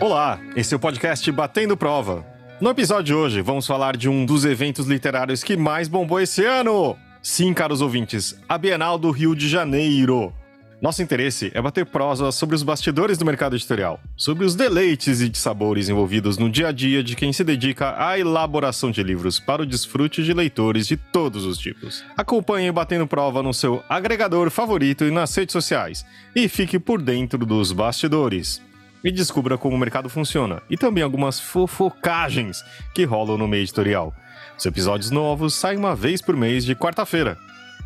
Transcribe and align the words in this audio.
Olá, 0.00 0.38
esse 0.54 0.72
é 0.72 0.76
o 0.76 0.80
podcast 0.80 1.28
Batendo 1.32 1.76
Prova. 1.76 2.24
No 2.60 2.70
episódio 2.70 3.02
de 3.02 3.14
hoje, 3.14 3.42
vamos 3.42 3.66
falar 3.66 3.96
de 3.96 4.08
um 4.08 4.24
dos 4.24 4.44
eventos 4.44 4.86
literários 4.86 5.42
que 5.42 5.56
mais 5.56 5.88
bombou 5.88 6.20
esse 6.20 6.44
ano. 6.44 6.96
Sim, 7.20 7.52
caros 7.52 7.80
ouvintes, 7.80 8.38
a 8.48 8.56
Bienal 8.56 8.96
do 8.96 9.10
Rio 9.10 9.34
de 9.34 9.48
Janeiro. 9.48 10.32
Nosso 10.80 11.02
interesse 11.02 11.50
é 11.52 11.60
bater 11.60 11.84
prosa 11.84 12.30
sobre 12.30 12.54
os 12.54 12.62
bastidores 12.62 13.18
do 13.18 13.24
mercado 13.24 13.56
editorial, 13.56 13.98
sobre 14.16 14.44
os 14.44 14.54
deleites 14.54 15.18
e 15.18 15.32
sabores 15.34 15.88
envolvidos 15.88 16.38
no 16.38 16.48
dia 16.48 16.68
a 16.68 16.72
dia 16.72 17.02
de 17.02 17.16
quem 17.16 17.32
se 17.32 17.42
dedica 17.42 17.96
à 17.98 18.16
elaboração 18.16 18.92
de 18.92 19.02
livros 19.02 19.40
para 19.40 19.62
o 19.62 19.66
desfrute 19.66 20.22
de 20.22 20.32
leitores 20.32 20.86
de 20.86 20.96
todos 20.96 21.44
os 21.44 21.58
tipos. 21.58 22.04
Acompanhe 22.16 22.70
Batendo 22.70 23.08
Prova 23.08 23.42
no 23.42 23.52
seu 23.52 23.82
agregador 23.88 24.48
favorito 24.48 25.04
e 25.04 25.10
nas 25.10 25.34
redes 25.34 25.52
sociais, 25.52 26.06
e 26.36 26.48
fique 26.48 26.78
por 26.78 27.02
dentro 27.02 27.44
dos 27.44 27.72
bastidores. 27.72 28.62
E 29.04 29.10
descubra 29.12 29.56
como 29.56 29.76
o 29.76 29.78
mercado 29.78 30.08
funciona, 30.08 30.60
e 30.68 30.76
também 30.76 31.04
algumas 31.04 31.38
fofocagens 31.38 32.64
que 32.94 33.04
rolam 33.04 33.38
no 33.38 33.46
meio 33.46 33.62
editorial. 33.62 34.12
Os 34.58 34.66
episódios 34.66 35.10
novos 35.10 35.54
saem 35.54 35.78
uma 35.78 35.94
vez 35.94 36.20
por 36.20 36.36
mês 36.36 36.64
de 36.64 36.74
quarta-feira. 36.74 37.38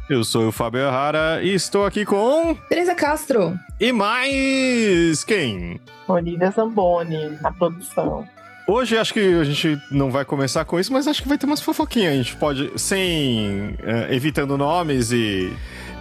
Eu 0.09 0.25
sou 0.25 0.49
o 0.49 0.53
Fábio 0.53 0.81
Errara 0.81 1.41
e 1.43 1.55
estou 1.55 1.87
aqui 1.87 2.05
com. 2.05 2.55
Teresa 2.69 2.95
Castro. 2.95 3.59
E 3.79 3.93
mais 3.93 5.23
quem? 5.25 5.81
Olivia 6.09 6.51
Zamboni, 6.51 7.39
na 7.41 7.53
produção. 7.53 8.27
Hoje 8.67 8.97
acho 8.97 9.13
que 9.13 9.21
a 9.21 9.45
gente 9.45 9.81
não 9.91 10.11
vai 10.11 10.25
começar 10.25 10.65
com 10.65 10.79
isso, 10.79 10.93
mas 10.93 11.07
acho 11.07 11.23
que 11.23 11.29
vai 11.29 11.37
ter 11.37 11.47
umas 11.47 11.61
fofoquinhas. 11.61 12.13
A 12.13 12.17
gente 12.17 12.37
pode, 12.37 12.73
sem. 12.77 13.77
eh, 13.83 14.09
evitando 14.15 14.57
nomes 14.57 15.13
e. 15.13 15.53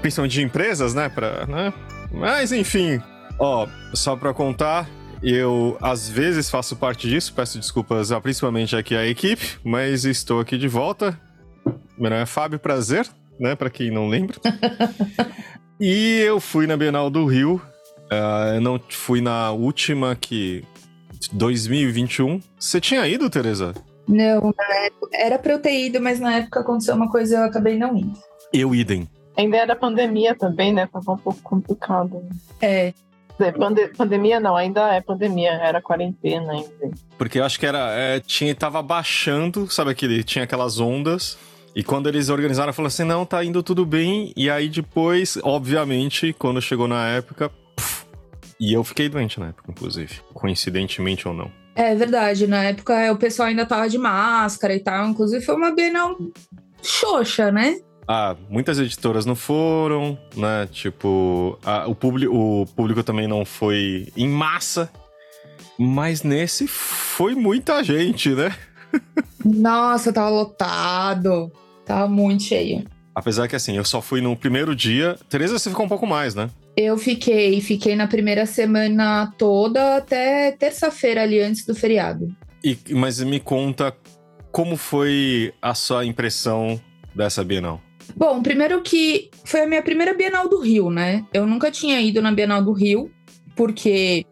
principalmente 0.02 0.34
de 0.34 0.42
empresas, 0.44 0.94
né? 0.94 1.10
Pra, 1.10 1.46
né? 1.48 1.74
Mas 2.12 2.52
enfim, 2.52 3.02
ó, 3.38 3.68
só 3.94 4.16
pra 4.16 4.34
contar. 4.34 4.88
Eu, 5.24 5.78
às 5.80 6.10
vezes, 6.10 6.50
faço 6.50 6.76
parte 6.76 7.08
disso, 7.08 7.34
peço 7.34 7.60
desculpas, 7.60 8.10
principalmente 8.24 8.76
aqui 8.76 8.96
à 8.96 9.06
equipe, 9.06 9.60
mas 9.64 10.04
estou 10.04 10.40
aqui 10.40 10.58
de 10.58 10.68
volta. 10.68 11.20
Meu 11.96 12.10
nome 12.10 12.24
é 12.24 12.26
Fábio 12.26 12.58
Prazer, 12.58 13.08
né? 13.40 13.56
Pra 13.56 13.70
quem 13.70 13.92
não 13.92 14.08
lembra. 14.08 14.38
e 15.80 16.20
eu 16.22 16.40
fui 16.40 16.66
na 16.66 16.76
Bienal 16.76 17.12
do 17.12 17.26
Rio. 17.26 17.62
ah, 18.10 18.54
eu 18.56 18.62
não 18.62 18.82
fui 18.90 19.22
na 19.22 19.52
última 19.52 20.16
que. 20.16 20.64
2021. 21.34 22.42
Você 22.58 22.82
tinha 22.82 23.08
ido, 23.08 23.30
Teresa? 23.30 23.76
Não, 24.08 24.54
na 24.58 24.76
época, 24.86 25.10
era 25.14 25.38
pra 25.38 25.54
eu 25.54 25.60
ter 25.60 25.86
ido, 25.86 26.02
mas 26.02 26.20
na 26.20 26.38
época 26.38 26.62
aconteceu 26.62 26.96
uma 26.96 27.12
coisa 27.12 27.36
e 27.36 27.38
eu 27.38 27.44
acabei 27.44 27.78
não 27.78 27.96
indo. 27.96 28.18
Eu 28.52 28.74
idem. 28.74 29.08
Ainda 29.38 29.58
era 29.58 29.76
pandemia 29.76 30.34
também, 30.34 30.74
né? 30.74 30.90
Tava 30.92 31.12
um 31.12 31.18
pouco 31.18 31.40
complicado. 31.44 32.28
É, 32.60 32.92
Quer 32.92 32.96
dizer, 33.46 33.58
pande- 33.58 33.88
pandemia 33.90 34.40
não, 34.40 34.56
ainda 34.56 34.94
é 34.94 35.02
pandemia, 35.02 35.52
era 35.52 35.82
quarentena 35.82 36.52
ainda. 36.54 36.70
Porque 37.18 37.40
eu 37.40 37.44
acho 37.44 37.60
que 37.60 37.66
era. 37.66 37.92
É, 37.94 38.20
tinha, 38.20 38.54
tava 38.56 38.82
baixando, 38.82 39.70
sabe 39.70 39.92
aquele. 39.92 40.24
Tinha 40.24 40.44
aquelas 40.44 40.80
ondas. 40.80 41.38
E 41.76 41.84
quando 41.84 42.08
eles 42.10 42.30
organizaram, 42.30 42.74
falaram 42.74 42.88
assim: 42.88 43.04
não, 43.04 43.26
tá 43.26 43.44
indo 43.44 43.62
tudo 43.64 43.86
bem. 43.86 44.34
E 44.36 44.50
aí 44.50 44.68
depois, 44.70 45.38
obviamente, 45.44 46.34
quando 46.38 46.62
chegou 46.62 46.88
na 46.88 47.08
época. 47.08 47.50
puf, 47.76 48.06
e 48.60 48.74
eu 48.74 48.84
fiquei 48.84 49.08
doente 49.10 49.40
na 49.40 49.48
época, 49.50 49.72
inclusive. 49.72 50.20
Coincidentemente 50.34 51.28
ou 51.28 51.34
não. 51.34 51.52
é 51.76 51.96
verdade. 51.96 52.46
Na 52.48 52.64
época 52.64 52.94
é, 52.94 53.12
o 53.12 53.18
pessoal 53.18 53.48
ainda 53.48 53.66
tava 53.66 53.88
de 53.90 53.98
máscara 53.98 54.76
e 54.76 54.80
tal. 54.80 55.08
Inclusive 55.08 55.44
foi 55.44 55.56
uma 55.56 55.72
Bienal 55.74 56.18
xoxa, 56.82 57.52
né? 57.52 57.80
Ah, 58.08 58.36
muitas 58.50 58.80
editoras 58.80 59.26
não 59.26 59.36
foram, 59.36 60.18
né? 60.36 60.68
Tipo, 60.72 61.58
a- 61.64 61.88
o, 61.88 61.96
publi- 61.96 62.28
o 62.28 62.66
público 62.76 63.04
também 63.04 63.28
não 63.28 63.46
foi 63.46 64.08
em 64.18 64.28
massa. 64.28 64.90
Mas 65.80 66.22
nesse 66.24 66.68
foi 66.68 67.34
muita 67.36 67.84
gente, 67.84 68.30
né? 68.30 68.54
Nossa, 69.44 70.12
tava 70.14 70.30
lotado. 70.30 71.52
Tava 71.86 72.08
muito 72.08 72.44
cheio. 72.44 72.86
Apesar 73.16 73.48
que 73.48 73.56
assim, 73.56 73.76
eu 73.76 73.84
só 73.84 74.02
fui 74.02 74.22
no 74.22 74.36
primeiro 74.36 74.76
dia. 74.76 75.18
Tereza, 75.30 75.58
você 75.58 75.70
ficou 75.70 75.86
um 75.86 75.90
pouco 75.90 76.06
mais, 76.08 76.36
né? 76.36 76.50
Eu 76.78 76.98
fiquei, 76.98 77.60
fiquei 77.62 77.96
na 77.96 78.08
primeira 78.08 78.46
semana 78.46 79.34
toda 79.38 79.98
até 79.98 80.52
terça-feira 80.54 81.24
ali 81.24 81.40
antes 81.40 81.66
do 81.66 81.76
feriado. 81.76 82.28
E, 82.64 82.78
mas 82.92 83.20
me 83.22 83.40
conta 83.40 83.94
como 84.52 84.78
foi 84.78 85.54
a 85.62 85.74
sua 85.74 86.06
impressão 86.06 86.80
dessa 87.14 87.44
Bienal. 87.44 87.82
Bom, 88.16 88.42
primeiro 88.42 88.82
que 88.82 89.30
foi 89.46 89.62
a 89.62 89.68
minha 89.68 89.82
primeira 89.82 90.14
Bienal 90.14 90.48
do 90.48 90.60
Rio, 90.60 90.90
né? 90.90 91.26
Eu 91.34 91.46
nunca 91.46 91.72
tinha 91.72 92.00
ido 92.00 92.22
na 92.22 92.32
Bienal 92.32 92.64
do 92.64 92.72
Rio, 92.72 93.12
porque. 93.56 94.26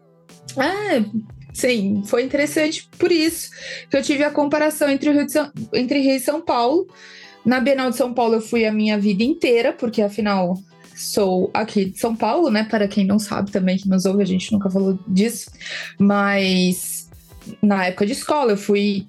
É, 0.56 1.04
sim, 1.52 2.02
foi 2.06 2.24
interessante 2.24 2.88
por 2.98 3.12
isso 3.12 3.50
que 3.88 3.96
eu 3.96 4.02
tive 4.02 4.24
a 4.24 4.30
comparação 4.30 4.88
entre, 4.88 5.10
Rio 5.12 5.28
São, 5.28 5.50
entre 5.72 6.00
Rio 6.00 6.16
e 6.16 6.20
São 6.20 6.40
Paulo. 6.40 6.86
Na 7.44 7.60
Bienal 7.60 7.90
de 7.90 7.96
São 7.96 8.12
Paulo 8.12 8.34
eu 8.34 8.40
fui 8.40 8.66
a 8.66 8.72
minha 8.72 8.98
vida 8.98 9.22
inteira, 9.22 9.72
porque 9.72 10.02
afinal 10.02 10.54
sou 10.94 11.50
aqui 11.54 11.86
de 11.86 11.98
São 11.98 12.14
Paulo, 12.14 12.50
né? 12.50 12.64
Para 12.64 12.86
quem 12.86 13.06
não 13.06 13.18
sabe 13.18 13.50
também, 13.50 13.78
que 13.78 13.88
nos 13.88 14.04
ouve, 14.04 14.22
a 14.22 14.26
gente 14.26 14.52
nunca 14.52 14.68
falou 14.68 14.98
disso. 15.08 15.50
Mas 15.98 17.08
na 17.62 17.86
época 17.86 18.06
de 18.06 18.12
escola 18.12 18.52
eu 18.52 18.56
fui 18.56 19.06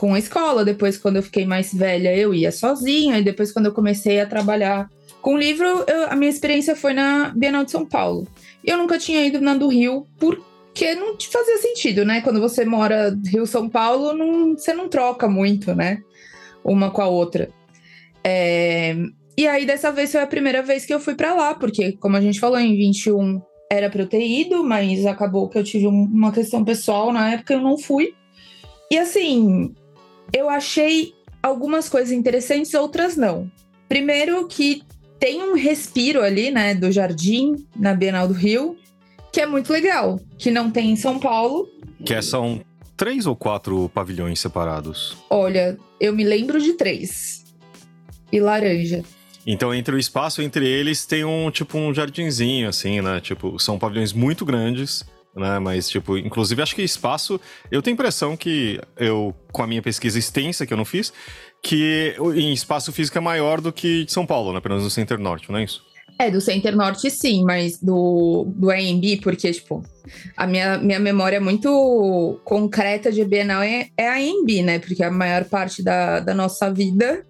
com 0.00 0.14
a 0.14 0.18
escola. 0.18 0.64
Depois, 0.64 0.96
quando 0.96 1.16
eu 1.16 1.22
fiquei 1.22 1.44
mais 1.44 1.74
velha, 1.74 2.16
eu 2.16 2.32
ia 2.32 2.50
sozinha. 2.50 3.18
E 3.18 3.22
depois, 3.22 3.52
quando 3.52 3.66
eu 3.66 3.72
comecei 3.74 4.18
a 4.18 4.24
trabalhar 4.24 4.88
com 5.20 5.36
livro, 5.36 5.66
eu- 5.86 6.06
a 6.08 6.16
minha 6.16 6.30
experiência 6.30 6.74
foi 6.74 6.94
na 6.94 7.34
Bienal 7.36 7.66
de 7.66 7.70
São 7.70 7.84
Paulo. 7.84 8.26
Eu 8.64 8.78
nunca 8.78 8.98
tinha 8.98 9.22
ido 9.26 9.42
na 9.42 9.54
do 9.54 9.68
Rio, 9.68 10.06
porque 10.18 10.94
não 10.94 11.18
te 11.18 11.28
fazia 11.28 11.58
sentido, 11.58 12.02
né? 12.06 12.22
Quando 12.22 12.40
você 12.40 12.64
mora 12.64 13.14
Rio-São 13.26 13.68
Paulo, 13.68 14.14
não- 14.14 14.56
você 14.56 14.72
não 14.72 14.88
troca 14.88 15.28
muito, 15.28 15.74
né? 15.74 15.98
Uma 16.64 16.90
com 16.90 17.02
a 17.02 17.06
outra. 17.06 17.50
É, 18.24 18.96
E 19.36 19.46
aí, 19.46 19.64
dessa 19.64 19.90
vez, 19.90 20.12
foi 20.12 20.20
a 20.20 20.26
primeira 20.26 20.62
vez 20.62 20.84
que 20.84 20.92
eu 20.92 21.00
fui 21.00 21.14
pra 21.14 21.32
lá, 21.34 21.54
porque, 21.54 21.92
como 21.92 22.14
a 22.14 22.20
gente 22.20 22.38
falou, 22.38 22.58
em 22.58 22.76
21 22.76 23.40
era 23.70 23.88
pra 23.88 24.02
eu 24.02 24.06
ter 24.06 24.26
ido, 24.26 24.62
mas 24.62 25.06
acabou 25.06 25.48
que 25.48 25.56
eu 25.56 25.64
tive 25.64 25.86
um- 25.86 26.04
uma 26.12 26.30
questão 26.30 26.62
pessoal 26.62 27.10
na 27.10 27.32
época, 27.32 27.54
eu 27.54 27.60
não 27.60 27.78
fui. 27.78 28.12
E 28.90 28.98
assim, 28.98 29.72
eu 30.32 30.48
achei 30.48 31.14
algumas 31.42 31.88
coisas 31.88 32.12
interessantes, 32.12 32.74
outras 32.74 33.16
não. 33.16 33.50
Primeiro 33.88 34.46
que 34.46 34.82
tem 35.18 35.42
um 35.42 35.54
respiro 35.54 36.22
ali, 36.22 36.50
né, 36.50 36.74
do 36.74 36.90
jardim 36.90 37.56
na 37.76 37.94
Bienal 37.94 38.28
do 38.28 38.34
Rio, 38.34 38.76
que 39.32 39.40
é 39.40 39.46
muito 39.46 39.72
legal, 39.72 40.18
que 40.38 40.50
não 40.50 40.70
tem 40.70 40.90
em 40.90 40.96
São 40.96 41.18
Paulo. 41.18 41.68
Que 42.04 42.20
são 42.22 42.62
três 42.96 43.26
ou 43.26 43.36
quatro 43.36 43.88
pavilhões 43.90 44.40
separados. 44.40 45.16
Olha, 45.28 45.78
eu 46.00 46.12
me 46.14 46.24
lembro 46.24 46.60
de 46.60 46.74
três. 46.74 47.44
E 48.32 48.40
laranja. 48.40 49.02
Então, 49.46 49.74
entre 49.74 49.94
o 49.94 49.98
espaço 49.98 50.42
entre 50.42 50.68
eles 50.68 51.04
tem 51.06 51.24
um 51.24 51.50
tipo 51.50 51.76
um 51.78 51.92
jardinzinho, 51.92 52.68
assim, 52.68 53.00
né? 53.00 53.20
Tipo, 53.20 53.58
são 53.58 53.78
pavilhões 53.78 54.12
muito 54.12 54.44
grandes, 54.44 55.04
né? 55.34 55.58
Mas, 55.58 55.88
tipo, 55.88 56.16
inclusive 56.16 56.60
acho 56.62 56.74
que 56.74 56.82
espaço. 56.82 57.40
Eu 57.70 57.82
tenho 57.82 57.94
a 57.94 57.98
impressão 57.98 58.36
que 58.36 58.80
eu, 58.96 59.34
com 59.52 59.62
a 59.62 59.66
minha 59.66 59.82
pesquisa 59.82 60.18
extensa 60.18 60.66
que 60.66 60.72
eu 60.72 60.76
não 60.76 60.84
fiz, 60.84 61.12
que 61.62 62.14
em 62.34 62.52
espaço 62.52 62.92
físico 62.92 63.18
é 63.18 63.20
maior 63.20 63.60
do 63.60 63.72
que 63.72 64.04
de 64.04 64.12
São 64.12 64.26
Paulo, 64.26 64.52
né? 64.52 64.60
Pelo 64.60 64.74
menos 64.74 64.84
no 64.84 64.90
Center 64.90 65.18
Norte, 65.18 65.50
não 65.50 65.58
é 65.58 65.64
isso? 65.64 65.82
É, 66.18 66.30
do 66.30 66.40
Center 66.40 66.76
Norte 66.76 67.10
sim, 67.10 67.44
mas 67.44 67.78
do, 67.80 68.44
do 68.54 68.70
AMB, 68.70 69.20
porque, 69.22 69.50
tipo, 69.52 69.82
a 70.36 70.46
minha, 70.46 70.76
minha 70.76 71.00
memória 71.00 71.40
muito 71.40 72.38
concreta 72.44 73.10
de 73.10 73.24
Bienal 73.24 73.62
é, 73.62 73.88
é 73.96 74.06
a 74.06 74.16
AMB, 74.16 74.62
né? 74.62 74.78
Porque 74.78 75.02
a 75.02 75.10
maior 75.10 75.44
parte 75.44 75.82
da, 75.82 76.20
da 76.20 76.34
nossa 76.34 76.70
vida 76.70 77.24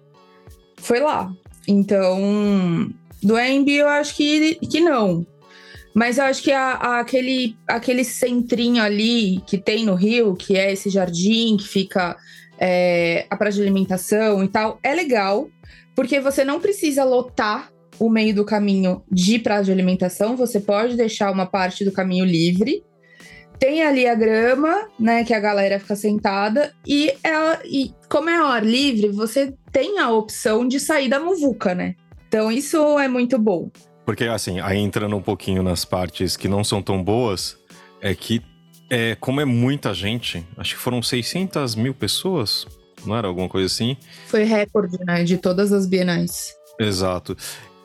foi 0.77 0.99
lá. 0.99 1.31
Então, 1.65 2.91
do 3.23 3.37
AMB 3.37 3.69
eu 3.69 3.87
acho 3.87 4.15
que, 4.15 4.55
que 4.55 4.81
não. 4.81 5.25
Mas 5.93 6.17
eu 6.17 6.23
acho 6.25 6.41
que 6.41 6.51
a- 6.51 6.73
a- 6.75 6.99
aquele, 6.99 7.55
aquele 7.67 8.03
centrinho 8.03 8.81
ali 8.81 9.41
que 9.45 9.57
tem 9.57 9.85
no 9.85 9.93
Rio, 9.95 10.35
que 10.35 10.57
é 10.57 10.71
esse 10.71 10.89
jardim 10.89 11.57
que 11.57 11.67
fica 11.67 12.15
é, 12.63 13.25
a 13.27 13.35
praça 13.35 13.55
de 13.55 13.63
alimentação 13.63 14.43
e 14.43 14.47
tal, 14.47 14.79
é 14.83 14.93
legal, 14.93 15.49
porque 15.95 16.19
você 16.19 16.43
não 16.43 16.59
precisa 16.59 17.03
lotar 17.03 17.71
o 17.97 18.07
meio 18.07 18.35
do 18.35 18.45
caminho 18.45 19.03
de 19.11 19.39
praça 19.39 19.63
de 19.63 19.71
alimentação, 19.71 20.35
você 20.37 20.59
pode 20.59 20.95
deixar 20.95 21.31
uma 21.31 21.45
parte 21.47 21.83
do 21.83 21.91
caminho 21.91 22.23
livre. 22.23 22.83
Tem 23.59 23.83
ali 23.83 24.07
a 24.07 24.13
grama, 24.15 24.87
né, 24.99 25.23
que 25.23 25.33
a 25.33 25.39
galera 25.39 25.79
fica 25.79 25.95
sentada, 25.95 26.71
e, 26.85 27.11
ela, 27.23 27.59
e 27.65 27.91
como 28.09 28.29
é 28.29 28.37
ao 28.37 28.47
ar 28.47 28.63
livre, 28.65 29.09
você 29.09 29.53
tem 29.71 29.97
a 29.99 30.11
opção 30.11 30.67
de 30.67 30.79
sair 30.79 31.09
da 31.09 31.19
muvuca, 31.19 31.73
né? 31.75 31.95
Então 32.27 32.51
isso 32.51 32.77
é 32.99 33.07
muito 33.07 33.37
bom. 33.39 33.69
Porque, 34.05 34.25
assim, 34.25 34.59
aí 34.59 34.77
entrando 34.77 35.15
um 35.15 35.21
pouquinho 35.21 35.61
nas 35.61 35.85
partes 35.85 36.35
que 36.35 36.47
não 36.47 36.63
são 36.63 36.81
tão 36.81 37.03
boas, 37.03 37.57
é 38.01 38.15
que, 38.15 38.41
é, 38.89 39.15
como 39.15 39.39
é 39.39 39.45
muita 39.45 39.93
gente, 39.93 40.45
acho 40.57 40.75
que 40.75 40.81
foram 40.81 41.01
600 41.01 41.75
mil 41.75 41.93
pessoas, 41.93 42.65
não 43.05 43.15
era 43.15 43.27
alguma 43.27 43.47
coisa 43.47 43.67
assim? 43.67 43.95
Foi 44.27 44.43
recorde, 44.43 44.97
né, 45.05 45.23
de 45.23 45.37
todas 45.37 45.71
as 45.71 45.85
bienais. 45.85 46.53
Exato. 46.79 47.37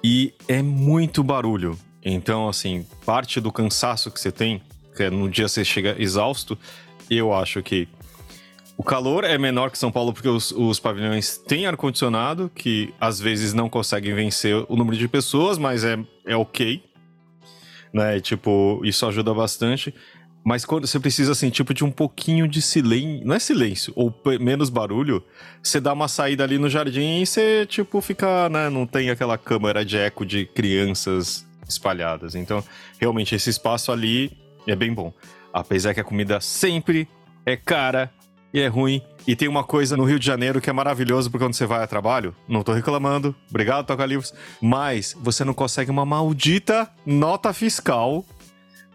E 0.03 0.33
é 0.49 0.63
muito 0.63 1.23
barulho. 1.23 1.79
Então, 2.05 2.49
assim, 2.49 2.87
parte 3.05 3.41
do 3.41 3.53
cansaço 3.53 4.11
que 4.11 4.21
você 4.21 4.31
tem, 4.31 4.63
que 4.97 5.03
é 5.03 5.11
no 5.11 5.29
dia 5.29 5.49
você 5.49 5.65
chega 5.65 5.97
exausto, 5.99 6.57
eu 7.11 7.33
acho 7.33 7.63
que 7.63 7.89
o 8.77 8.83
calor 8.83 9.25
é 9.25 9.39
menor 9.39 9.71
que 9.71 9.79
São 9.79 9.91
Paulo 9.91 10.13
porque 10.13 10.29
os, 10.29 10.53
os 10.53 10.79
pavilhões 10.79 11.39
têm 11.39 11.67
ar-condicionado, 11.67 12.51
que 12.55 12.93
às 13.01 13.19
vezes 13.19 13.55
não 13.55 13.71
conseguem 13.71 14.15
vencer 14.15 14.55
o 14.69 14.77
número 14.77 14.97
de 14.97 15.09
pessoas, 15.09 15.57
mas 15.57 15.83
é, 15.83 15.99
é 16.27 16.37
ok. 16.37 16.83
Né? 17.93 18.21
Tipo, 18.21 18.83
isso 18.85 19.07
ajuda 19.07 19.33
bastante. 19.33 19.95
Mas 20.45 20.65
quando 20.65 20.87
você 20.87 21.01
precisa, 21.01 21.33
assim, 21.33 21.49
tipo, 21.51 21.73
de 21.73 21.85
um 21.85 21.91
pouquinho 21.91 22.47
de 22.47 22.61
silêncio. 22.61 23.27
Não 23.27 23.35
é 23.35 23.39
silêncio, 23.39 23.93
ou 23.97 24.15
menos 24.39 24.69
barulho. 24.69 25.25
Você 25.63 25.81
dá 25.81 25.93
uma 25.93 26.07
saída 26.07 26.45
ali 26.45 26.59
no 26.59 26.69
jardim 26.69 27.23
e 27.23 27.27
você, 27.27 27.67
tipo, 27.67 28.01
fica, 28.01 28.49
né? 28.49 28.69
Não 28.69 28.87
tem 28.87 29.11
aquela 29.11 29.39
câmara 29.39 29.85
de 29.85 29.97
eco 29.97 30.25
de 30.25 30.45
crianças 30.47 31.45
espalhadas. 31.67 32.35
Então, 32.35 32.63
realmente, 33.01 33.35
esse 33.35 33.51
espaço 33.51 33.91
ali 33.91 34.37
é 34.69 34.77
bem 34.77 34.93
bom. 34.93 35.13
Apesar 35.53 35.95
que 35.95 36.01
a 36.01 36.05
comida 36.05 36.41
sempre 36.41 37.09
é 37.45 37.57
cara 37.57 38.13
e 38.57 38.63
é 38.63 38.69
ruim. 38.69 39.03
E 39.27 39.37
tem 39.37 39.49
uma 39.49 39.63
coisa 39.63 39.99
no 39.99 40.05
Rio 40.05 40.19
de 40.19 40.25
Janeiro 40.25 40.63
que 40.63 40.71
é 40.71 40.73
maravilhoso 40.73 41.31
porque 41.31 41.45
quando 41.45 41.53
você 41.53 41.67
vai 41.67 41.83
a 41.83 41.87
trabalho, 41.87 42.35
não 42.49 42.63
tô 42.63 42.73
reclamando, 42.73 43.35
obrigado, 43.51 43.85
Toca 43.85 44.07
Livros, 44.07 44.33
mas 44.63 45.15
você 45.21 45.45
não 45.45 45.53
consegue 45.53 45.91
uma 45.91 46.07
maldita 46.07 46.89
nota 47.05 47.53
fiscal 47.53 48.25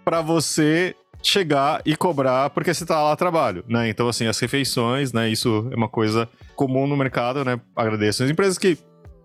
para 0.04 0.20
você 0.20 0.96
chegar 1.22 1.80
e 1.86 1.96
cobrar 1.96 2.50
porque 2.50 2.74
você 2.74 2.84
tá 2.84 3.04
lá 3.04 3.12
a 3.12 3.16
trabalho, 3.16 3.64
né? 3.68 3.88
Então, 3.88 4.08
assim, 4.08 4.26
as 4.26 4.40
refeições, 4.40 5.14
né? 5.14 5.30
Isso 5.30 5.70
é 5.72 5.76
uma 5.76 5.90
coisa 5.90 6.28
comum 6.56 6.88
no 6.88 6.98
mercado, 6.98 7.46
né? 7.46 7.62
Agradeço 7.76 8.24
as 8.24 8.32
empresas 8.32 8.58
que 8.58 8.80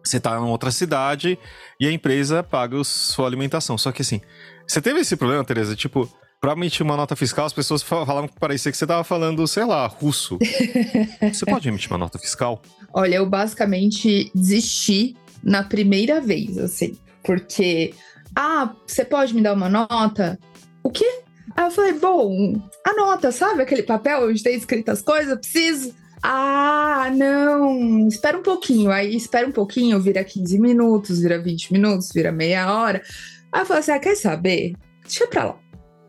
você 0.05 0.21
tá 0.21 0.37
em 0.37 0.43
outra 0.43 0.71
cidade 0.71 1.39
e 1.81 1.87
a 1.87 1.91
empresa 1.93 2.43
paga 2.43 2.79
a 2.79 2.85
sua 2.85 3.27
alimentação. 3.27 3.79
Só 3.79 3.91
que, 3.91 4.03
assim, 4.03 4.21
você 4.69 4.82
teve 4.82 5.00
esse 5.00 5.17
problema, 5.17 5.43
Tereza? 5.44 5.75
Tipo, 5.75 6.06
pra 6.41 6.53
emitir 6.53 6.85
uma 6.85 6.97
nota 6.97 7.17
fiscal, 7.17 7.47
as 7.47 7.53
pessoas 7.53 7.83
falavam 7.83 8.29
que 8.29 8.38
parecia 8.38 8.71
que 8.71 8.79
você 8.79 8.87
tava 8.87 9.05
falando, 9.05 9.47
sei 9.47 9.65
lá, 9.65 9.87
russo. 9.87 10.38
você 11.33 11.44
pode 11.47 11.69
emitir 11.69 11.91
uma 11.91 11.99
nota 11.99 12.19
fiscal? 12.19 12.62
Olha, 12.93 13.17
eu 13.17 13.27
basicamente 13.27 14.31
desisti 14.35 15.17
na 15.43 15.62
primeira 15.62 16.21
vez, 16.21 16.59
assim, 16.59 16.97
porque. 17.23 17.94
Ah, 18.35 18.75
você 18.87 19.05
pode 19.05 19.35
me 19.35 19.43
dar 19.43 19.55
uma 19.55 19.69
nota? 19.69 20.38
O 20.83 20.91
quê? 20.91 21.23
Aí 21.56 21.65
eu 21.65 21.71
falei, 21.71 21.94
bom, 21.94 22.61
anota, 22.85 23.32
sabe 23.32 23.62
aquele 23.62 23.82
papel 23.82 24.29
onde 24.29 24.43
tem 24.43 24.55
escrito 24.55 24.91
as 24.91 25.00
coisas? 25.00 25.39
Preciso. 25.39 25.94
Ah, 26.23 27.11
não, 27.15 28.09
espera 28.09 28.37
um 28.37 28.43
pouquinho. 28.43 28.91
Aí 28.91 29.15
espera 29.15 29.47
um 29.47 29.53
pouquinho, 29.53 30.00
vira 30.00 30.25
15 30.25 30.59
minutos, 30.59 31.21
vira 31.21 31.39
20 31.39 31.73
minutos, 31.73 32.11
vira 32.12 32.32
meia 32.32 32.73
hora. 32.73 33.03
Aí 33.53 33.62
eu 33.62 33.67
falei 33.67 33.81
assim: 33.81 33.93
ah, 33.93 33.99
quer 33.99 34.17
saber? 34.17 34.75
Deixa 35.03 35.27
pra 35.29 35.44
lá, 35.44 35.56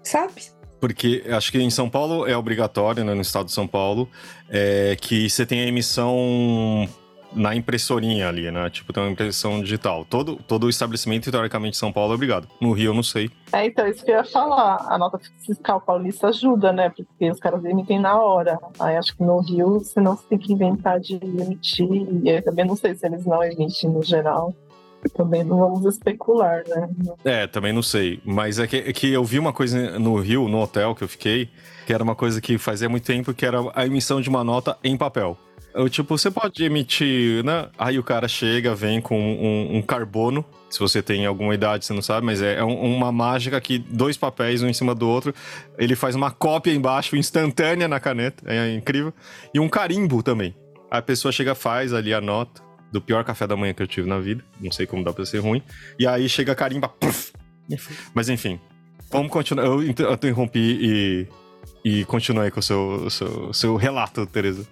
sabe? 0.07 0.57
Porque 0.79 1.23
acho 1.29 1.51
que 1.51 1.59
em 1.59 1.69
São 1.69 1.89
Paulo 1.89 2.27
é 2.27 2.37
obrigatório, 2.37 3.03
né, 3.03 3.13
no 3.13 3.21
estado 3.21 3.45
de 3.45 3.51
São 3.51 3.67
Paulo, 3.67 4.07
é, 4.49 4.95
que 4.99 5.29
você 5.29 5.45
tem 5.45 5.61
a 5.61 5.67
emissão 5.67 6.87
na 7.33 7.55
impressorinha 7.55 8.27
ali, 8.27 8.49
né? 8.51 8.69
Tipo, 8.69 8.93
tem 8.93 9.03
uma 9.03 9.11
impressão 9.11 9.61
digital. 9.61 10.05
Todo, 10.05 10.37
todo 10.37 10.65
o 10.65 10.69
estabelecimento, 10.69 11.29
teoricamente, 11.29 11.75
em 11.75 11.79
São 11.79 11.91
Paulo 11.91 12.13
é 12.13 12.15
obrigado. 12.15 12.47
No 12.61 12.71
Rio, 12.71 12.91
eu 12.91 12.93
não 12.93 13.03
sei. 13.03 13.29
É, 13.51 13.65
então, 13.65 13.87
isso 13.87 14.03
que 14.03 14.11
eu 14.11 14.15
ia 14.15 14.23
falar. 14.23 14.85
A 14.89 14.97
nota 14.97 15.19
fiscal 15.45 15.81
paulista 15.81 16.27
ajuda, 16.27 16.71
né? 16.71 16.89
Porque 16.89 17.29
os 17.29 17.39
caras 17.39 17.63
emitem 17.65 17.99
na 17.99 18.19
hora. 18.19 18.57
Aí 18.79 18.95
acho 18.95 19.15
que 19.15 19.23
no 19.23 19.39
Rio, 19.39 19.79
senão 19.81 20.15
você 20.15 20.27
tem 20.29 20.37
que 20.37 20.53
inventar 20.53 20.99
de 20.99 21.15
emitir. 21.15 21.87
E 21.89 22.29
eu 22.29 22.43
também 22.43 22.65
não 22.65 22.75
sei 22.75 22.95
se 22.95 23.05
eles 23.05 23.25
não 23.25 23.43
emitem 23.43 23.89
no 23.89 24.01
geral. 24.01 24.53
Também 25.15 25.43
não 25.43 25.57
vamos 25.57 25.85
especular, 25.85 26.63
né? 26.67 26.89
É, 27.23 27.47
também 27.47 27.73
não 27.73 27.83
sei. 27.83 28.19
Mas 28.25 28.59
é 28.59 28.67
que, 28.67 28.77
é 28.77 28.93
que 28.93 29.11
eu 29.11 29.23
vi 29.23 29.39
uma 29.39 29.53
coisa 29.53 29.99
no 29.99 30.19
Rio, 30.19 30.47
no 30.47 30.59
hotel 30.59 30.95
que 30.95 31.03
eu 31.03 31.07
fiquei, 31.07 31.49
que 31.85 31.93
era 31.93 32.03
uma 32.03 32.15
coisa 32.15 32.41
que 32.41 32.57
fazia 32.57 32.89
muito 32.89 33.05
tempo, 33.05 33.33
que 33.33 33.45
era 33.45 33.59
a 33.73 33.85
emissão 33.85 34.21
de 34.21 34.29
uma 34.29 34.43
nota 34.43 34.77
em 34.83 34.97
papel. 34.97 35.37
Eu, 35.73 35.87
tipo, 35.89 36.17
você 36.17 36.31
pode 36.31 36.63
emitir, 36.63 37.43
né? 37.43 37.69
Aí 37.77 37.99
o 37.99 38.03
cara 38.03 38.27
chega, 38.27 38.73
vem 38.73 38.99
com 38.99 39.19
um, 39.19 39.77
um 39.77 39.81
carbono. 39.81 40.43
Se 40.69 40.79
você 40.79 41.03
tem 41.03 41.25
alguma 41.25 41.53
idade, 41.53 41.85
você 41.85 41.93
não 41.93 42.01
sabe, 42.01 42.25
mas 42.25 42.41
é, 42.41 42.55
é 42.55 42.63
uma 42.63 43.11
mágica 43.11 43.61
que 43.61 43.77
dois 43.77 44.17
papéis, 44.17 44.63
um 44.63 44.67
em 44.67 44.73
cima 44.73 44.95
do 44.95 45.07
outro. 45.07 45.35
Ele 45.77 45.95
faz 45.95 46.15
uma 46.15 46.31
cópia 46.31 46.73
embaixo, 46.73 47.15
instantânea 47.15 47.87
na 47.87 47.99
caneta. 47.99 48.43
É 48.47 48.73
incrível. 48.73 49.13
E 49.53 49.59
um 49.59 49.69
carimbo 49.69 50.23
também. 50.23 50.55
A 50.89 50.99
pessoa 50.99 51.31
chega, 51.31 51.53
faz 51.53 51.93
ali 51.93 52.11
a 52.13 52.19
nota 52.19 52.66
do 52.91 53.01
pior 53.01 53.23
café 53.23 53.45
da 53.45 53.55
manhã 53.55 53.73
que 53.73 53.81
eu 53.81 53.87
tive 53.87 54.07
na 54.07 54.19
vida. 54.19 54.43
Não 54.59 54.71
sei 54.71 54.85
como 54.85 55.03
dá 55.03 55.13
pra 55.13 55.25
ser 55.25 55.39
ruim. 55.39 55.61
E 55.99 56.07
aí 56.07 56.27
chega 56.29 56.51
a 56.51 56.55
carimba. 56.55 56.87
Puff, 56.87 57.33
mas 58.13 58.29
enfim, 58.29 58.59
vamos 59.11 59.31
continuar. 59.31 59.65
Eu, 59.65 59.83
interrompi 59.83 60.59
e, 60.81 61.27
e 61.83 62.05
continuei 62.05 62.51
com 62.51 62.59
o 62.59 62.63
seu, 62.63 63.09
seu, 63.09 63.53
seu 63.53 63.75
relato, 63.75 64.25
Tereza. 64.25 64.67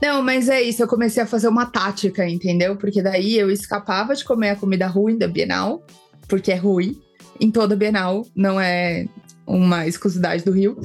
Não, 0.00 0.22
mas 0.22 0.48
é 0.48 0.62
isso, 0.62 0.82
eu 0.82 0.86
comecei 0.86 1.22
a 1.22 1.26
fazer 1.26 1.48
uma 1.48 1.66
tática, 1.66 2.28
entendeu? 2.28 2.76
Porque 2.76 3.02
daí 3.02 3.36
eu 3.36 3.50
escapava 3.50 4.14
de 4.14 4.24
comer 4.24 4.50
a 4.50 4.56
comida 4.56 4.86
ruim 4.86 5.18
da 5.18 5.26
Bienal, 5.26 5.84
porque 6.28 6.52
é 6.52 6.56
ruim 6.56 7.00
em 7.40 7.50
toda 7.50 7.74
Bienal, 7.74 8.24
não 8.34 8.60
é 8.60 9.06
uma 9.48 9.86
exclusividade 9.86 10.44
do 10.44 10.52
Rio. 10.52 10.78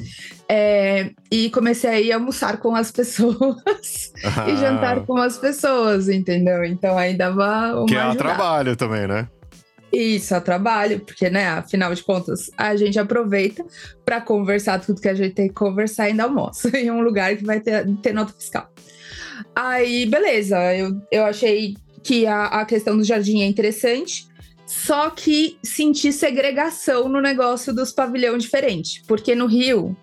É, 0.47 1.11
e 1.29 1.49
comecei 1.49 1.89
a 1.89 1.99
ir 1.99 2.11
almoçar 2.13 2.57
com 2.57 2.75
as 2.75 2.89
pessoas 2.91 4.13
ah. 4.23 4.49
e 4.49 4.57
jantar 4.57 5.05
com 5.05 5.17
as 5.17 5.37
pessoas, 5.37 6.07
entendeu? 6.07 6.63
Então 6.63 6.97
aí 6.97 7.15
dava 7.15 7.75
uma 7.75 7.85
Que 7.85 7.95
é 7.95 8.15
trabalho 8.15 8.75
também, 8.75 9.07
né? 9.07 9.27
Isso, 9.91 10.33
a 10.33 10.41
trabalho, 10.41 11.01
porque, 11.01 11.29
né, 11.29 11.49
afinal 11.49 11.93
de 11.93 12.01
contas, 12.01 12.49
a 12.57 12.75
gente 12.75 12.97
aproveita 12.97 13.63
para 14.03 14.19
conversar 14.19 14.79
tudo 14.79 14.99
que 14.99 15.07
a 15.07 15.13
gente 15.13 15.35
tem 15.35 15.47
que 15.47 15.53
conversar 15.53 16.07
e 16.07 16.11
ainda 16.11 16.23
almoça 16.23 16.69
em 16.75 16.89
um 16.89 17.01
lugar 17.01 17.37
que 17.37 17.45
vai 17.45 17.59
ter, 17.59 17.85
ter 18.01 18.11
nota 18.11 18.33
fiscal. 18.33 18.67
Aí, 19.55 20.07
beleza, 20.07 20.57
eu, 20.73 20.99
eu 21.11 21.23
achei 21.23 21.75
que 22.01 22.25
a, 22.25 22.45
a 22.45 22.65
questão 22.65 22.97
do 22.97 23.03
jardim 23.03 23.43
é 23.43 23.45
interessante, 23.45 24.27
só 24.65 25.09
que 25.09 25.57
senti 25.63 26.11
segregação 26.11 27.09
no 27.09 27.21
negócio 27.21 27.73
dos 27.73 27.91
pavilhões 27.91 28.43
diferentes, 28.43 29.01
porque 29.07 29.35
no 29.35 29.45
Rio 29.45 29.95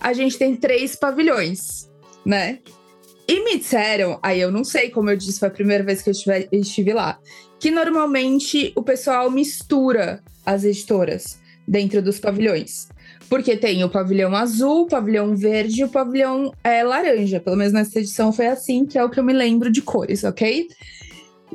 a 0.00 0.12
gente 0.12 0.36
tem 0.36 0.56
três 0.56 0.96
pavilhões, 0.96 1.90
né? 2.24 2.58
E 3.28 3.44
me 3.44 3.58
disseram, 3.58 4.18
aí 4.22 4.40
eu 4.40 4.50
não 4.50 4.64
sei, 4.64 4.90
como 4.90 5.08
eu 5.10 5.16
disse, 5.16 5.38
foi 5.38 5.48
a 5.48 5.52
primeira 5.52 5.84
vez 5.84 6.02
que 6.02 6.10
eu 6.10 6.12
estive, 6.12 6.48
estive 6.52 6.92
lá, 6.92 7.18
que 7.60 7.70
normalmente 7.70 8.72
o 8.74 8.82
pessoal 8.82 9.30
mistura 9.30 10.22
as 10.44 10.64
editoras 10.64 11.40
dentro 11.66 12.02
dos 12.02 12.18
pavilhões. 12.18 12.88
Porque 13.28 13.56
tem 13.56 13.82
o 13.82 13.88
pavilhão 13.88 14.34
azul, 14.34 14.82
o 14.82 14.86
pavilhão 14.86 15.34
verde 15.34 15.80
e 15.80 15.84
o 15.84 15.88
pavilhão 15.88 16.52
é, 16.62 16.82
laranja. 16.82 17.40
Pelo 17.40 17.56
menos 17.56 17.72
nessa 17.72 17.98
edição 17.98 18.32
foi 18.32 18.48
assim, 18.48 18.84
que 18.84 18.98
é 18.98 19.04
o 19.04 19.08
que 19.08 19.18
eu 19.18 19.24
me 19.24 19.32
lembro 19.32 19.70
de 19.70 19.80
cores, 19.80 20.24
ok? 20.24 20.66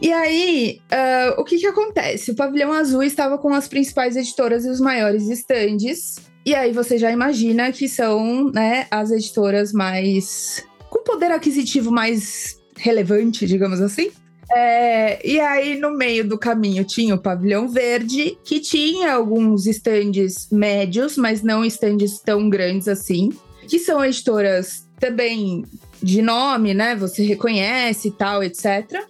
E 0.02 0.14
aí, 0.14 0.80
uh, 0.92 1.42
o 1.42 1.44
que 1.44 1.58
que 1.58 1.68
acontece? 1.68 2.32
O 2.32 2.36
pavilhão 2.36 2.72
azul 2.72 3.02
estava 3.02 3.38
com 3.38 3.54
as 3.54 3.68
principais 3.68 4.16
editoras 4.16 4.66
e 4.66 4.70
os 4.70 4.80
maiores 4.80 5.28
estandes. 5.28 6.18
E 6.46 6.54
aí 6.54 6.72
você 6.72 6.98
já 6.98 7.12
imagina 7.12 7.72
que 7.72 7.90
são, 7.90 8.52
né, 8.52 8.88
as 8.92 9.12
editoras 9.12 9.74
mais 9.74 10.64
com 10.90 11.04
poder 11.04 11.32
aquisitivo 11.32 11.92
mais 11.92 12.58
relevante, 12.78 13.46
digamos 13.46 13.82
assim. 13.82 14.12
É, 14.50 15.28
e 15.28 15.40
aí, 15.42 15.78
no 15.78 15.92
meio 15.92 16.26
do 16.26 16.38
caminho, 16.38 16.86
tinha 16.86 17.16
o 17.16 17.22
pavilhão 17.22 17.68
verde, 17.68 18.38
que 18.46 18.62
tinha 18.62 19.14
alguns 19.14 19.66
estandes 19.66 20.48
médios, 20.50 21.18
mas 21.18 21.44
não 21.44 21.66
estandes 21.66 22.20
tão 22.20 22.50
grandes 22.50 22.88
assim, 22.88 23.30
que 23.68 23.78
são 23.78 24.04
editoras 24.04 24.88
também 25.00 25.66
de 26.02 26.22
nome, 26.22 26.74
né? 26.74 26.96
Você 26.96 27.24
reconhece 27.24 28.08
e 28.08 28.12
tal, 28.12 28.42
etc. 28.42 29.06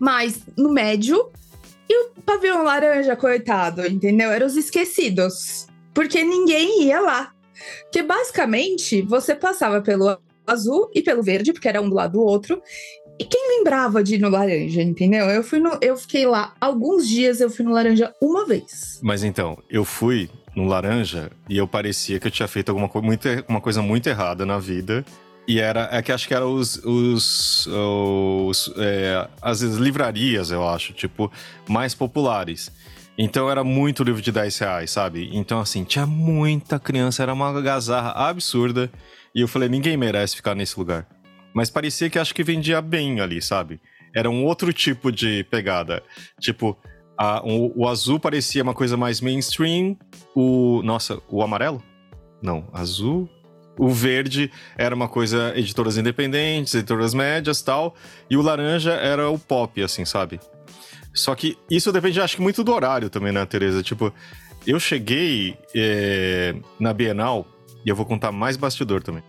Mas 0.00 0.40
no 0.56 0.72
médio. 0.72 1.30
E 1.88 2.04
o 2.04 2.10
pavilhão 2.24 2.62
laranja, 2.62 3.14
coitado, 3.14 3.86
entendeu? 3.86 4.30
Eram 4.30 4.46
os 4.46 4.56
esquecidos. 4.56 5.66
Porque 5.92 6.24
ninguém 6.24 6.84
ia 6.84 7.00
lá. 7.00 7.32
Porque 7.82 8.02
basicamente 8.02 9.02
você 9.02 9.34
passava 9.34 9.80
pelo 9.80 10.18
azul 10.46 10.90
e 10.94 11.02
pelo 11.02 11.22
verde, 11.22 11.52
porque 11.52 11.68
era 11.68 11.80
um 11.80 11.88
do 11.88 11.94
lado 11.94 12.12
do 12.12 12.22
outro, 12.22 12.60
e 13.18 13.24
quem 13.24 13.58
lembrava 13.58 14.02
de 14.02 14.14
ir 14.14 14.18
no 14.18 14.30
laranja, 14.30 14.80
entendeu? 14.80 15.26
Eu 15.26 15.44
fui 15.44 15.60
no, 15.60 15.78
eu 15.82 15.94
fiquei 15.94 16.26
lá 16.26 16.54
alguns 16.58 17.06
dias, 17.06 17.38
eu 17.38 17.50
fui 17.50 17.64
no 17.64 17.70
laranja 17.70 18.14
uma 18.18 18.46
vez. 18.46 18.98
Mas 19.02 19.22
então, 19.22 19.58
eu 19.68 19.84
fui 19.84 20.30
no 20.56 20.64
laranja 20.64 21.30
e 21.46 21.58
eu 21.58 21.68
parecia 21.68 22.18
que 22.18 22.26
eu 22.26 22.30
tinha 22.30 22.48
feito 22.48 22.70
alguma 22.70 22.88
coisa 22.88 23.06
muito, 23.06 23.28
uma 23.46 23.60
coisa 23.60 23.82
muito 23.82 24.08
errada 24.08 24.46
na 24.46 24.58
vida. 24.58 25.04
E 25.50 25.58
era, 25.58 25.88
é 25.90 26.00
que 26.00 26.12
acho 26.12 26.28
que 26.28 26.32
eram 26.32 26.54
os, 26.54 26.76
os, 26.84 27.66
os 27.66 28.72
é, 28.76 29.28
as 29.42 29.62
livrarias, 29.62 30.52
eu 30.52 30.64
acho, 30.64 30.92
tipo, 30.92 31.28
mais 31.68 31.92
populares. 31.92 32.70
Então 33.18 33.50
era 33.50 33.64
muito 33.64 34.04
livro 34.04 34.22
de 34.22 34.30
10 34.30 34.58
reais, 34.58 34.92
sabe? 34.92 35.28
Então, 35.32 35.58
assim, 35.58 35.82
tinha 35.82 36.06
muita 36.06 36.78
criança, 36.78 37.24
era 37.24 37.32
uma 37.32 37.60
gazarra 37.60 38.12
absurda. 38.28 38.88
E 39.34 39.40
eu 39.40 39.48
falei, 39.48 39.68
ninguém 39.68 39.96
merece 39.96 40.36
ficar 40.36 40.54
nesse 40.54 40.78
lugar. 40.78 41.04
Mas 41.52 41.68
parecia 41.68 42.08
que 42.08 42.20
acho 42.20 42.32
que 42.32 42.44
vendia 42.44 42.80
bem 42.80 43.20
ali, 43.20 43.42
sabe? 43.42 43.80
Era 44.14 44.30
um 44.30 44.44
outro 44.44 44.72
tipo 44.72 45.10
de 45.10 45.42
pegada. 45.50 46.00
Tipo, 46.38 46.78
a, 47.18 47.42
o, 47.44 47.72
o, 47.82 47.88
azul 47.88 48.20
parecia 48.20 48.62
uma 48.62 48.72
coisa 48.72 48.96
mais 48.96 49.20
mainstream. 49.20 49.96
O. 50.32 50.80
Nossa, 50.84 51.20
o 51.28 51.42
amarelo? 51.42 51.82
Não, 52.40 52.68
azul. 52.72 53.28
O 53.80 53.88
verde 53.88 54.52
era 54.76 54.94
uma 54.94 55.08
coisa 55.08 55.54
editoras 55.56 55.96
independentes, 55.96 56.74
editoras 56.74 57.14
médias 57.14 57.62
tal. 57.62 57.94
E 58.28 58.36
o 58.36 58.42
laranja 58.42 58.92
era 58.92 59.30
o 59.30 59.38
pop, 59.38 59.82
assim, 59.82 60.04
sabe? 60.04 60.38
Só 61.14 61.34
que 61.34 61.56
isso 61.70 61.90
depende, 61.90 62.20
acho 62.20 62.36
que, 62.36 62.42
muito 62.42 62.62
do 62.62 62.74
horário 62.74 63.08
também, 63.08 63.32
né, 63.32 63.44
Tereza? 63.46 63.82
Tipo, 63.82 64.12
eu 64.66 64.78
cheguei 64.78 65.56
é, 65.74 66.54
na 66.78 66.92
Bienal, 66.92 67.46
e 67.82 67.88
eu 67.88 67.96
vou 67.96 68.04
contar 68.04 68.30
mais 68.30 68.58
bastidor 68.58 69.02
também. 69.02 69.22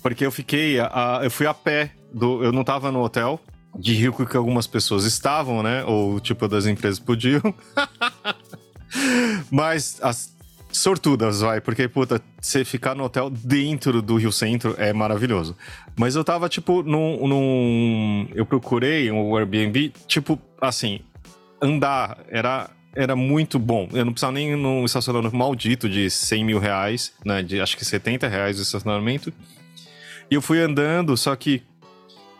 Porque 0.00 0.24
eu 0.24 0.30
fiquei, 0.30 0.78
a, 0.78 1.22
eu 1.24 1.30
fui 1.30 1.48
a 1.48 1.52
pé, 1.52 1.90
do, 2.14 2.44
eu 2.44 2.52
não 2.52 2.62
tava 2.62 2.92
no 2.92 3.02
hotel, 3.02 3.40
de 3.76 3.92
rico 3.92 4.24
que 4.24 4.36
algumas 4.36 4.68
pessoas 4.68 5.04
estavam, 5.04 5.64
né? 5.64 5.84
Ou 5.84 6.20
tipo 6.20 6.46
das 6.46 6.64
empresas 6.64 7.00
podiam. 7.00 7.42
Mas 9.50 9.98
as 10.00 10.35
sortudas, 10.70 11.40
vai, 11.40 11.60
porque, 11.60 11.88
puta, 11.88 12.20
você 12.40 12.64
ficar 12.64 12.94
no 12.94 13.04
hotel 13.04 13.30
dentro 13.30 14.02
do 14.02 14.16
Rio 14.16 14.32
Centro 14.32 14.74
é 14.78 14.92
maravilhoso. 14.92 15.56
Mas 15.96 16.14
eu 16.16 16.24
tava, 16.24 16.48
tipo, 16.48 16.82
num. 16.82 17.26
num 17.26 18.28
eu 18.34 18.44
procurei 18.44 19.10
um 19.10 19.36
Airbnb, 19.36 19.92
tipo, 20.06 20.38
assim, 20.60 21.00
andar 21.60 22.18
era. 22.28 22.70
Era 22.98 23.14
muito 23.14 23.58
bom. 23.58 23.86
Eu 23.92 24.06
não 24.06 24.12
precisava 24.14 24.32
nem 24.32 24.56
num 24.56 24.82
estacionamento 24.86 25.36
maldito 25.36 25.86
de 25.86 26.08
100 26.08 26.44
mil 26.46 26.58
reais, 26.58 27.12
né? 27.22 27.42
De 27.42 27.60
acho 27.60 27.76
que 27.76 27.84
70 27.84 28.26
reais 28.26 28.58
o 28.58 28.62
estacionamento. 28.62 29.30
E 30.30 30.34
eu 30.34 30.40
fui 30.40 30.58
andando, 30.60 31.14
só 31.14 31.36
que 31.36 31.62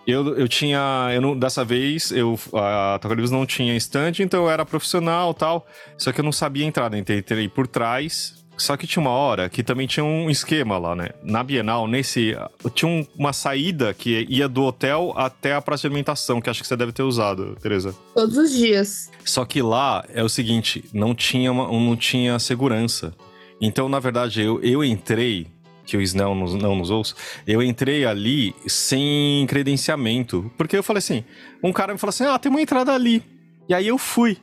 eu, 0.07 0.37
eu 0.37 0.49
tinha. 0.49 1.11
Eu 1.13 1.21
não, 1.21 1.37
dessa 1.37 1.65
vez, 1.65 2.13
eu, 2.13 2.39
a 2.55 2.99
Toca 3.01 3.15
não 3.15 3.45
tinha 3.45 3.77
estande, 3.77 4.23
então 4.23 4.45
eu 4.45 4.51
era 4.51 4.65
profissional 4.65 5.35
tal. 5.35 5.67
Só 5.99 6.13
que 6.13 6.21
eu 6.21 6.25
não 6.25 6.33
sabia 6.33 6.65
entrar, 6.65 6.91
né? 6.91 6.99
Entrei 6.99 7.49
por 7.49 7.67
trás. 7.67 8.45
Só 8.57 8.75
que 8.75 8.87
tinha 8.87 9.03
uma 9.03 9.11
hora 9.11 9.51
que 9.51 9.63
também 9.63 9.87
tinha 9.87 10.03
um 10.03 10.31
esquema 10.31 10.79
lá, 10.79 10.97
né? 10.97 11.11
Na 11.23 11.43
Bienal, 11.43 11.87
nesse. 11.87 12.35
Tinha 12.75 12.91
um, 12.91 13.07
uma 13.19 13.33
saída 13.33 13.93
que 13.93 14.27
ia 14.31 14.49
do 14.49 14.63
hotel 14.63 15.13
até 15.15 15.55
a 15.55 15.61
praça 15.61 15.83
de 15.83 15.89
alimentação, 15.89 16.41
que 16.41 16.49
acho 16.49 16.63
que 16.63 16.67
você 16.67 16.77
deve 16.77 16.93
ter 16.93 17.03
usado, 17.03 17.55
Tereza. 17.61 17.95
Todos 18.15 18.37
os 18.39 18.51
dias. 18.53 19.11
Só 19.25 19.45
que 19.45 19.61
lá 19.61 20.05
é 20.09 20.23
o 20.23 20.29
seguinte: 20.29 20.85
não 20.93 21.15
tinha, 21.15 21.53
uma, 21.53 21.67
não 21.67 21.97
tinha 21.97 22.39
segurança. 22.39 23.13
Então, 23.61 23.89
na 23.89 23.99
verdade, 23.99 24.43
eu, 24.43 24.61
eu 24.63 24.85
entrei 24.85 25.47
que 25.87 25.97
o 25.97 26.03
Snell 26.03 26.35
não, 26.35 26.47
não 26.57 26.77
nos 26.77 26.91
ouça, 26.91 27.15
eu 27.47 27.63
entrei 27.63 28.05
ali 28.05 28.55
sem 28.67 29.47
credenciamento. 29.47 30.51
Porque 30.59 30.77
eu 30.77 30.83
falei 30.83 30.99
assim: 30.99 31.25
um 31.63 31.73
cara 31.73 31.93
me 31.93 31.99
falou 31.99 32.11
assim: 32.11 32.25
ah, 32.25 32.39
tem 32.39 32.51
uma 32.51 32.61
entrada 32.61 32.93
ali. 32.93 33.23
E 33.69 33.75
aí 33.75 33.87
eu 33.87 33.97
fui. 33.97 34.37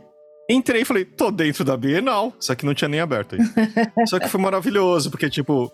Entrei 0.50 0.81
e 0.81 0.85
falei, 0.85 1.05
tô 1.05 1.31
dentro 1.31 1.63
da 1.63 1.77
Bienal. 1.77 2.33
Só 2.39 2.53
que 2.53 2.65
não 2.65 2.73
tinha 2.73 2.89
nem 2.89 3.00
aberto 3.00 3.35
aí. 3.35 3.41
Só 4.05 4.19
que 4.19 4.27
foi 4.27 4.41
maravilhoso, 4.41 5.09
porque, 5.09 5.29
tipo, 5.29 5.71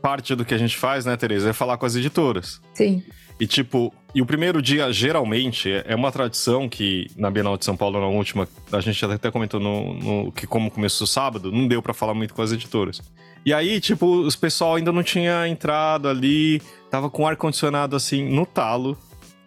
parte 0.00 0.34
do 0.34 0.44
que 0.44 0.54
a 0.54 0.58
gente 0.58 0.76
faz, 0.76 1.04
né, 1.04 1.16
Tereza, 1.16 1.50
é 1.50 1.52
falar 1.52 1.76
com 1.76 1.86
as 1.86 1.96
editoras. 1.96 2.60
Sim. 2.74 3.02
E 3.40 3.46
tipo, 3.46 3.92
e 4.14 4.20
o 4.20 4.26
primeiro 4.26 4.60
dia, 4.60 4.92
geralmente, 4.92 5.70
é 5.70 5.94
uma 5.94 6.10
tradição 6.10 6.68
que 6.68 7.06
na 7.16 7.30
Bienal 7.30 7.56
de 7.56 7.64
São 7.64 7.76
Paulo, 7.76 8.00
na 8.00 8.06
última, 8.06 8.48
a 8.72 8.80
gente 8.80 9.04
até 9.04 9.30
comentou 9.30 9.60
no, 9.60 9.94
no 9.94 10.32
que 10.32 10.46
como 10.46 10.70
começou 10.70 11.06
sábado, 11.06 11.52
não 11.52 11.68
deu 11.68 11.80
para 11.80 11.94
falar 11.94 12.14
muito 12.14 12.34
com 12.34 12.42
as 12.42 12.50
editoras. 12.50 13.00
E 13.44 13.52
aí, 13.54 13.80
tipo, 13.80 14.06
os 14.06 14.36
pessoal 14.36 14.74
ainda 14.74 14.92
não 14.92 15.02
tinha 15.02 15.46
entrado 15.48 16.08
ali, 16.08 16.60
tava 16.90 17.08
com 17.08 17.26
ar-condicionado 17.26 17.96
assim 17.96 18.28
no 18.28 18.44
talo. 18.44 18.96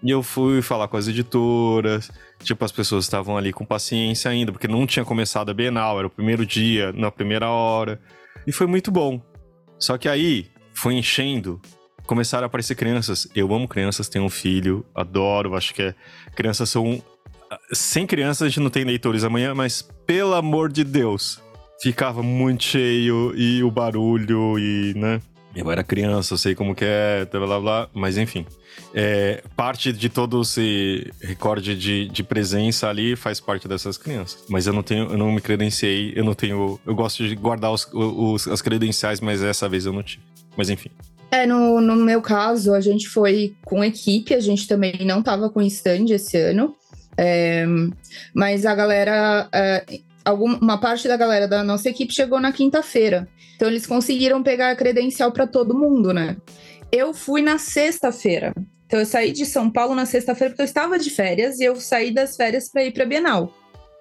E 0.03 0.10
eu 0.10 0.24
fui 0.24 0.62
falar 0.62 0.88
com 0.88 0.98
as 0.98 1.07
editoras, 1.07 2.10
tipo, 2.43 2.65
as 2.65 2.71
pessoas 2.71 3.05
estavam 3.05 3.38
ali 3.38 3.53
com 3.53 3.63
paciência 3.63 4.31
ainda, 4.31 4.51
porque 4.51 4.67
não 4.67 4.88
tinha 4.88 5.05
começado 5.05 5.51
a 5.51 5.53
Bienal, 5.53 6.00
era 6.00 6.07
o 6.07 6.10
primeiro 6.10 6.45
dia, 6.45 6.91
na 6.93 7.12
primeira 7.12 7.50
hora. 7.50 8.01
E 8.48 8.51
foi 8.51 8.65
muito 8.65 8.89
bom. 8.91 9.21
Só 9.79 9.98
que 9.98 10.10
aí, 10.10 10.48
foi 10.74 10.95
enchendo, 10.95 11.62
começaram 12.05 12.45
a 12.45 12.48
aparecer 12.48 12.75
crianças. 12.75 13.27
Eu 13.36 13.53
amo 13.53 13.67
crianças, 13.67 14.10
tenho 14.10 14.25
um 14.25 14.29
filho, 14.29 14.86
adoro, 14.95 15.55
acho 15.55 15.74
que 15.74 15.81
é. 15.81 15.95
Crianças 16.36 16.69
são. 16.69 17.01
Sem 17.71 18.07
crianças 18.07 18.43
a 18.43 18.48
gente 18.48 18.60
não 18.60 18.69
tem 18.69 18.83
leitores 18.83 19.24
amanhã, 19.24 19.53
mas 19.53 19.81
pelo 20.05 20.33
amor 20.33 20.71
de 20.71 20.83
Deus, 20.83 21.41
ficava 21.82 22.22
muito 22.22 22.64
cheio 22.64 23.34
e 23.36 23.64
o 23.64 23.72
barulho 23.72 24.58
e, 24.60 24.94
né? 24.96 25.22
Eu 25.56 25.70
era 25.70 25.84
criança, 25.84 26.34
eu 26.34 26.38
sei 26.38 26.56
como 26.56 26.74
que 26.74 26.86
é, 26.86 27.26
blá 27.26 27.46
blá 27.46 27.60
blá, 27.60 27.90
mas 27.94 28.18
enfim. 28.18 28.46
É, 28.94 29.44
parte 29.56 29.92
de 29.92 30.08
todo 30.08 30.42
esse 30.42 31.12
recorde 31.22 31.76
de, 31.76 32.08
de 32.08 32.24
presença 32.24 32.88
ali 32.88 33.18
faz 33.18 33.40
parte 33.40 33.68
dessas 33.68 33.98
crianças. 33.98 34.46
Mas 34.48 34.66
eu 34.66 34.74
não 34.74 34.82
tenho, 34.82 35.10
eu 35.12 35.18
não 35.18 35.32
me 35.32 35.42
credenciei, 35.42 36.14
eu 36.16 36.24
não 36.24 36.34
tenho. 36.34 36.80
Eu 36.86 36.96
gosto 36.96 37.28
de 37.28 37.36
guardar 37.36 37.72
os, 37.72 37.86
os 37.94 38.48
as 38.48 38.62
credenciais, 38.62 39.20
mas 39.20 39.42
dessa 39.42 39.68
vez 39.68 39.86
eu 39.86 39.92
não 39.92 40.04
tive. 40.04 40.24
Mas 40.56 40.70
enfim. 40.70 40.90
É, 41.30 41.46
no, 41.46 41.82
no 41.82 41.96
meu 41.96 42.22
caso, 42.22 42.74
a 42.74 42.80
gente 42.80 43.10
foi 43.10 43.54
com 43.66 43.84
equipe, 43.84 44.34
a 44.34 44.40
gente 44.40 44.68
também 44.68 45.06
não 45.06 45.22
tava 45.22 45.50
com 45.50 45.62
stand 45.62 46.06
esse 46.10 46.38
ano. 46.38 46.76
É, 47.18 47.66
mas 48.34 48.66
a 48.66 48.74
galera 48.74 49.50
é, 49.52 50.00
alguma, 50.25 50.58
uma 50.58 50.80
parte 50.80 51.08
da 51.08 51.18
galera 51.18 51.48
da 51.48 51.63
nossa 51.63 51.90
equipe 51.90 52.13
chegou 52.13 52.40
na 52.40 52.51
quinta-feira. 52.51 53.28
Então 53.56 53.68
eles 53.68 53.86
conseguiram 53.86 54.42
pegar 54.42 54.72
a 54.72 54.75
credencial 54.75 55.32
para 55.32 55.48
todo 55.48 55.78
mundo, 55.78 56.13
né? 56.13 56.38
Eu 56.92 57.13
fui 57.13 57.42
na 57.42 57.58
sexta-feira. 57.58 58.54
Então 58.86 59.00
eu 59.00 59.06
saí 59.06 59.32
de 59.32 59.46
São 59.46 59.70
Paulo 59.70 59.96
na 59.96 60.06
sexta-feira 60.06 60.51
porque 60.51 60.63
eu 60.63 60.66
estava 60.66 61.00
de 61.00 61.10
férias 61.10 61.60
e 61.60 61.63
eu 61.63 61.75
saí 61.78 62.12
das 62.12 62.36
férias 62.36 62.70
para 62.70 62.84
ir 62.84 62.92
para 62.92 63.06
Bienal. 63.06 63.54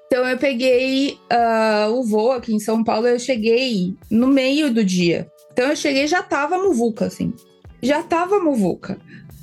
Então 0.07 0.27
eu 0.27 0.37
peguei 0.37 1.19
uh, 1.33 1.93
o 1.93 2.03
voo 2.05 2.33
aqui 2.33 2.53
em 2.53 2.59
São 2.59 2.83
Paulo, 2.83 3.07
eu 3.07 3.19
cheguei 3.19 3.95
no 4.11 4.27
meio 4.27 4.73
do 4.75 4.85
dia. 4.85 5.31
Então 5.53 5.69
eu 5.69 5.77
cheguei 5.77 6.09
já 6.09 6.23
tava 6.23 6.59
muvuca, 6.59 7.07
assim. 7.07 7.33
Já 7.81 8.03
tava 8.03 8.41
muvuca. 8.41 8.99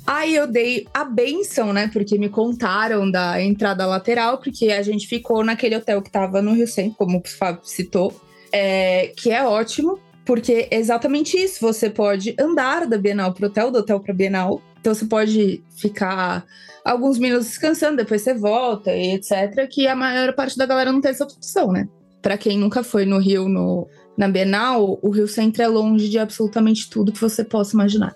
Aí 0.08 0.34
eu 0.34 0.46
dei 0.46 0.86
a 0.94 1.04
benção, 1.04 1.70
né? 1.70 1.90
Porque 1.92 2.16
me 2.16 2.30
contaram 2.30 3.10
da 3.10 3.42
entrada 3.42 3.84
lateral, 3.84 4.38
porque 4.38 4.70
a 4.70 4.80
gente 4.80 5.06
ficou 5.06 5.44
naquele 5.44 5.76
hotel 5.76 6.00
que 6.00 6.10
tava 6.10 6.40
no 6.40 6.54
Rio 6.54 6.66
Centro, 6.66 6.96
como 6.96 7.18
o 7.18 7.28
Fábio 7.28 7.60
citou, 7.62 8.18
é, 8.50 9.12
que 9.14 9.30
é 9.30 9.44
ótimo, 9.44 9.98
porque 10.24 10.66
é 10.70 10.78
exatamente 10.78 11.36
isso. 11.36 11.60
Você 11.60 11.90
pode 11.90 12.34
andar 12.40 12.86
da 12.86 12.96
Bienal 12.96 13.34
pro 13.34 13.48
hotel, 13.48 13.70
do 13.70 13.80
hotel 13.80 14.00
pra 14.00 14.14
Bienal. 14.14 14.62
Então 14.80 14.94
você 14.94 15.04
pode 15.04 15.62
ficar 15.76 16.46
alguns 16.82 17.18
minutos 17.18 17.48
descansando, 17.48 17.98
depois 17.98 18.22
você 18.22 18.32
volta 18.32 18.90
e 18.90 19.12
etc. 19.12 19.68
Que 19.70 19.86
a 19.86 19.94
maior 19.94 20.34
parte 20.34 20.56
da 20.56 20.64
galera 20.64 20.90
não 20.90 21.02
tem 21.02 21.10
essa 21.10 21.24
opção, 21.24 21.70
né? 21.70 21.86
Para 22.22 22.38
quem 22.38 22.56
nunca 22.56 22.82
foi 22.82 23.04
no 23.04 23.18
Rio 23.18 23.46
no, 23.46 23.86
na 24.16 24.26
Bienal, 24.26 24.98
o 25.02 25.10
Rio 25.10 25.28
Centro 25.28 25.62
é 25.62 25.68
longe 25.68 26.08
de 26.08 26.18
absolutamente 26.18 26.88
tudo 26.88 27.12
que 27.12 27.20
você 27.20 27.44
possa 27.44 27.74
imaginar. 27.74 28.14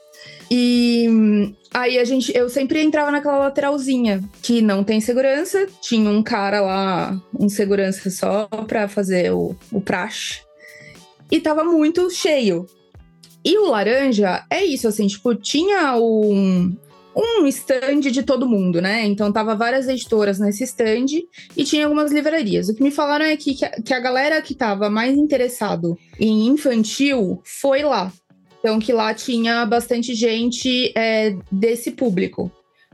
E 0.50 1.06
aí 1.72 1.98
a 1.98 2.04
gente, 2.04 2.36
eu 2.36 2.48
sempre 2.48 2.82
entrava 2.82 3.10
naquela 3.10 3.38
lateralzinha 3.38 4.22
que 4.42 4.60
não 4.60 4.84
tem 4.84 5.00
segurança, 5.00 5.66
tinha 5.80 6.08
um 6.10 6.22
cara 6.22 6.60
lá, 6.60 7.20
um 7.38 7.48
segurança 7.48 8.10
só 8.10 8.46
para 8.46 8.88
fazer 8.88 9.32
o, 9.32 9.54
o 9.70 9.80
praxe. 9.80 10.40
E 11.30 11.40
tava 11.40 11.64
muito 11.64 12.10
cheio. 12.10 12.66
E 13.44 13.58
o 13.58 13.70
laranja 13.70 14.44
é 14.50 14.64
isso, 14.64 14.86
assim, 14.86 15.06
tipo, 15.06 15.34
tinha 15.34 15.96
um, 15.96 16.76
um 17.16 17.46
stand 17.46 18.00
de 18.00 18.22
todo 18.22 18.48
mundo, 18.48 18.80
né? 18.80 19.04
Então 19.04 19.32
tava 19.32 19.54
várias 19.54 19.88
editoras 19.88 20.38
nesse 20.38 20.64
stand 20.64 21.06
e 21.56 21.64
tinha 21.64 21.84
algumas 21.84 22.12
livrarias. 22.12 22.68
O 22.68 22.74
que 22.74 22.82
me 22.82 22.90
falaram 22.90 23.24
é 23.24 23.36
que, 23.36 23.54
que 23.54 23.94
a 23.94 24.00
galera 24.00 24.40
que 24.42 24.54
tava 24.54 24.88
mais 24.88 25.16
interessado 25.16 25.96
em 26.18 26.46
infantil 26.46 27.40
foi 27.44 27.82
lá. 27.82 28.12
Então, 28.62 28.78
que 28.78 28.92
lá 28.92 29.12
tinha 29.12 29.66
bastante 29.66 30.14
gente 30.14 30.92
é, 30.96 31.36
desse 31.50 31.90
público. 31.90 32.48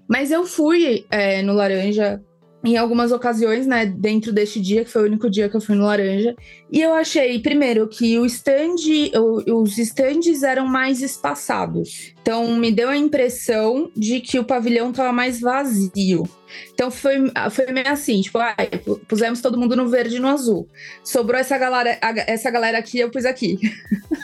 Mas 0.08 0.30
eu 0.30 0.46
fui 0.46 1.04
é, 1.10 1.42
no 1.42 1.52
Laranja 1.52 2.22
em 2.64 2.76
algumas 2.76 3.12
ocasiões, 3.12 3.66
né, 3.66 3.86
dentro 3.86 4.32
deste 4.32 4.60
dia, 4.60 4.84
que 4.84 4.90
foi 4.90 5.02
o 5.02 5.06
único 5.06 5.30
dia 5.30 5.48
que 5.48 5.56
eu 5.56 5.60
fui 5.60 5.76
no 5.76 5.84
Laranja, 5.84 6.34
e 6.72 6.80
eu 6.80 6.92
achei, 6.92 7.38
primeiro, 7.38 7.86
que 7.86 8.18
o 8.18 8.26
stand, 8.26 8.74
os 9.46 9.78
stands 9.78 10.42
eram 10.42 10.66
mais 10.66 11.00
espaçados. 11.00 12.12
Então, 12.20 12.56
me 12.56 12.72
deu 12.72 12.88
a 12.88 12.96
impressão 12.96 13.90
de 13.96 14.20
que 14.20 14.38
o 14.38 14.44
pavilhão 14.44 14.90
estava 14.90 15.12
mais 15.12 15.40
vazio. 15.40 16.28
Então, 16.74 16.90
foi, 16.90 17.30
foi 17.50 17.72
meio 17.72 17.88
assim, 17.88 18.20
tipo, 18.22 18.38
ah, 18.38 18.56
pusemos 19.06 19.40
todo 19.40 19.58
mundo 19.58 19.76
no 19.76 19.88
verde 19.88 20.16
e 20.16 20.20
no 20.20 20.28
azul. 20.28 20.66
Sobrou 21.04 21.38
essa 21.38 21.56
galera, 21.56 21.96
essa 22.26 22.50
galera 22.50 22.78
aqui, 22.78 22.98
eu 22.98 23.10
pus 23.10 23.24
aqui. 23.24 23.58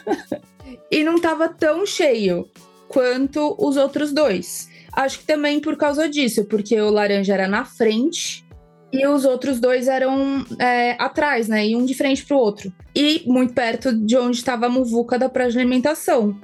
e 0.90 1.04
não 1.04 1.16
estava 1.16 1.48
tão 1.48 1.84
cheio 1.86 2.48
quanto 2.88 3.56
os 3.58 3.76
outros 3.76 4.12
dois. 4.12 4.68
Acho 4.92 5.18
que 5.18 5.26
também 5.26 5.60
por 5.60 5.76
causa 5.76 6.08
disso, 6.08 6.44
porque 6.44 6.80
o 6.80 6.90
laranja 6.90 7.34
era 7.34 7.48
na 7.48 7.64
frente 7.64 8.44
e 8.92 9.04
os 9.08 9.24
outros 9.24 9.58
dois 9.58 9.88
eram 9.88 10.46
é, 10.58 10.92
atrás, 11.00 11.48
né? 11.48 11.66
E 11.66 11.74
um 11.74 11.84
de 11.84 11.94
frente 11.94 12.24
para 12.24 12.36
o 12.36 12.40
outro. 12.40 12.72
E 12.94 13.24
muito 13.26 13.52
perto 13.52 13.92
de 13.92 14.16
onde 14.16 14.36
estava 14.36 14.66
a 14.66 14.68
muvuca 14.68 15.18
da 15.18 15.28
praia 15.28 15.50
de 15.50 15.58
alimentação. 15.58 16.38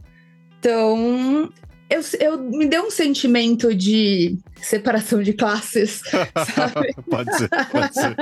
Então, 0.59 1.49
eu, 1.89 2.01
eu, 2.19 2.39
me 2.39 2.67
deu 2.67 2.87
um 2.87 2.91
sentimento 2.91 3.73
de 3.73 4.37
separação 4.61 5.23
de 5.23 5.33
classes, 5.33 6.03
sabe? 6.55 6.93
pode 7.09 7.37
ser, 7.37 7.49
pode 7.49 7.95
ser. 7.95 8.17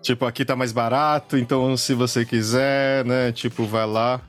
tipo, 0.00 0.24
aqui 0.24 0.44
tá 0.44 0.56
mais 0.56 0.72
barato, 0.72 1.36
então 1.36 1.76
se 1.76 1.92
você 1.92 2.24
quiser, 2.24 3.04
né? 3.04 3.32
Tipo, 3.32 3.64
vai 3.66 3.86
lá. 3.86 4.20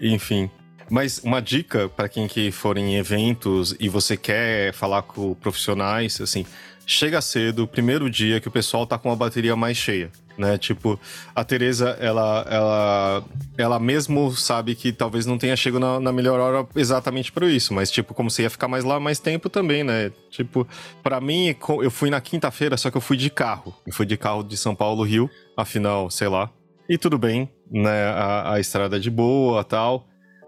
Enfim. 0.00 0.50
Mas 0.88 1.18
uma 1.18 1.40
dica 1.40 1.88
para 1.88 2.08
quem 2.08 2.28
que 2.28 2.50
for 2.50 2.78
em 2.78 2.96
eventos 2.96 3.74
e 3.80 3.88
você 3.88 4.16
quer 4.16 4.72
falar 4.72 5.02
com 5.02 5.34
profissionais, 5.34 6.20
assim, 6.20 6.46
chega 6.86 7.20
cedo, 7.20 7.66
primeiro 7.66 8.08
dia 8.08 8.40
que 8.40 8.46
o 8.46 8.50
pessoal 8.50 8.86
tá 8.86 8.96
com 8.96 9.10
a 9.10 9.16
bateria 9.16 9.56
mais 9.56 9.76
cheia, 9.76 10.12
né? 10.38 10.56
Tipo, 10.56 10.98
a 11.34 11.42
Teresa, 11.42 11.96
ela, 12.00 12.46
ela, 12.48 13.24
ela 13.58 13.80
mesmo 13.80 14.30
sabe 14.36 14.76
que 14.76 14.92
talvez 14.92 15.26
não 15.26 15.36
tenha 15.36 15.56
chegado 15.56 15.80
na, 15.80 15.98
na 15.98 16.12
melhor 16.12 16.38
hora 16.38 16.66
exatamente 16.76 17.32
por 17.32 17.42
isso, 17.42 17.74
mas 17.74 17.90
tipo, 17.90 18.14
como 18.14 18.30
você 18.30 18.42
ia 18.42 18.50
ficar 18.50 18.68
mais 18.68 18.84
lá 18.84 19.00
mais 19.00 19.18
tempo 19.18 19.50
também, 19.50 19.82
né? 19.82 20.12
Tipo, 20.30 20.66
para 21.02 21.20
mim, 21.20 21.56
eu 21.82 21.90
fui 21.90 22.10
na 22.10 22.20
quinta-feira, 22.20 22.76
só 22.76 22.92
que 22.92 22.96
eu 22.96 23.00
fui 23.00 23.16
de 23.16 23.28
carro. 23.28 23.74
Eu 23.84 23.92
fui 23.92 24.06
de 24.06 24.16
carro 24.16 24.44
de 24.44 24.56
São 24.56 24.74
Paulo, 24.74 25.02
Rio, 25.02 25.28
afinal, 25.56 26.08
sei 26.10 26.28
lá. 26.28 26.48
E 26.88 26.96
tudo 26.96 27.18
bem, 27.18 27.50
né? 27.70 28.04
A, 28.04 28.54
a 28.54 28.60
estrada 28.60 28.96
é 28.96 29.00
de 29.00 29.10
boa, 29.10 29.64
tal. 29.64 30.06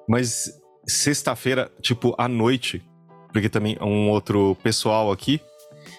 Mas 0.09 0.51
sexta-feira, 0.87 1.71
tipo, 1.83 2.15
à 2.17 2.29
noite, 2.29 2.83
porque 3.33 3.49
também 3.49 3.77
um 3.81 4.09
outro 4.09 4.57
pessoal 4.63 5.11
aqui, 5.11 5.41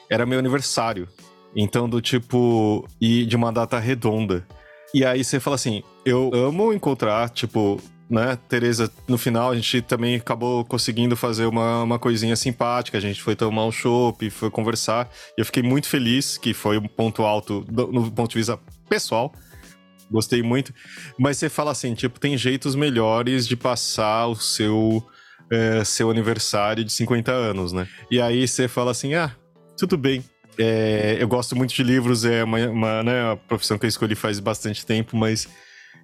era 0.10 0.26
meu 0.26 0.40
aniversário. 0.40 1.08
Então, 1.56 1.90
do 1.90 2.02
tipo, 2.02 2.88
e 3.02 3.26
de 3.26 3.36
uma 3.36 3.52
data 3.52 3.80
redonda. 3.80 4.46
E 4.94 5.04
aí 5.04 5.24
você 5.24 5.40
fala 5.40 5.56
assim: 5.56 5.84
eu 6.06 6.32
amo 6.34 6.72
encontrar, 6.74 7.30
tipo, 7.30 7.80
né, 8.10 8.38
Tereza, 8.48 8.92
no 9.08 9.18
final 9.18 9.52
a 9.52 9.56
gente 9.56 9.82
também 9.82 10.16
acabou 10.16 10.64
conseguindo 10.64 11.16
fazer 11.16 11.46
uma, 11.46 11.84
uma 11.84 12.00
coisinha 12.00 12.36
simpática. 12.36 12.98
A 12.98 13.02
gente 13.02 13.22
foi 13.22 13.36
tomar 13.36 13.66
um 13.66 13.72
chopp, 13.72 14.30
foi 14.30 14.50
conversar. 14.50 15.10
E 15.38 15.42
eu 15.42 15.46
fiquei 15.46 15.64
muito 15.64 15.88
feliz, 15.88 16.38
que 16.38 16.54
foi 16.54 16.78
um 16.78 16.88
ponto 16.88 17.24
alto 17.24 17.62
do, 17.70 17.92
no 17.92 18.10
ponto 18.10 18.32
de 18.32 18.38
vista 18.38 18.58
pessoal 18.88 19.34
gostei 20.10 20.42
muito. 20.42 20.74
Mas 21.18 21.38
você 21.38 21.50
fala 21.50 21.72
assim, 21.72 21.94
tipo, 21.94 22.20
tem 22.20 22.38
jeitos 22.38 22.76
melhores 22.76 23.48
de 23.48 23.56
passar 23.56 24.28
o 24.28 24.36
seu, 24.36 25.06
é, 25.52 25.84
seu 25.84 26.10
aniversário 26.10 26.84
de 26.84 26.92
50 26.92 27.32
anos, 27.32 27.72
né? 27.72 27.88
E 28.10 28.20
aí 28.20 28.48
você 28.48 28.68
fala 28.68 28.92
assim, 28.92 29.14
ah, 29.14 29.32
tudo 29.78 29.98
bem. 29.98 30.24
É, 30.58 31.18
eu 31.20 31.28
gosto 31.28 31.56
muito 31.56 31.74
de 31.74 31.84
livros, 31.84 32.26
é 32.26 32.44
uma, 32.44 32.58
uma 32.68 33.04
né, 33.04 33.32
a 33.32 33.36
profissão 33.38 33.78
que 33.78 33.86
eu 33.86 33.90
escolhi 33.90 34.16
faz 34.16 34.40
bastante 34.40 34.86
tempo, 34.86 35.16
mas 35.16 35.48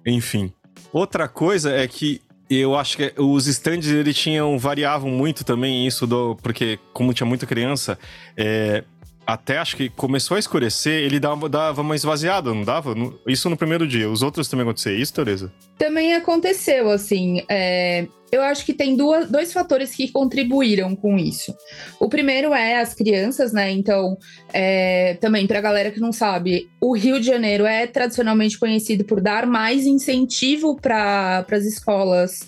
enfim. 0.06 0.52
Outra 0.92 1.28
coisa 1.28 1.72
é 1.72 1.86
que 1.86 2.22
eu 2.48 2.76
acho 2.76 2.96
que 2.96 3.12
os 3.18 3.46
stands 3.46 3.88
ele 3.88 4.14
tinham 4.14 4.58
variavam 4.58 5.10
muito 5.10 5.44
também 5.44 5.86
isso 5.86 6.06
do 6.06 6.36
porque 6.36 6.78
como 6.92 7.12
tinha 7.12 7.26
muita 7.26 7.44
criança 7.44 7.98
é, 8.36 8.84
até 9.26 9.58
acho 9.58 9.76
que 9.76 9.88
começou 9.88 10.36
a 10.36 10.40
escurecer, 10.40 11.02
ele 11.02 11.18
dava, 11.18 11.48
dava 11.48 11.82
uma 11.82 11.96
esvaziada, 11.96 12.54
não 12.54 12.62
dava? 12.62 12.94
Isso 13.26 13.50
no 13.50 13.56
primeiro 13.56 13.86
dia. 13.86 14.08
Os 14.08 14.22
outros 14.22 14.46
também 14.46 14.62
aconteceu 14.62 14.96
isso, 14.96 15.12
Tereza? 15.12 15.52
Também 15.76 16.14
aconteceu, 16.14 16.90
assim. 16.90 17.42
É... 17.48 18.06
Eu 18.30 18.42
acho 18.42 18.66
que 18.66 18.74
tem 18.74 18.96
duas, 18.96 19.30
dois 19.30 19.52
fatores 19.52 19.94
que 19.94 20.10
contribuíram 20.10 20.96
com 20.96 21.16
isso. 21.16 21.54
O 21.98 22.08
primeiro 22.08 22.52
é 22.52 22.80
as 22.80 22.92
crianças, 22.92 23.52
né? 23.52 23.70
Então, 23.72 24.16
é... 24.52 25.14
também 25.14 25.46
para 25.46 25.58
a 25.58 25.62
galera 25.62 25.90
que 25.90 26.00
não 26.00 26.12
sabe, 26.12 26.68
o 26.80 26.96
Rio 26.96 27.18
de 27.18 27.26
Janeiro 27.26 27.66
é 27.66 27.86
tradicionalmente 27.86 28.58
conhecido 28.58 29.04
por 29.04 29.20
dar 29.20 29.46
mais 29.46 29.86
incentivo 29.86 30.76
para 30.80 31.44
as 31.50 31.64
escolas 31.64 32.46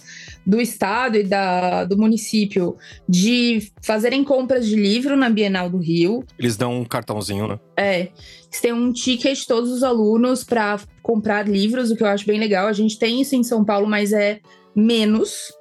do 0.49 0.59
estado 0.59 1.19
e 1.19 1.23
da, 1.23 1.85
do 1.85 1.99
município 1.99 2.75
de 3.07 3.71
fazerem 3.83 4.25
compras 4.25 4.67
de 4.67 4.75
livro 4.75 5.15
na 5.15 5.29
Bienal 5.29 5.69
do 5.69 5.77
Rio. 5.77 6.25
Eles 6.39 6.57
dão 6.57 6.81
um 6.81 6.85
cartãozinho, 6.87 7.47
né? 7.47 7.61
É. 7.77 8.01
Eles 8.01 8.61
têm 8.63 8.73
um 8.73 8.91
ticket 8.91 9.45
todos 9.45 9.71
os 9.71 9.83
alunos 9.83 10.43
para 10.43 10.81
comprar 11.03 11.47
livros, 11.47 11.91
o 11.91 11.97
que 11.97 12.03
eu 12.03 12.07
acho 12.07 12.27
bem 12.27 12.41
legal. 12.41 12.67
A 12.67 12.73
gente 12.73 12.99
tem 12.99 13.21
isso 13.21 13.37
em 13.37 13.45
São 13.45 13.63
Paulo, 13.63 13.87
mas 13.87 14.15
é 14.15 14.41
menos. 14.75 15.53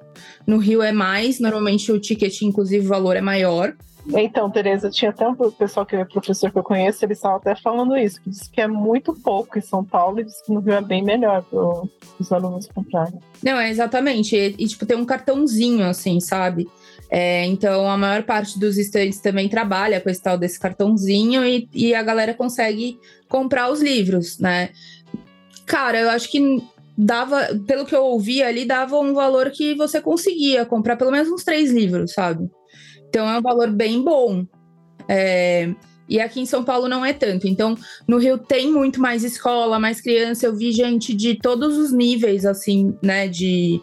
No 0.46 0.56
Rio 0.56 0.80
é 0.80 0.90
mais, 0.90 1.38
normalmente 1.38 1.92
o 1.92 2.00
ticket, 2.00 2.40
inclusive, 2.40 2.86
o 2.86 2.88
valor 2.88 3.14
é 3.14 3.20
maior. 3.20 3.76
Então, 4.14 4.50
Tereza, 4.50 4.90
tinha 4.90 5.10
até 5.10 5.28
um 5.28 5.34
pessoal 5.34 5.84
que 5.84 5.94
é 5.94 6.04
professor 6.04 6.50
que 6.50 6.58
eu 6.58 6.62
conheço, 6.62 7.04
eles 7.04 7.18
estavam 7.18 7.36
até 7.36 7.54
falando 7.54 7.96
isso, 7.96 8.20
que 8.22 8.30
diz 8.30 8.48
que 8.48 8.60
é 8.60 8.66
muito 8.66 9.12
pouco 9.14 9.58
em 9.58 9.62
São 9.62 9.84
Paulo 9.84 10.20
e 10.20 10.24
diz 10.24 10.40
que 10.42 10.52
no 10.52 10.60
Rio 10.60 10.74
é 10.74 10.80
bem 10.80 11.02
melhor 11.02 11.42
para 11.42 11.82
os 12.18 12.32
alunos 12.32 12.66
comprarem. 12.66 13.20
Não, 13.42 13.58
é 13.58 13.70
exatamente. 13.70 14.34
E, 14.34 14.54
e, 14.58 14.66
tipo, 14.66 14.86
tem 14.86 14.96
um 14.96 15.04
cartãozinho, 15.04 15.84
assim, 15.84 16.20
sabe? 16.20 16.66
É, 17.10 17.44
então, 17.46 17.88
a 17.88 17.96
maior 17.96 18.22
parte 18.22 18.58
dos 18.58 18.78
estudantes 18.78 19.20
também 19.20 19.48
trabalha 19.48 20.00
com 20.00 20.08
esse 20.08 20.22
tal 20.22 20.38
desse 20.38 20.58
cartãozinho 20.58 21.44
e, 21.44 21.68
e 21.72 21.94
a 21.94 22.02
galera 22.02 22.34
consegue 22.34 22.98
comprar 23.28 23.70
os 23.70 23.80
livros, 23.80 24.38
né? 24.38 24.70
Cara, 25.66 25.98
eu 25.98 26.10
acho 26.10 26.30
que 26.30 26.62
dava, 26.96 27.48
pelo 27.66 27.84
que 27.86 27.94
eu 27.94 28.04
ouvi 28.04 28.42
ali, 28.42 28.64
dava 28.64 28.98
um 28.98 29.14
valor 29.14 29.50
que 29.50 29.74
você 29.74 30.00
conseguia 30.00 30.64
comprar 30.64 30.96
pelo 30.96 31.12
menos 31.12 31.28
uns 31.28 31.44
três 31.44 31.70
livros, 31.70 32.12
sabe? 32.12 32.50
Então 33.08 33.28
é 33.28 33.38
um 33.38 33.42
valor 33.42 33.70
bem 33.70 34.02
bom. 34.02 34.46
É, 35.08 35.74
e 36.08 36.18
aqui 36.20 36.40
em 36.40 36.46
São 36.46 36.64
Paulo 36.64 36.88
não 36.88 37.04
é 37.04 37.12
tanto. 37.12 37.46
Então, 37.46 37.76
no 38.06 38.16
Rio 38.16 38.38
tem 38.38 38.72
muito 38.72 39.00
mais 39.00 39.22
escola, 39.22 39.78
mais 39.78 40.00
criança. 40.00 40.46
Eu 40.46 40.56
vi 40.56 40.72
gente 40.72 41.14
de 41.14 41.34
todos 41.34 41.76
os 41.76 41.92
níveis, 41.92 42.46
assim, 42.46 42.96
né, 43.02 43.28
de, 43.28 43.80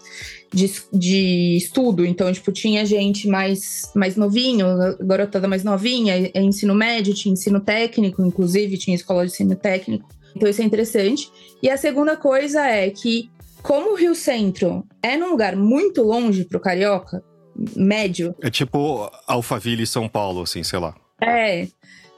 de, 0.52 0.72
de 0.92 1.58
estudo. 1.58 2.04
Então, 2.04 2.32
tipo, 2.34 2.52
tinha 2.52 2.84
gente 2.86 3.28
mais, 3.28 3.92
mais 3.96 4.16
novinho, 4.16 4.66
garotada 5.02 5.48
mais 5.48 5.64
novinha, 5.64 6.32
ensino 6.36 6.74
médio, 6.74 7.14
tinha 7.14 7.34
ensino 7.34 7.60
técnico, 7.60 8.24
inclusive, 8.24 8.78
tinha 8.78 8.96
escola 8.96 9.26
de 9.26 9.32
ensino 9.32 9.56
técnico. 9.56 10.10
Então, 10.36 10.50
isso 10.50 10.62
é 10.62 10.66
interessante. 10.66 11.30
E 11.62 11.70
a 11.70 11.78
segunda 11.78 12.18
coisa 12.18 12.66
é 12.66 12.90
que, 12.90 13.30
como 13.62 13.92
o 13.92 13.96
Rio 13.96 14.16
Centro 14.16 14.84
é 15.02 15.16
num 15.16 15.30
lugar 15.30 15.56
muito 15.56 16.02
longe 16.02 16.44
para 16.44 16.58
o 16.58 16.62
carioca, 16.62 17.24
médio. 17.76 18.36
É 18.42 18.50
tipo 18.50 19.10
Alphaville 19.28 19.86
São 19.86 20.08
Paulo, 20.08 20.42
assim, 20.42 20.64
sei 20.64 20.80
lá. 20.80 20.96
É. 21.22 21.68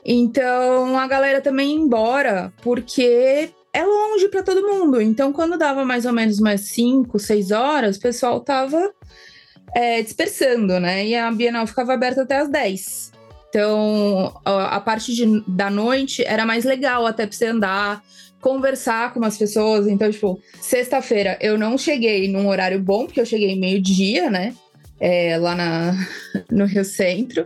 Então 0.05 0.97
a 0.97 1.07
galera 1.07 1.41
também 1.41 1.71
ia 1.71 1.79
embora, 1.79 2.53
porque 2.61 3.49
é 3.73 3.83
longe 3.83 4.27
para 4.29 4.41
todo 4.41 4.67
mundo. 4.67 4.99
Então, 4.99 5.31
quando 5.31 5.57
dava 5.57 5.85
mais 5.85 6.05
ou 6.05 6.13
menos 6.13 6.39
umas 6.39 6.61
5, 6.61 7.19
6 7.19 7.51
horas, 7.51 7.97
o 7.97 8.01
pessoal 8.01 8.39
tava 8.39 8.91
é, 9.75 10.01
dispersando, 10.01 10.79
né? 10.79 11.05
E 11.05 11.15
a 11.15 11.31
Bienal 11.31 11.67
ficava 11.67 11.93
aberta 11.93 12.23
até 12.23 12.37
as 12.37 12.49
10. 12.49 13.11
Então, 13.49 14.33
a 14.45 14.79
parte 14.79 15.13
de, 15.13 15.43
da 15.47 15.69
noite 15.69 16.23
era 16.25 16.45
mais 16.45 16.65
legal 16.65 17.05
até 17.05 17.25
pra 17.25 17.35
você 17.35 17.45
andar, 17.45 18.03
conversar 18.41 19.13
com 19.13 19.19
umas 19.19 19.37
pessoas. 19.37 19.87
Então, 19.87 20.11
tipo, 20.11 20.39
sexta-feira 20.59 21.37
eu 21.39 21.57
não 21.57 21.77
cheguei 21.77 22.27
num 22.27 22.47
horário 22.47 22.79
bom, 22.79 23.05
porque 23.05 23.21
eu 23.21 23.25
cheguei 23.25 23.55
meio-dia, 23.59 24.29
né? 24.29 24.55
É, 24.99 25.37
lá 25.37 25.55
na, 25.55 25.93
no 26.49 26.65
Rio 26.65 26.83
Centro. 26.83 27.45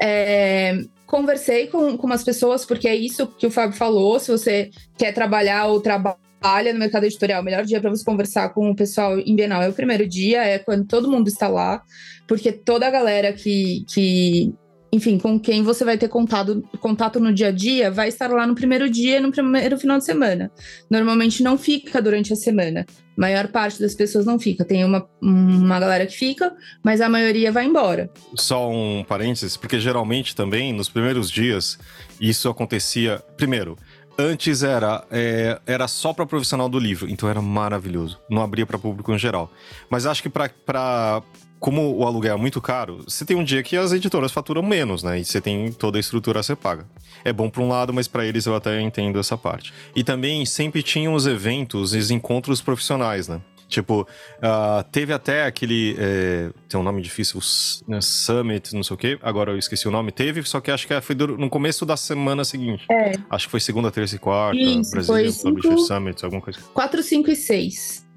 É, 0.00 0.78
conversei 1.06 1.66
com, 1.66 1.96
com 1.96 2.06
umas 2.06 2.24
pessoas, 2.24 2.64
porque 2.64 2.88
é 2.88 2.94
isso 2.94 3.26
que 3.26 3.46
o 3.46 3.50
Fábio 3.50 3.76
falou: 3.76 4.18
se 4.20 4.30
você 4.30 4.70
quer 4.96 5.12
trabalhar 5.12 5.66
ou 5.66 5.80
trabalha 5.80 6.72
no 6.72 6.78
mercado 6.78 7.04
editorial, 7.04 7.42
o 7.42 7.44
melhor 7.44 7.64
dia 7.64 7.80
para 7.80 7.90
você 7.90 8.04
conversar 8.04 8.50
com 8.50 8.70
o 8.70 8.76
pessoal 8.76 9.18
em 9.18 9.34
Bienal 9.34 9.62
é 9.62 9.68
o 9.68 9.72
primeiro 9.72 10.06
dia, 10.06 10.44
é 10.44 10.58
quando 10.58 10.86
todo 10.86 11.10
mundo 11.10 11.28
está 11.28 11.48
lá, 11.48 11.82
porque 12.26 12.52
toda 12.52 12.86
a 12.86 12.90
galera 12.90 13.32
que, 13.32 13.84
que 13.88 14.54
enfim, 14.92 15.18
com 15.18 15.38
quem 15.38 15.62
você 15.62 15.84
vai 15.84 15.98
ter 15.98 16.08
contato, 16.08 16.62
contato 16.80 17.20
no 17.20 17.32
dia 17.32 17.48
a 17.48 17.52
dia, 17.52 17.90
vai 17.90 18.08
estar 18.08 18.30
lá 18.30 18.46
no 18.46 18.54
primeiro 18.54 18.88
dia, 18.88 19.20
no 19.20 19.30
primeiro 19.30 19.78
final 19.78 19.98
de 19.98 20.04
semana. 20.04 20.50
Normalmente 20.90 21.42
não 21.42 21.58
fica 21.58 22.00
durante 22.00 22.32
a 22.32 22.36
semana. 22.36 22.86
A 23.16 23.20
maior 23.20 23.48
parte 23.48 23.80
das 23.80 23.94
pessoas 23.94 24.24
não 24.24 24.38
fica. 24.38 24.64
Tem 24.64 24.84
uma, 24.84 25.06
uma 25.20 25.78
galera 25.78 26.06
que 26.06 26.16
fica, 26.16 26.54
mas 26.82 27.00
a 27.00 27.08
maioria 27.08 27.52
vai 27.52 27.66
embora. 27.66 28.10
Só 28.36 28.70
um 28.70 29.04
parênteses, 29.06 29.56
porque 29.56 29.78
geralmente 29.78 30.34
também, 30.34 30.72
nos 30.72 30.88
primeiros 30.88 31.30
dias, 31.30 31.78
isso 32.20 32.48
acontecia. 32.48 33.22
Primeiro, 33.36 33.76
antes 34.18 34.62
era, 34.62 35.04
é, 35.10 35.60
era 35.66 35.86
só 35.86 36.12
para 36.12 36.26
profissional 36.26 36.68
do 36.68 36.78
livro, 36.78 37.08
então 37.08 37.28
era 37.28 37.42
maravilhoso. 37.42 38.18
Não 38.30 38.42
abria 38.42 38.64
para 38.64 38.78
público 38.78 39.12
em 39.12 39.18
geral. 39.18 39.52
Mas 39.90 40.06
acho 40.06 40.22
que 40.22 40.28
para 40.28 41.22
como 41.58 41.96
o 41.96 42.06
aluguel 42.06 42.34
é 42.34 42.38
muito 42.38 42.60
caro, 42.60 43.04
você 43.06 43.24
tem 43.24 43.36
um 43.36 43.44
dia 43.44 43.62
que 43.62 43.76
as 43.76 43.92
editoras 43.92 44.32
faturam 44.32 44.62
menos, 44.62 45.02
né? 45.02 45.18
E 45.18 45.24
você 45.24 45.40
tem 45.40 45.72
toda 45.72 45.98
a 45.98 46.00
estrutura 46.00 46.40
a 46.40 46.42
ser 46.42 46.56
paga. 46.56 46.86
É 47.24 47.32
bom 47.32 47.50
para 47.50 47.62
um 47.62 47.68
lado, 47.68 47.92
mas 47.92 48.06
para 48.06 48.24
eles 48.24 48.46
eu 48.46 48.54
até 48.54 48.80
entendo 48.80 49.18
essa 49.18 49.36
parte. 49.36 49.72
E 49.94 50.04
também 50.04 50.44
sempre 50.46 50.82
tinham 50.82 51.14
os 51.14 51.26
eventos 51.26 51.94
e 51.94 51.98
os 51.98 52.10
encontros 52.10 52.60
profissionais, 52.60 53.28
né? 53.28 53.40
Tipo, 53.68 54.02
uh, 54.02 54.82
teve 54.90 55.12
até 55.12 55.44
aquele. 55.44 55.94
É, 55.98 56.50
tem 56.68 56.80
um 56.80 56.82
nome 56.82 57.02
difícil, 57.02 57.38
né, 57.86 58.00
Summit, 58.00 58.74
não 58.74 58.82
sei 58.82 58.94
o 58.94 58.96
quê. 58.96 59.18
Agora 59.20 59.52
eu 59.52 59.58
esqueci 59.58 59.86
o 59.86 59.90
nome. 59.90 60.10
Teve, 60.10 60.42
só 60.44 60.58
que 60.58 60.70
acho 60.70 60.86
que 60.86 60.98
foi 61.02 61.14
no 61.14 61.50
começo 61.50 61.84
da 61.84 61.96
semana 61.96 62.44
seguinte. 62.44 62.86
É. 62.90 63.12
Acho 63.28 63.46
que 63.46 63.50
foi 63.50 63.60
segunda, 63.60 63.90
terça 63.90 64.16
e 64.16 64.18
quarta. 64.18 64.58
Isso, 64.58 64.90
Brasília 64.90 65.32
Publisher 65.32 65.78
Summit, 65.78 66.24
alguma 66.24 66.40
coisa. 66.40 66.58
4, 66.72 67.02
5 67.02 67.30
e 67.30 67.36
6 67.36 68.07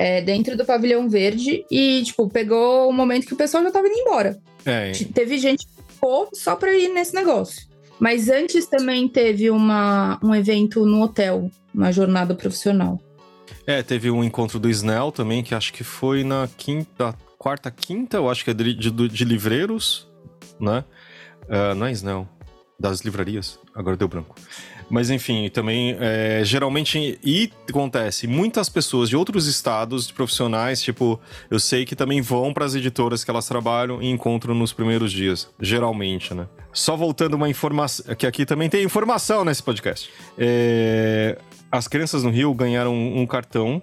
é, 0.00 0.22
dentro 0.22 0.56
do 0.56 0.64
pavilhão 0.64 1.10
verde 1.10 1.62
e, 1.70 2.02
tipo, 2.02 2.26
pegou 2.26 2.88
o 2.88 2.92
momento 2.92 3.26
que 3.26 3.34
o 3.34 3.36
pessoal 3.36 3.62
já 3.62 3.70
tava 3.70 3.86
indo 3.86 3.98
embora. 3.98 4.40
É. 4.64 4.92
Teve 5.12 5.36
gente 5.36 5.66
que 5.66 5.92
ficou 5.92 6.30
só 6.32 6.56
pra 6.56 6.74
ir 6.74 6.88
nesse 6.88 7.14
negócio. 7.14 7.68
Mas 7.98 8.30
antes 8.30 8.64
também 8.64 9.06
teve 9.06 9.50
uma, 9.50 10.18
um 10.24 10.34
evento 10.34 10.86
no 10.86 11.02
hotel, 11.02 11.50
uma 11.74 11.92
jornada 11.92 12.34
profissional. 12.34 12.98
É, 13.66 13.82
teve 13.82 14.10
um 14.10 14.24
encontro 14.24 14.58
do 14.58 14.70
Snell 14.70 15.12
também, 15.12 15.42
que 15.42 15.54
acho 15.54 15.70
que 15.70 15.84
foi 15.84 16.24
na 16.24 16.48
quinta 16.56 17.14
quarta, 17.36 17.70
quinta, 17.70 18.16
eu 18.16 18.30
acho 18.30 18.42
que 18.42 18.50
é 18.50 18.54
de, 18.54 18.72
de, 18.72 18.90
de 18.90 19.24
livreiros, 19.24 20.08
né? 20.58 20.82
Uh, 21.44 21.74
não 21.74 21.86
é 21.86 21.92
não. 22.02 22.26
Das 22.78 23.00
livrarias. 23.02 23.58
Agora 23.74 23.98
deu 23.98 24.08
branco. 24.08 24.34
Mas 24.90 25.08
enfim, 25.08 25.48
também 25.48 25.96
é, 26.00 26.42
geralmente 26.44 27.18
e 27.22 27.50
acontece 27.68 28.26
muitas 28.26 28.68
pessoas 28.68 29.08
de 29.08 29.16
outros 29.16 29.46
estados, 29.46 30.08
de 30.08 30.12
profissionais, 30.12 30.82
tipo, 30.82 31.20
eu 31.48 31.60
sei 31.60 31.84
que 31.84 31.94
também 31.94 32.20
vão 32.20 32.52
para 32.52 32.64
as 32.64 32.74
editoras 32.74 33.22
que 33.22 33.30
elas 33.30 33.46
trabalham 33.46 34.02
e 34.02 34.10
encontram 34.10 34.52
nos 34.52 34.72
primeiros 34.72 35.12
dias, 35.12 35.48
geralmente, 35.60 36.34
né? 36.34 36.48
Só 36.72 36.96
voltando 36.96 37.34
uma 37.34 37.48
informação, 37.48 38.14
que 38.16 38.26
aqui 38.26 38.44
também 38.44 38.68
tem 38.68 38.84
informação 38.84 39.44
nesse 39.44 39.62
podcast. 39.62 40.10
É, 40.36 41.38
as 41.70 41.86
crianças 41.86 42.24
no 42.24 42.30
Rio 42.30 42.52
ganharam 42.52 42.92
um 42.92 43.24
cartão 43.26 43.80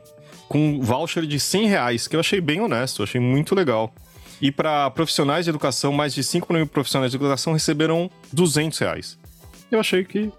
com 0.49 0.81
voucher 0.81 1.25
de 1.25 1.39
100 1.39 1.67
reais, 1.67 2.07
que 2.07 2.15
eu 2.15 2.19
achei 2.19 2.41
bem 2.41 2.59
honesto, 2.59 3.01
achei 3.01 3.19
muito 3.19 3.55
legal. 3.55 3.93
E 4.41 4.51
para 4.51 4.89
profissionais 4.91 5.45
de 5.45 5.49
educação, 5.49 5.91
mais 5.91 6.13
de 6.13 6.23
5 6.23 6.51
mil 6.53 6.67
profissionais 6.67 7.11
de 7.11 7.17
educação 7.17 7.53
receberam 7.53 8.09
200 8.31 8.77
reais. 8.79 9.17
Eu 9.71 9.79
achei 9.79 10.03
que 10.03 10.31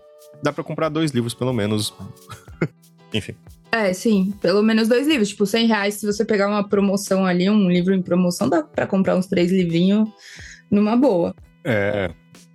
dá 0.42 0.52
para 0.52 0.64
comprar 0.64 0.88
dois 0.88 1.10
livros, 1.10 1.34
pelo 1.34 1.52
menos. 1.52 1.94
Enfim. 3.12 3.34
É, 3.70 3.92
sim, 3.92 4.32
pelo 4.40 4.62
menos 4.62 4.88
dois 4.88 5.06
livros. 5.06 5.28
Tipo, 5.28 5.46
100 5.46 5.66
reais, 5.66 5.94
se 5.94 6.06
você 6.06 6.24
pegar 6.24 6.48
uma 6.48 6.66
promoção 6.66 7.26
ali, 7.26 7.48
um 7.50 7.68
livro 7.68 7.94
em 7.94 8.02
promoção, 8.02 8.48
dá 8.48 8.62
para 8.62 8.86
comprar 8.86 9.16
uns 9.16 9.26
três 9.26 9.50
livrinhos 9.50 10.08
numa 10.70 10.96
boa. 10.96 11.34
É, 11.64 12.10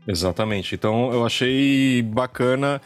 exatamente. 0.08 0.74
Então 0.74 1.12
eu 1.14 1.26
achei 1.26 2.02
bacana, 2.02 2.82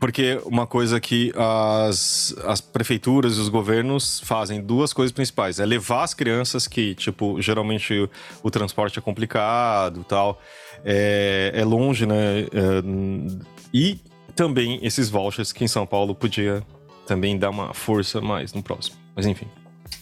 porque 0.00 0.40
uma 0.46 0.66
coisa 0.66 0.98
que 0.98 1.32
as, 1.36 2.34
as 2.44 2.60
prefeituras 2.62 3.36
e 3.36 3.40
os 3.40 3.48
governos 3.50 4.20
fazem, 4.20 4.62
duas 4.62 4.92
coisas 4.92 5.12
principais. 5.12 5.60
É 5.60 5.66
levar 5.66 6.02
as 6.02 6.14
crianças 6.14 6.66
que, 6.66 6.94
tipo, 6.94 7.40
geralmente 7.42 7.92
o, 7.92 8.10
o 8.42 8.50
transporte 8.50 8.98
é 8.98 9.02
complicado 9.02 10.02
tal, 10.04 10.40
é, 10.82 11.52
é 11.54 11.64
longe, 11.64 12.06
né? 12.06 12.40
É, 12.40 12.46
e 13.72 14.00
também 14.36 14.78
esses 14.82 15.08
vouchers 15.08 15.52
que 15.52 15.64
em 15.64 15.68
São 15.68 15.86
Paulo 15.86 16.14
podia 16.14 16.62
também 17.06 17.38
dar 17.38 17.50
uma 17.50 17.72
força 17.72 18.20
mais 18.20 18.52
no 18.52 18.62
próximo. 18.62 18.96
Mas 19.16 19.26
enfim. 19.26 19.46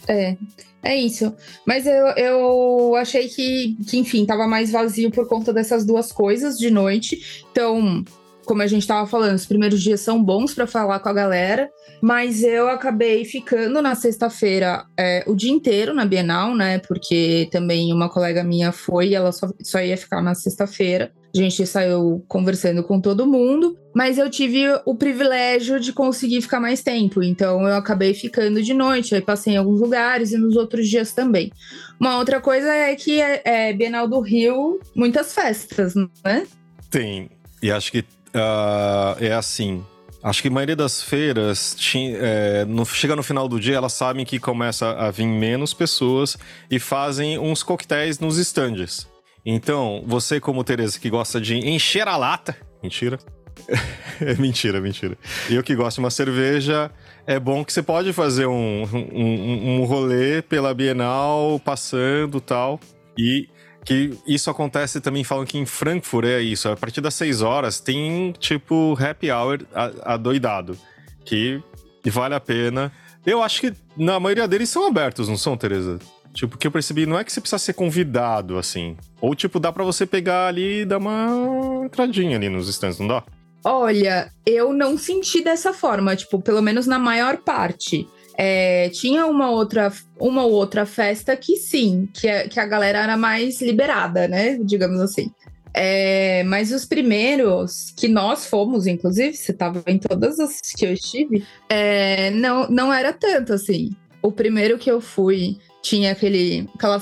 É, 0.07 0.35
é 0.83 0.95
isso. 0.95 1.33
Mas 1.65 1.87
eu, 1.87 2.07
eu 2.17 2.95
achei 2.95 3.27
que, 3.27 3.75
que, 3.87 3.97
enfim, 3.97 4.25
tava 4.25 4.45
mais 4.45 4.71
vazio 4.71 5.09
por 5.09 5.27
conta 5.27 5.53
dessas 5.53 5.85
duas 5.85 6.11
coisas 6.11 6.57
de 6.57 6.69
noite. 6.69 7.43
Então, 7.51 8.03
como 8.45 8.61
a 8.61 8.67
gente 8.67 8.85
tava 8.85 9.07
falando, 9.07 9.35
os 9.35 9.45
primeiros 9.45 9.81
dias 9.81 10.01
são 10.01 10.23
bons 10.23 10.53
para 10.53 10.67
falar 10.67 10.99
com 10.99 11.09
a 11.09 11.13
galera, 11.13 11.69
mas 12.01 12.43
eu 12.43 12.69
acabei 12.69 13.25
ficando 13.25 13.81
na 13.81 13.95
sexta-feira 13.95 14.85
é, 14.97 15.23
o 15.27 15.35
dia 15.35 15.51
inteiro 15.51 15.93
na 15.93 16.05
Bienal, 16.05 16.55
né? 16.55 16.79
Porque 16.79 17.47
também 17.51 17.91
uma 17.91 18.09
colega 18.09 18.43
minha 18.43 18.71
foi 18.71 19.09
e 19.09 19.15
ela 19.15 19.31
só, 19.31 19.47
só 19.63 19.81
ia 19.81 19.97
ficar 19.97 20.21
na 20.21 20.35
sexta-feira. 20.35 21.11
A 21.35 21.37
gente 21.37 21.65
saiu 21.65 22.23
conversando 22.27 22.83
com 22.83 23.01
todo 23.01 23.25
mundo, 23.27 23.77
mas 23.95 24.17
eu 24.17 24.29
tive 24.29 24.65
o 24.83 24.93
privilégio 24.93 25.79
de 25.79 25.93
conseguir 25.93 26.41
ficar 26.41 26.59
mais 26.59 26.83
tempo, 26.83 27.23
então 27.23 27.65
eu 27.65 27.75
acabei 27.75 28.13
ficando 28.13 28.61
de 28.61 28.73
noite, 28.73 29.15
aí 29.15 29.21
passei 29.21 29.53
em 29.53 29.57
alguns 29.57 29.79
lugares 29.79 30.33
e 30.33 30.37
nos 30.37 30.57
outros 30.57 30.89
dias 30.89 31.13
também. 31.13 31.49
Uma 31.97 32.17
outra 32.17 32.41
coisa 32.41 32.67
é 32.73 32.93
que 32.93 33.21
é, 33.21 33.41
é 33.45 33.73
Bienal 33.73 34.05
do 34.05 34.19
Rio, 34.19 34.81
muitas 34.93 35.33
festas, 35.33 35.95
né? 35.95 36.45
Tem, 36.91 37.29
e 37.63 37.71
acho 37.71 37.89
que 37.89 37.99
uh, 37.99 39.15
é 39.17 39.31
assim. 39.31 39.81
Acho 40.21 40.41
que 40.41 40.49
a 40.49 40.51
maioria 40.51 40.75
das 40.75 41.01
feiras 41.01 41.77
é, 41.95 42.65
no, 42.65 42.83
chega 42.83 43.15
no 43.15 43.23
final 43.23 43.47
do 43.47 43.59
dia, 43.59 43.75
elas 43.75 43.93
sabem 43.93 44.25
que 44.25 44.39
começa 44.39 44.89
a 44.89 45.09
vir 45.11 45.27
menos 45.27 45.73
pessoas 45.73 46.35
e 46.69 46.79
fazem 46.79 47.39
uns 47.39 47.63
coquetéis 47.63 48.19
nos 48.19 48.37
estandes. 48.37 49.07
Então, 49.45 50.03
você, 50.05 50.39
como 50.39 50.63
Tereza, 50.63 50.99
que 50.99 51.11
gosta 51.11 51.39
de 51.39 51.55
encher 51.57 52.07
a 52.07 52.17
lata. 52.17 52.57
Mentira. 52.81 53.19
é 54.21 54.35
mentira, 54.35 54.79
mentira. 54.79 55.17
Eu 55.49 55.63
que 55.63 55.75
gosto 55.75 55.95
de 55.95 56.01
uma 56.01 56.11
cerveja, 56.11 56.91
é 57.25 57.39
bom 57.39 57.63
que 57.63 57.73
você 57.73 57.81
pode 57.81 58.13
fazer 58.13 58.45
um, 58.45 58.83
um, 58.83 59.81
um 59.81 59.85
rolê 59.85 60.41
pela 60.41 60.73
Bienal, 60.73 61.59
passando 61.63 62.39
tal. 62.39 62.79
E 63.17 63.47
que 63.85 64.17
isso 64.27 64.49
acontece 64.49 64.99
também, 64.99 65.23
falam 65.23 65.45
que 65.45 65.57
em 65.57 65.65
Frankfurt 65.65 66.25
é 66.25 66.41
isso. 66.41 66.67
A 66.67 66.75
partir 66.75 67.01
das 67.01 67.13
6 67.13 67.41
horas 67.41 67.79
tem, 67.79 68.33
tipo, 68.39 68.97
happy 68.99 69.31
hour 69.31 69.59
adoidado. 70.03 70.77
Que 71.23 71.61
vale 72.05 72.35
a 72.35 72.39
pena. 72.39 72.91
Eu 73.25 73.41
acho 73.41 73.61
que 73.61 73.73
na 73.95 74.19
maioria 74.19 74.47
deles 74.47 74.69
são 74.69 74.87
abertos, 74.87 75.27
não 75.27 75.37
são, 75.37 75.55
Tereza? 75.55 75.99
Tipo, 76.33 76.57
que 76.57 76.67
eu 76.67 76.71
percebi, 76.71 77.05
não 77.05 77.17
é 77.17 77.23
que 77.23 77.31
você 77.31 77.39
precisa 77.39 77.57
ser 77.57 77.73
convidado, 77.73 78.57
assim. 78.57 78.97
Ou, 79.21 79.33
tipo, 79.33 79.59
dá 79.59 79.71
para 79.71 79.83
você 79.83 80.05
pegar 80.05 80.47
ali 80.47 80.81
e 80.81 80.85
dar 80.85 80.97
uma 80.97 81.85
entradinha 81.85 82.35
ali 82.35 82.49
nos 82.49 82.67
stands, 82.67 82.99
não 82.99 83.07
dá? 83.07 83.23
Olha, 83.67 84.31
eu 84.45 84.71
não 84.73 84.95
senti 84.95 85.43
dessa 85.43 85.73
forma, 85.73 86.15
tipo, 86.15 86.39
pelo 86.39 86.61
menos 86.61 86.85
na 86.85 86.99
maior 86.99 87.37
parte. 87.37 88.07
É, 88.37 88.89
tinha 88.89 89.25
uma 89.25 89.49
outra, 89.49 89.91
uma 90.19 90.43
outra 90.43 90.85
festa 90.85 91.35
que 91.35 91.55
sim, 91.55 92.07
que 92.13 92.27
a, 92.27 92.47
que 92.47 92.59
a 92.59 92.65
galera 92.67 92.99
era 92.99 93.17
mais 93.17 93.59
liberada, 93.63 94.27
né? 94.27 94.59
Digamos 94.61 95.01
assim. 95.01 95.31
É, 95.73 96.43
mas 96.43 96.71
os 96.71 96.85
primeiros 96.85 97.91
que 97.97 98.07
nós 98.07 98.45
fomos, 98.45 98.85
inclusive, 98.85 99.35
você 99.35 99.51
estava 99.51 99.83
em 99.87 99.97
todas 99.97 100.39
as 100.39 100.61
que 100.61 100.85
eu 100.85 100.93
estive, 100.93 101.43
é, 101.67 102.29
não, 102.31 102.69
não 102.69 102.93
era 102.93 103.11
tanto 103.11 103.51
assim. 103.51 103.89
O 104.21 104.31
primeiro 104.31 104.77
que 104.77 104.91
eu 104.91 105.01
fui 105.01 105.57
tinha 105.81 106.11
aquele, 106.11 106.69
aquela 106.75 107.01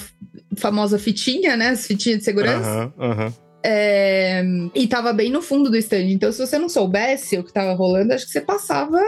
famosa 0.56 0.98
fitinha, 0.98 1.58
né? 1.58 1.70
As 1.70 1.86
fitinhas 1.86 2.20
de 2.20 2.24
segurança. 2.24 2.94
Uhum, 2.98 3.10
uhum. 3.10 3.34
É, 3.64 4.44
e 4.76 4.88
tava 4.88 5.14
bem 5.14 5.32
no 5.32 5.42
fundo 5.42 5.70
do 5.70 5.78
stand. 5.78 6.10
Então, 6.10 6.32
se 6.32 6.40
você 6.40 6.60
não 6.60 6.68
soubesse 6.68 7.38
o 7.38 7.44
que 7.44 7.54
tava 7.54 7.74
rolando, 7.74 8.14
acho 8.14 8.26
que 8.26 8.32
você 8.32 8.42
passava 8.42 9.00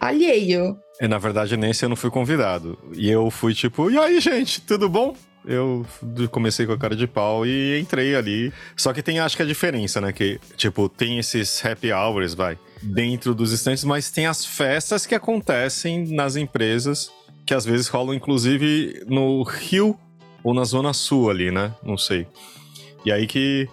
alheio. 0.00 0.76
E, 1.00 1.08
na 1.08 1.18
verdade, 1.18 1.56
nesse 1.56 1.84
eu 1.84 1.88
não 1.88 1.96
fui 1.96 2.10
convidado. 2.10 2.78
E 2.94 3.10
eu 3.10 3.30
fui 3.30 3.54
tipo, 3.54 3.90
e 3.90 3.98
aí, 3.98 4.20
gente, 4.20 4.60
tudo 4.60 4.88
bom? 4.88 5.14
Eu 5.44 5.86
comecei 6.30 6.66
com 6.66 6.72
a 6.72 6.78
cara 6.78 6.96
de 6.96 7.06
pau 7.06 7.46
e 7.46 7.78
entrei 7.78 8.16
ali. 8.16 8.52
Só 8.76 8.92
que 8.92 9.02
tem, 9.02 9.20
acho 9.20 9.36
que 9.36 9.42
a 9.42 9.46
diferença, 9.46 10.00
né? 10.00 10.12
Que, 10.12 10.40
tipo, 10.56 10.88
tem 10.88 11.18
esses 11.18 11.64
happy 11.64 11.92
hours, 11.92 12.34
vai, 12.34 12.58
dentro 12.82 13.34
dos 13.34 13.52
estantes, 13.52 13.84
mas 13.84 14.10
tem 14.10 14.26
as 14.26 14.44
festas 14.44 15.06
que 15.06 15.14
acontecem 15.14 16.06
nas 16.08 16.36
empresas 16.36 17.12
que 17.46 17.54
às 17.54 17.64
vezes 17.64 17.86
rolam 17.86 18.12
inclusive 18.12 19.04
no 19.06 19.44
Rio 19.44 19.96
ou 20.42 20.52
na 20.52 20.64
Zona 20.64 20.92
Sul 20.92 21.30
ali, 21.30 21.52
né? 21.52 21.72
Não 21.82 21.96
sei. 21.96 22.26
E 23.06 23.12
aí 23.12 23.26
que. 23.26 23.68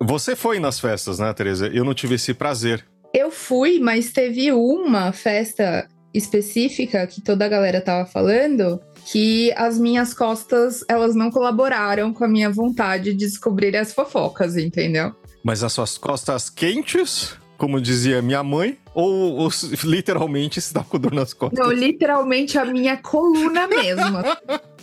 Você 0.00 0.34
foi 0.34 0.58
nas 0.58 0.80
festas, 0.80 1.18
né, 1.18 1.30
Tereza? 1.34 1.68
Eu 1.68 1.84
não 1.84 1.92
tive 1.92 2.14
esse 2.14 2.32
prazer. 2.32 2.84
Eu 3.12 3.30
fui, 3.30 3.78
mas 3.78 4.10
teve 4.10 4.50
uma 4.52 5.12
festa 5.12 5.86
específica 6.14 7.06
que 7.06 7.20
toda 7.20 7.44
a 7.44 7.48
galera 7.48 7.80
tava 7.80 8.06
falando 8.06 8.80
que 9.10 9.52
as 9.52 9.78
minhas 9.78 10.14
costas, 10.14 10.84
elas 10.88 11.14
não 11.14 11.30
colaboraram 11.30 12.12
com 12.12 12.24
a 12.24 12.28
minha 12.28 12.50
vontade 12.50 13.12
de 13.12 13.26
descobrir 13.26 13.76
as 13.76 13.92
fofocas, 13.92 14.56
entendeu? 14.56 15.14
Mas 15.44 15.62
as 15.62 15.72
suas 15.72 15.98
costas 15.98 16.48
quentes? 16.48 17.36
como 17.58 17.80
dizia 17.80 18.22
minha 18.22 18.42
mãe, 18.42 18.78
ou, 18.94 19.34
ou 19.34 19.50
literalmente 19.82 20.60
está 20.60 20.84
com 20.84 20.96
dor 20.96 21.12
nas 21.12 21.34
costas? 21.34 21.58
Não, 21.58 21.72
literalmente 21.72 22.56
a 22.56 22.64
minha 22.64 22.96
coluna 22.96 23.66
mesmo. 23.66 24.18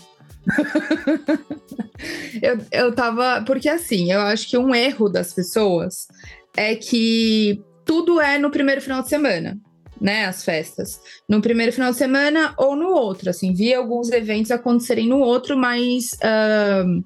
eu, 2.41 2.57
eu 2.71 2.95
tava. 2.95 3.43
Porque 3.45 3.69
assim, 3.69 4.11
eu 4.11 4.21
acho 4.21 4.49
que 4.49 4.57
um 4.57 4.73
erro 4.73 5.09
das 5.09 5.33
pessoas 5.33 6.07
é 6.55 6.75
que 6.75 7.61
tudo 7.83 8.19
é 8.19 8.37
no 8.37 8.51
primeiro 8.51 8.81
final 8.81 9.01
de 9.01 9.09
semana, 9.09 9.57
né? 9.99 10.25
As 10.25 10.43
festas. 10.43 10.99
No 11.27 11.41
primeiro 11.41 11.71
final 11.71 11.91
de 11.91 11.97
semana 11.97 12.53
ou 12.57 12.75
no 12.75 12.89
outro. 12.89 13.29
Assim, 13.29 13.53
vi 13.53 13.73
alguns 13.73 14.11
eventos 14.11 14.51
acontecerem 14.51 15.07
no 15.07 15.19
outro, 15.19 15.57
mas 15.57 16.11
uh, 16.13 17.03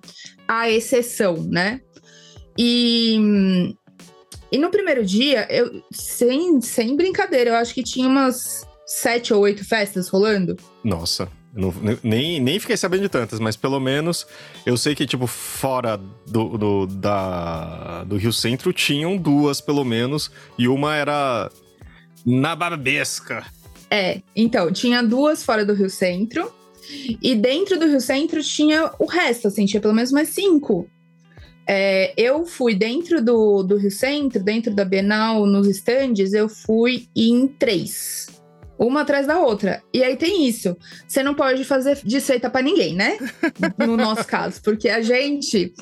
a 0.47 0.69
exceção, 0.69 1.35
né? 1.43 1.81
E 2.57 3.75
e 4.51 4.57
no 4.57 4.71
primeiro 4.71 5.05
dia, 5.05 5.47
eu 5.49 5.83
sem, 5.91 6.59
sem 6.59 6.95
brincadeira, 6.95 7.51
eu 7.51 7.55
acho 7.55 7.73
que 7.73 7.83
tinha 7.83 8.07
umas 8.07 8.67
sete 8.85 9.33
ou 9.33 9.41
oito 9.41 9.63
festas 9.63 10.09
rolando. 10.09 10.57
Nossa. 10.83 11.29
Não, 11.53 11.73
nem, 12.03 12.39
nem 12.39 12.59
fiquei 12.59 12.77
sabendo 12.77 13.01
de 13.01 13.09
tantas, 13.09 13.39
mas 13.39 13.55
pelo 13.55 13.79
menos 13.79 14.25
eu 14.65 14.77
sei 14.77 14.93
que, 14.93 15.05
tipo, 15.05 15.25
fora 15.25 15.99
do, 16.27 16.57
do, 16.57 16.87
da, 16.87 18.03
do 18.03 18.17
Rio 18.17 18.31
Centro 18.31 18.71
tinham 18.71 19.17
duas, 19.17 19.59
pelo 19.59 19.83
menos, 19.83 20.31
e 20.57 20.67
uma 20.67 20.95
era 20.95 21.51
na 22.25 22.55
Barbesca. 22.55 23.45
É, 23.89 24.21
então, 24.35 24.71
tinha 24.71 25.01
duas 25.01 25.43
fora 25.43 25.65
do 25.65 25.73
Rio 25.73 25.89
Centro, 25.89 26.51
e 27.21 27.35
dentro 27.35 27.79
do 27.79 27.87
Rio 27.87 28.01
Centro 28.01 28.43
tinha 28.43 28.91
o 28.99 29.05
resto, 29.05 29.47
assim, 29.47 29.65
tinha 29.65 29.81
pelo 29.81 29.93
menos 29.93 30.11
mais 30.11 30.29
cinco. 30.29 30.87
É, 31.67 32.13
eu 32.17 32.45
fui 32.45 32.73
dentro 32.73 33.23
do, 33.23 33.63
do 33.63 33.77
Rio 33.77 33.91
Centro, 33.91 34.43
dentro 34.43 34.73
da 34.73 34.85
Bienal, 34.85 35.45
nos 35.45 35.67
estandes, 35.67 36.33
eu 36.33 36.47
fui 36.47 37.07
em 37.15 37.47
três. 37.47 38.38
Uma 38.79 39.01
atrás 39.01 39.27
da 39.27 39.39
outra. 39.39 39.83
E 39.93 40.01
aí 40.01 40.15
tem 40.15 40.47
isso. 40.47 40.77
Você 41.05 41.21
não 41.21 41.35
pode 41.35 41.65
fazer 41.65 41.99
desfeita 42.03 42.49
para 42.49 42.61
ninguém, 42.61 42.95
né? 42.95 43.17
No 43.85 43.97
nosso 43.97 44.25
caso. 44.25 44.61
Porque 44.63 44.87
a 44.87 45.01
gente 45.01 45.73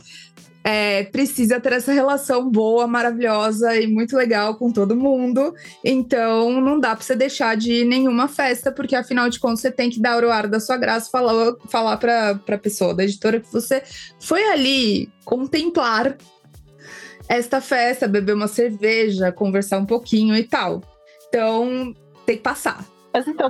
é, 0.63 1.03
precisa 1.03 1.61
ter 1.61 1.71
essa 1.73 1.93
relação 1.93 2.49
boa, 2.49 2.87
maravilhosa 2.87 3.79
e 3.79 3.87
muito 3.87 4.17
legal 4.17 4.55
com 4.55 4.69
todo 4.71 4.97
mundo. 4.97 5.53
Então, 5.81 6.59
não 6.59 6.79
dá 6.79 6.95
para 6.95 7.05
você 7.05 7.15
deixar 7.15 7.55
de 7.55 7.71
ir 7.71 7.85
nenhuma 7.85 8.27
festa, 8.27 8.71
porque 8.71 8.95
afinal 8.95 9.29
de 9.29 9.39
contas 9.39 9.61
você 9.61 9.71
tem 9.71 9.89
que 9.89 10.01
dar 10.01 10.23
o 10.23 10.29
ar 10.29 10.47
da 10.47 10.59
sua 10.59 10.75
graça, 10.75 11.09
falar, 11.09 11.53
falar 11.69 11.97
para 11.97 12.31
a 12.47 12.57
pessoa 12.57 12.93
da 12.93 13.03
editora 13.03 13.39
que 13.39 13.51
você 13.51 13.81
foi 14.19 14.43
ali 14.49 15.09
contemplar 15.23 16.17
esta 17.29 17.61
festa, 17.61 18.07
beber 18.07 18.33
uma 18.33 18.47
cerveja, 18.47 19.31
conversar 19.31 19.77
um 19.77 19.85
pouquinho 19.85 20.35
e 20.35 20.43
tal. 20.43 20.81
Então, 21.29 21.93
tem 22.27 22.37
que 22.37 22.43
passar. 22.43 22.85
Mas 23.13 23.27
então, 23.27 23.49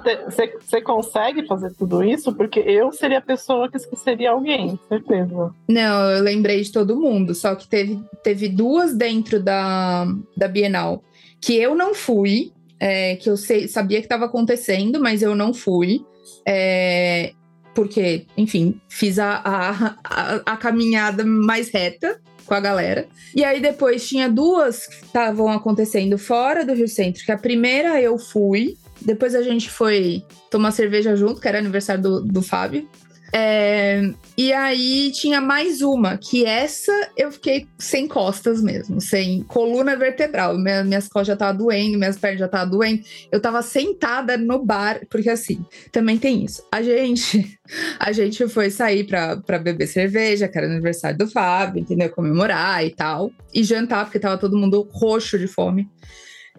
você 0.62 0.80
consegue 0.80 1.46
fazer 1.46 1.74
tudo 1.74 2.02
isso? 2.02 2.34
Porque 2.34 2.60
eu 2.60 2.92
seria 2.94 3.18
a 3.18 3.22
pessoa 3.22 3.70
que 3.70 3.76
esqueceria 3.76 4.32
alguém, 4.32 4.80
certeza. 4.88 5.54
Não, 5.68 6.10
eu 6.12 6.24
lembrei 6.24 6.62
de 6.62 6.72
todo 6.72 6.96
mundo, 6.96 7.36
só 7.36 7.54
que 7.54 7.68
teve, 7.68 8.00
teve 8.24 8.48
duas 8.48 8.96
dentro 8.96 9.44
da, 9.44 10.06
da 10.38 10.48
Bienal 10.48 11.04
que 11.42 11.56
eu 11.56 11.76
não 11.76 11.94
fui, 11.94 12.52
é, 12.80 13.16
que 13.18 13.30
eu 13.30 13.36
sei, 13.38 13.68
sabia 13.68 14.00
que 14.00 14.06
estava 14.06 14.26
acontecendo, 14.26 15.00
mas 15.00 15.22
eu 15.22 15.36
não 15.36 15.54
fui. 15.54 16.04
É, 16.46 17.34
porque, 17.76 18.26
enfim, 18.36 18.80
fiz 18.90 19.20
a, 19.20 19.42
a, 19.44 19.96
a, 20.04 20.36
a 20.46 20.58
caminhada 20.58 21.24
mais 21.26 21.70
reta 21.70 22.20
com 22.48 22.54
a 22.54 22.60
galera. 22.60 23.08
E 23.36 23.44
aí 23.44 23.62
depois 23.62 24.08
tinha 24.08 24.30
duas 24.30 24.88
que 24.88 25.06
estavam 25.06 25.50
acontecendo 25.50 26.18
fora 26.18 26.66
do 26.66 26.74
Rio 26.74 26.88
Centro, 26.88 27.24
que 27.24 27.32
a 27.32 27.38
primeira 27.38 28.02
eu 28.02 28.18
fui, 28.18 28.78
depois 29.02 29.36
a 29.36 29.44
gente 29.44 29.70
foi 29.70 30.24
tomar 30.50 30.72
cerveja 30.72 31.16
junto, 31.16 31.42
que 31.42 31.48
era 31.48 31.60
aniversário 31.60 32.02
do, 32.02 32.22
do 32.22 32.42
Fábio. 32.42 32.88
É, 33.34 34.02
e 34.38 34.54
aí 34.54 35.12
tinha 35.12 35.42
mais 35.42 35.82
uma, 35.82 36.18
que 36.18 36.46
essa 36.46 36.92
eu 37.18 37.32
fiquei 37.32 37.68
sem 37.78 38.08
costas 38.08 38.62
mesmo, 38.62 39.02
sem 39.02 39.44
coluna 39.44 39.96
vertebral. 39.96 40.58
Minha, 40.58 40.84
minhas 40.84 41.08
costas 41.08 41.28
já 41.28 41.34
estavam 41.34 41.58
doendo, 41.58 41.98
minhas 41.98 42.18
pernas 42.18 42.40
já 42.40 42.46
estavam 42.46 42.70
doendo. 42.70 43.02
Eu 43.32 43.42
tava 43.42 43.62
sentada 43.62 44.38
no 44.38 44.64
bar, 44.64 45.02
porque 45.10 45.30
assim, 45.30 45.66
também 45.92 46.18
tem 46.18 46.46
isso. 46.46 46.64
A 46.72 46.82
gente, 46.82 47.60
a 48.00 48.12
gente 48.12 48.48
foi 48.48 48.70
sair 48.70 49.06
pra, 49.06 49.38
pra 49.38 49.60
beber 49.60 49.88
cerveja, 49.88 50.48
que 50.48 50.58
era 50.58 50.68
aniversário 50.68 51.18
do 51.18 51.28
Fábio, 51.28 51.82
entendeu? 51.82 52.10
Comemorar 52.10 52.86
e 52.86 52.96
tal. 52.96 53.32
E 53.54 53.64
jantar, 53.64 54.06
porque 54.06 54.20
tava 54.20 54.38
todo 54.38 54.58
mundo 54.58 54.88
roxo 54.92 55.38
de 55.38 55.48
fome. 55.48 55.90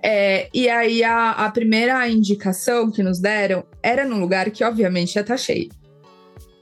É, 0.02 0.48
e 0.54 0.68
aí 0.68 1.02
a, 1.02 1.30
a, 1.32 1.50
primeira 1.50 2.08
indicação 2.08 2.90
que 2.90 3.02
nos 3.02 3.18
deram 3.18 3.64
era 3.82 4.04
num 4.04 4.20
lugar 4.20 4.48
que 4.50 4.62
obviamente 4.62 5.14
já 5.14 5.24
tá 5.24 5.36
cheio. 5.36 5.68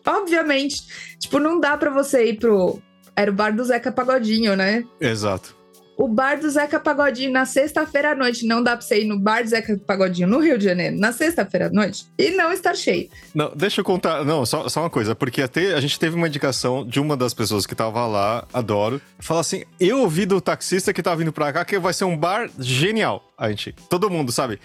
Obviamente, 0.07 0.83
tipo, 1.19 1.39
não 1.39 1.59
dá 1.61 1.77
para 1.77 1.91
você 1.91 2.31
ir 2.31 2.39
pro. 2.39 2.81
Era 3.15 3.31
o 3.31 3.35
bar 3.35 3.55
do 3.55 3.65
Zeca 3.65 3.91
Pagodinho, 3.91 4.55
né? 4.55 4.85
Exato 5.01 5.57
o 5.97 6.07
bar 6.07 6.39
do 6.39 6.49
Zeca 6.51 6.79
Pagodinho 6.79 7.33
na 7.33 7.47
sexta-feira 7.47 8.13
à 8.13 8.15
noite. 8.15 8.47
Não 8.47 8.63
dá 8.63 8.77
pra 8.77 8.87
você 8.87 9.01
ir 9.01 9.07
no 9.07 9.19
bar 9.19 9.43
do 9.43 9.49
Zeca 9.49 9.77
Pagodinho 9.79 10.29
no 10.29 10.39
Rio 10.39 10.59
de 10.59 10.65
Janeiro 10.65 10.97
na 10.99 11.11
sexta-feira 11.11 11.67
à 11.67 11.71
noite 11.71 12.07
e 12.19 12.31
não 12.33 12.53
estar 12.53 12.75
cheio. 12.75 13.09
Não, 13.35 13.51
deixa 13.55 13.81
eu 13.81 13.85
contar. 13.85 14.25
Não, 14.25 14.45
só, 14.45 14.69
só 14.69 14.81
uma 14.81 14.91
coisa, 14.91 15.15
porque 15.15 15.41
até 15.43 15.75
a 15.75 15.81
gente 15.81 15.99
teve 15.99 16.15
uma 16.15 16.29
indicação 16.29 16.87
de 16.87 17.01
uma 17.01 17.17
das 17.17 17.33
pessoas 17.33 17.67
que 17.67 17.75
tava 17.75 18.07
lá, 18.07 18.47
adoro. 18.53 19.01
Fala 19.19 19.41
assim: 19.41 19.65
eu 19.81 20.01
ouvi 20.01 20.27
do 20.27 20.41
taxista 20.41 20.93
que 20.93 21.03
tava 21.03 21.17
vindo 21.17 21.33
pra 21.33 21.53
cá 21.53 21.65
que 21.65 21.79
vai 21.79 21.95
ser 21.95 22.05
um 22.05 22.17
bar 22.17 22.51
genial. 22.59 23.33
A 23.39 23.49
gente, 23.49 23.75
todo 23.89 24.11
mundo, 24.11 24.31
sabe? 24.33 24.61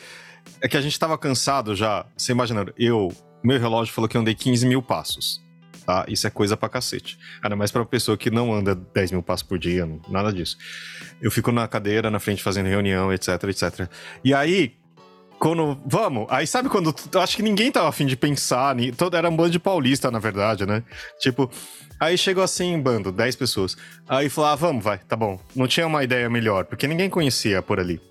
É 0.59 0.67
que 0.67 0.75
a 0.75 0.81
gente 0.81 0.99
tava 0.99 1.17
cansado 1.17 1.75
já. 1.75 2.05
Você 2.17 2.31
imaginando, 2.31 2.73
eu, 2.77 3.11
meu 3.43 3.59
relógio 3.59 3.93
falou 3.93 4.07
que 4.07 4.17
eu 4.17 4.21
andei 4.21 4.35
15 4.35 4.65
mil 4.65 4.81
passos 4.81 5.41
tá? 5.85 6.05
Isso 6.07 6.25
é 6.25 6.29
coisa 6.29 6.55
pra 6.55 6.69
cacete. 6.69 7.17
Ainda 7.43 7.55
mais 7.55 7.71
pra 7.71 7.81
uma 7.81 7.87
pessoa 7.87 8.17
que 8.17 8.31
não 8.31 8.53
anda 8.53 8.75
10 8.75 9.11
mil 9.11 9.23
passos 9.23 9.43
por 9.43 9.59
dia, 9.59 9.87
nada 10.07 10.31
disso. 10.31 10.57
Eu 11.21 11.29
fico 11.29 11.51
na 11.51 11.67
cadeira, 11.67 12.09
na 12.09 12.19
frente, 12.19 12.41
fazendo 12.41 12.67
reunião, 12.67 13.11
etc, 13.11 13.43
etc. 13.43 13.89
E 14.23 14.33
aí, 14.33 14.73
quando. 15.39 15.79
Vamos! 15.85 16.27
Aí 16.29 16.47
sabe 16.47 16.69
quando. 16.69 16.93
Acho 17.15 17.35
que 17.35 17.43
ninguém 17.43 17.71
tava 17.71 17.89
afim 17.89 18.05
de 18.05 18.15
pensar. 18.15 18.75
Todo, 18.97 19.17
era 19.17 19.29
um 19.29 19.35
bando 19.35 19.51
de 19.51 19.59
paulista, 19.59 20.09
na 20.09 20.19
verdade, 20.19 20.65
né? 20.65 20.83
Tipo. 21.19 21.49
Aí 21.99 22.17
chegou 22.17 22.43
assim, 22.43 22.79
bando, 22.81 23.11
10 23.11 23.35
pessoas. 23.35 23.77
Aí 24.07 24.29
falou: 24.29 24.49
ah, 24.49 24.55
vamos, 24.55 24.83
vai, 24.83 24.97
tá 24.97 25.15
bom. 25.15 25.39
Não 25.55 25.67
tinha 25.67 25.85
uma 25.85 26.03
ideia 26.03 26.29
melhor, 26.29 26.65
porque 26.65 26.87
ninguém 26.87 27.09
conhecia 27.09 27.61
por 27.61 27.79
ali. 27.79 28.01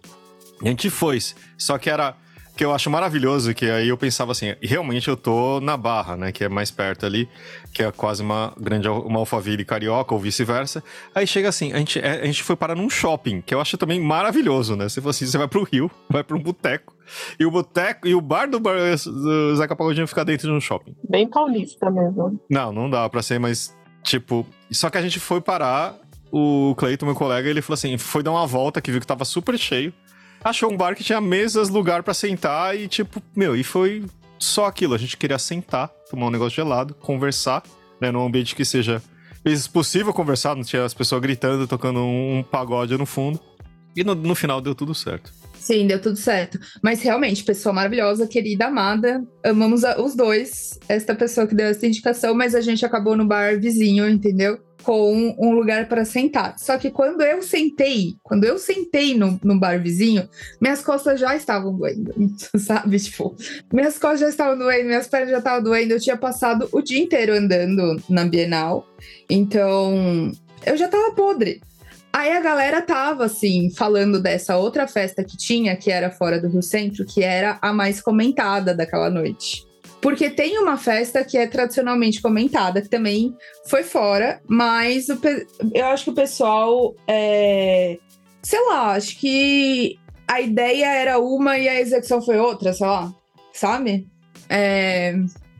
E 0.62 0.66
a 0.66 0.70
gente 0.70 0.90
foi. 0.90 1.18
Só 1.58 1.76
que 1.76 1.90
era 1.90 2.14
que 2.60 2.64
eu 2.66 2.74
acho 2.74 2.90
maravilhoso, 2.90 3.54
que 3.54 3.70
aí 3.70 3.88
eu 3.88 3.96
pensava 3.96 4.32
assim, 4.32 4.54
realmente 4.60 5.08
eu 5.08 5.16
tô 5.16 5.62
na 5.62 5.78
Barra, 5.78 6.14
né, 6.14 6.30
que 6.30 6.44
é 6.44 6.48
mais 6.48 6.70
perto 6.70 7.06
ali, 7.06 7.26
que 7.72 7.82
é 7.82 7.90
quase 7.90 8.22
uma 8.22 8.52
grande 8.60 8.86
uma 8.86 9.18
Alphaville 9.18 9.64
carioca 9.64 10.12
ou 10.12 10.20
vice-versa. 10.20 10.84
Aí 11.14 11.26
chega 11.26 11.48
assim, 11.48 11.72
a 11.72 11.78
gente, 11.78 11.98
é, 11.98 12.20
a 12.20 12.26
gente 12.26 12.42
foi 12.42 12.54
parar 12.54 12.74
num 12.74 12.90
shopping, 12.90 13.40
que 13.40 13.54
eu 13.54 13.62
acho 13.62 13.78
também 13.78 13.98
maravilhoso, 13.98 14.76
né? 14.76 14.90
Se 14.90 15.00
fosse 15.00 15.24
assim, 15.24 15.32
você 15.32 15.38
vai 15.38 15.48
pro 15.48 15.62
Rio, 15.62 15.90
vai 16.10 16.22
pra 16.22 16.36
um 16.36 16.42
boteco, 16.42 16.94
e 17.38 17.46
o 17.46 17.50
boteco 17.50 18.06
e 18.06 18.14
o 18.14 18.20
bar 18.20 18.46
do, 18.46 18.60
bar, 18.60 18.76
do 18.76 19.56
Zeca 19.56 19.74
Pagodinho 19.74 20.06
fica 20.06 20.22
dentro 20.22 20.46
de 20.46 20.52
um 20.54 20.60
shopping. 20.60 20.94
Bem 21.08 21.30
paulista 21.30 21.90
mesmo. 21.90 22.38
Não, 22.50 22.70
não 22.70 22.90
dá 22.90 23.08
pra 23.08 23.22
ser, 23.22 23.40
mas 23.40 23.74
tipo, 24.02 24.46
só 24.70 24.90
que 24.90 24.98
a 24.98 25.02
gente 25.02 25.18
foi 25.18 25.40
parar, 25.40 25.98
o 26.30 26.74
Cleiton, 26.76 27.06
meu 27.06 27.14
colega, 27.14 27.48
ele 27.48 27.62
falou 27.62 27.74
assim, 27.74 27.96
foi 27.96 28.22
dar 28.22 28.32
uma 28.32 28.46
volta 28.46 28.82
que 28.82 28.90
viu 28.90 29.00
que 29.00 29.06
tava 29.06 29.24
super 29.24 29.58
cheio 29.58 29.94
achou 30.42 30.72
um 30.72 30.76
bar 30.76 30.94
que 30.94 31.04
tinha 31.04 31.20
mesas, 31.20 31.68
lugar 31.68 32.02
para 32.02 32.14
sentar 32.14 32.76
e 32.76 32.88
tipo, 32.88 33.22
meu, 33.34 33.56
e 33.56 33.62
foi 33.62 34.04
só 34.38 34.66
aquilo. 34.66 34.94
A 34.94 34.98
gente 34.98 35.16
queria 35.16 35.38
sentar, 35.38 35.88
tomar 36.10 36.26
um 36.26 36.30
negócio 36.30 36.56
gelado, 36.56 36.94
conversar, 36.94 37.62
né, 38.00 38.10
num 38.10 38.24
ambiente 38.24 38.54
que 38.54 38.64
seja 38.64 39.02
possível 39.72 40.12
conversar, 40.12 40.54
não 40.54 40.62
tinha 40.62 40.84
as 40.84 40.94
pessoas 40.94 41.20
gritando, 41.20 41.66
tocando 41.66 42.00
um, 42.00 42.42
pagode 42.42 42.96
no 42.96 43.06
fundo. 43.06 43.40
E 43.96 44.04
no, 44.04 44.14
no 44.14 44.34
final 44.34 44.60
deu 44.60 44.74
tudo 44.74 44.94
certo. 44.94 45.32
Sim, 45.60 45.86
deu 45.86 46.00
tudo 46.00 46.16
certo. 46.16 46.58
Mas 46.82 47.02
realmente, 47.02 47.44
pessoa 47.44 47.72
maravilhosa, 47.72 48.26
querida, 48.26 48.66
amada. 48.66 49.22
Amamos 49.44 49.82
os 49.98 50.16
dois. 50.16 50.78
Esta 50.88 51.14
pessoa 51.14 51.46
que 51.46 51.54
deu 51.54 51.66
essa 51.66 51.86
indicação, 51.86 52.34
mas 52.34 52.54
a 52.54 52.62
gente 52.62 52.84
acabou 52.84 53.14
no 53.14 53.26
bar 53.26 53.60
vizinho, 53.60 54.08
entendeu? 54.08 54.58
com 54.82 55.36
um 55.38 55.52
lugar 55.52 55.88
para 55.88 56.06
sentar. 56.06 56.58
Só 56.58 56.78
que 56.78 56.90
quando 56.90 57.20
eu 57.20 57.42
sentei, 57.42 58.14
quando 58.22 58.44
eu 58.44 58.58
sentei 58.58 59.14
no, 59.14 59.38
no 59.44 59.60
bar 59.60 59.78
vizinho, 59.78 60.26
minhas 60.58 60.80
costas 60.80 61.20
já 61.20 61.36
estavam 61.36 61.76
doendo, 61.76 62.14
sabe? 62.58 62.98
Tipo, 62.98 63.36
minhas 63.70 63.98
costas 63.98 64.20
já 64.20 64.28
estavam 64.30 64.58
doendo, 64.58 64.86
minhas 64.86 65.06
pernas 65.06 65.32
já 65.32 65.38
estavam 65.38 65.62
doendo. 65.62 65.92
Eu 65.92 66.00
tinha 66.00 66.16
passado 66.16 66.66
o 66.72 66.80
dia 66.80 66.98
inteiro 66.98 67.34
andando 67.34 68.02
na 68.08 68.24
Bienal, 68.24 68.88
então 69.28 70.32
eu 70.64 70.76
já 70.78 70.88
tava 70.88 71.14
podre. 71.14 71.60
Aí 72.12 72.32
a 72.32 72.40
galera 72.40 72.82
tava, 72.82 73.24
assim, 73.24 73.70
falando 73.70 74.20
dessa 74.20 74.56
outra 74.56 74.86
festa 74.88 75.22
que 75.22 75.36
tinha, 75.36 75.76
que 75.76 75.90
era 75.90 76.10
fora 76.10 76.40
do 76.40 76.48
Rio 76.48 76.62
Centro, 76.62 77.06
que 77.06 77.22
era 77.22 77.58
a 77.62 77.72
mais 77.72 78.00
comentada 78.00 78.74
daquela 78.74 79.08
noite. 79.08 79.64
Porque 80.00 80.30
tem 80.30 80.58
uma 80.58 80.76
festa 80.76 81.22
que 81.22 81.36
é 81.36 81.46
tradicionalmente 81.46 82.22
comentada, 82.22 82.80
que 82.80 82.88
também 82.88 83.34
foi 83.66 83.82
fora, 83.82 84.40
mas 84.48 85.08
o, 85.08 85.20
eu 85.74 85.86
acho 85.86 86.04
que 86.04 86.10
o 86.10 86.14
pessoal. 86.14 86.94
É, 87.06 87.98
sei 88.42 88.60
lá, 88.66 88.92
acho 88.92 89.18
que 89.18 89.98
a 90.26 90.40
ideia 90.40 90.86
era 90.86 91.18
uma 91.18 91.58
e 91.58 91.68
a 91.68 91.80
execução 91.80 92.22
foi 92.22 92.38
outra, 92.38 92.72
sei 92.72 92.86
lá, 92.86 93.12
sabe? 93.52 94.06
É, 94.48 95.14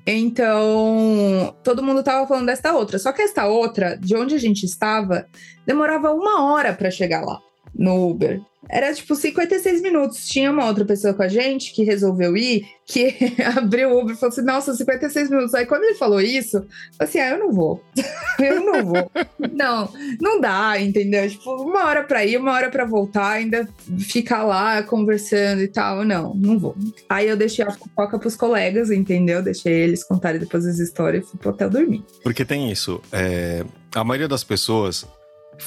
então, 0.06 1.54
todo 1.62 1.82
mundo 1.82 2.02
tava 2.02 2.26
falando 2.26 2.46
desta 2.46 2.72
outra. 2.72 2.98
Só 2.98 3.12
que 3.12 3.22
esta 3.22 3.46
outra, 3.46 3.96
de 3.96 4.16
onde 4.16 4.34
a 4.34 4.38
gente 4.38 4.64
estava, 4.64 5.26
demorava 5.66 6.12
uma 6.12 6.52
hora 6.52 6.72
para 6.72 6.90
chegar 6.90 7.22
lá 7.22 7.38
no 7.74 8.10
Uber. 8.10 8.40
Era 8.72 8.94
tipo 8.94 9.16
56 9.16 9.82
minutos. 9.82 10.28
Tinha 10.28 10.50
uma 10.50 10.66
outra 10.66 10.84
pessoa 10.84 11.12
com 11.12 11.22
a 11.22 11.28
gente 11.28 11.72
que 11.72 11.82
resolveu 11.82 12.36
ir, 12.36 12.64
que 12.86 13.16
abriu 13.56 13.90
o 13.90 14.00
Uber 14.00 14.14
e 14.14 14.18
falou 14.18 14.32
assim: 14.32 14.42
Nossa, 14.42 14.74
56 14.74 15.28
minutos. 15.28 15.54
Aí 15.54 15.66
quando 15.66 15.84
ele 15.84 15.96
falou 15.96 16.20
isso, 16.20 16.58
eu 16.58 16.62
falei 16.62 17.08
assim: 17.08 17.18
Ah, 17.18 17.30
eu 17.30 17.38
não 17.38 17.52
vou. 17.52 17.82
eu 18.38 18.64
não 18.64 18.84
vou. 18.84 19.10
não, 19.52 19.92
não 20.20 20.40
dá, 20.40 20.80
entendeu? 20.80 21.28
Tipo, 21.28 21.50
uma 21.62 21.84
hora 21.86 22.04
pra 22.04 22.24
ir, 22.24 22.36
uma 22.36 22.52
hora 22.52 22.70
pra 22.70 22.84
voltar, 22.84 23.30
ainda 23.30 23.68
ficar 23.98 24.44
lá 24.44 24.82
conversando 24.84 25.62
e 25.62 25.68
tal. 25.68 26.04
Não, 26.04 26.34
não 26.34 26.58
vou. 26.58 26.76
Aí 27.08 27.28
eu 27.28 27.36
deixei 27.36 27.64
a 27.64 27.72
fofoca 27.72 28.18
pros 28.18 28.36
colegas, 28.36 28.90
entendeu? 28.90 29.42
Deixei 29.42 29.72
eles 29.72 30.04
contarem 30.04 30.38
depois 30.38 30.64
as 30.64 30.78
histórias 30.78 31.24
e 31.24 31.28
fui 31.28 31.40
pro 31.40 31.50
hotel 31.50 31.70
dormir. 31.70 32.04
Porque 32.22 32.44
tem 32.44 32.70
isso. 32.70 33.00
É... 33.10 33.64
A 33.92 34.04
maioria 34.04 34.28
das 34.28 34.44
pessoas 34.44 35.04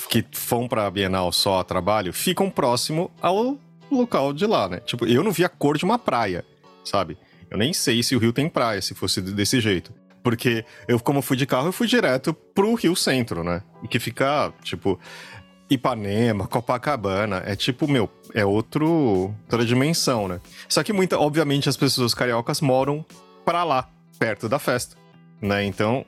que 0.09 0.25
vão 0.47 0.67
pra 0.67 0.89
Bienal 0.89 1.31
só 1.31 1.59
a 1.59 1.63
trabalho 1.63 2.13
ficam 2.13 2.49
próximo 2.49 3.11
ao 3.21 3.57
local 3.91 4.33
de 4.33 4.45
lá, 4.45 4.67
né? 4.67 4.79
Tipo, 4.79 5.05
eu 5.05 5.23
não 5.23 5.31
vi 5.31 5.45
a 5.45 5.49
cor 5.49 5.77
de 5.77 5.85
uma 5.85 5.99
praia, 5.99 6.43
sabe? 6.83 7.17
Eu 7.49 7.57
nem 7.57 7.71
sei 7.71 8.01
se 8.01 8.15
o 8.15 8.19
Rio 8.19 8.33
tem 8.33 8.49
praia, 8.49 8.81
se 8.81 8.95
fosse 8.95 9.21
desse 9.21 9.61
jeito. 9.61 9.93
Porque 10.23 10.65
eu, 10.87 10.99
como 10.99 11.21
fui 11.21 11.37
de 11.37 11.45
carro, 11.45 11.67
eu 11.67 11.73
fui 11.73 11.85
direto 11.85 12.33
pro 12.33 12.73
Rio 12.75 12.95
Centro, 12.95 13.43
né? 13.43 13.61
E 13.83 13.87
que 13.87 13.99
fica, 13.99 14.51
tipo. 14.63 14.99
Ipanema, 15.69 16.47
Copacabana. 16.47 17.41
É 17.45 17.55
tipo, 17.55 17.87
meu, 17.87 18.09
é 18.33 18.45
outro, 18.45 19.33
outra 19.43 19.65
dimensão, 19.65 20.27
né? 20.27 20.39
Só 20.67 20.83
que, 20.83 20.93
muita, 20.93 21.19
obviamente, 21.19 21.67
as 21.67 21.77
pessoas 21.77 22.13
cariocas 22.13 22.61
moram 22.61 23.05
pra 23.43 23.63
lá, 23.63 23.89
perto 24.17 24.47
da 24.47 24.59
festa, 24.59 24.95
né? 25.41 25.63
Então, 25.65 26.05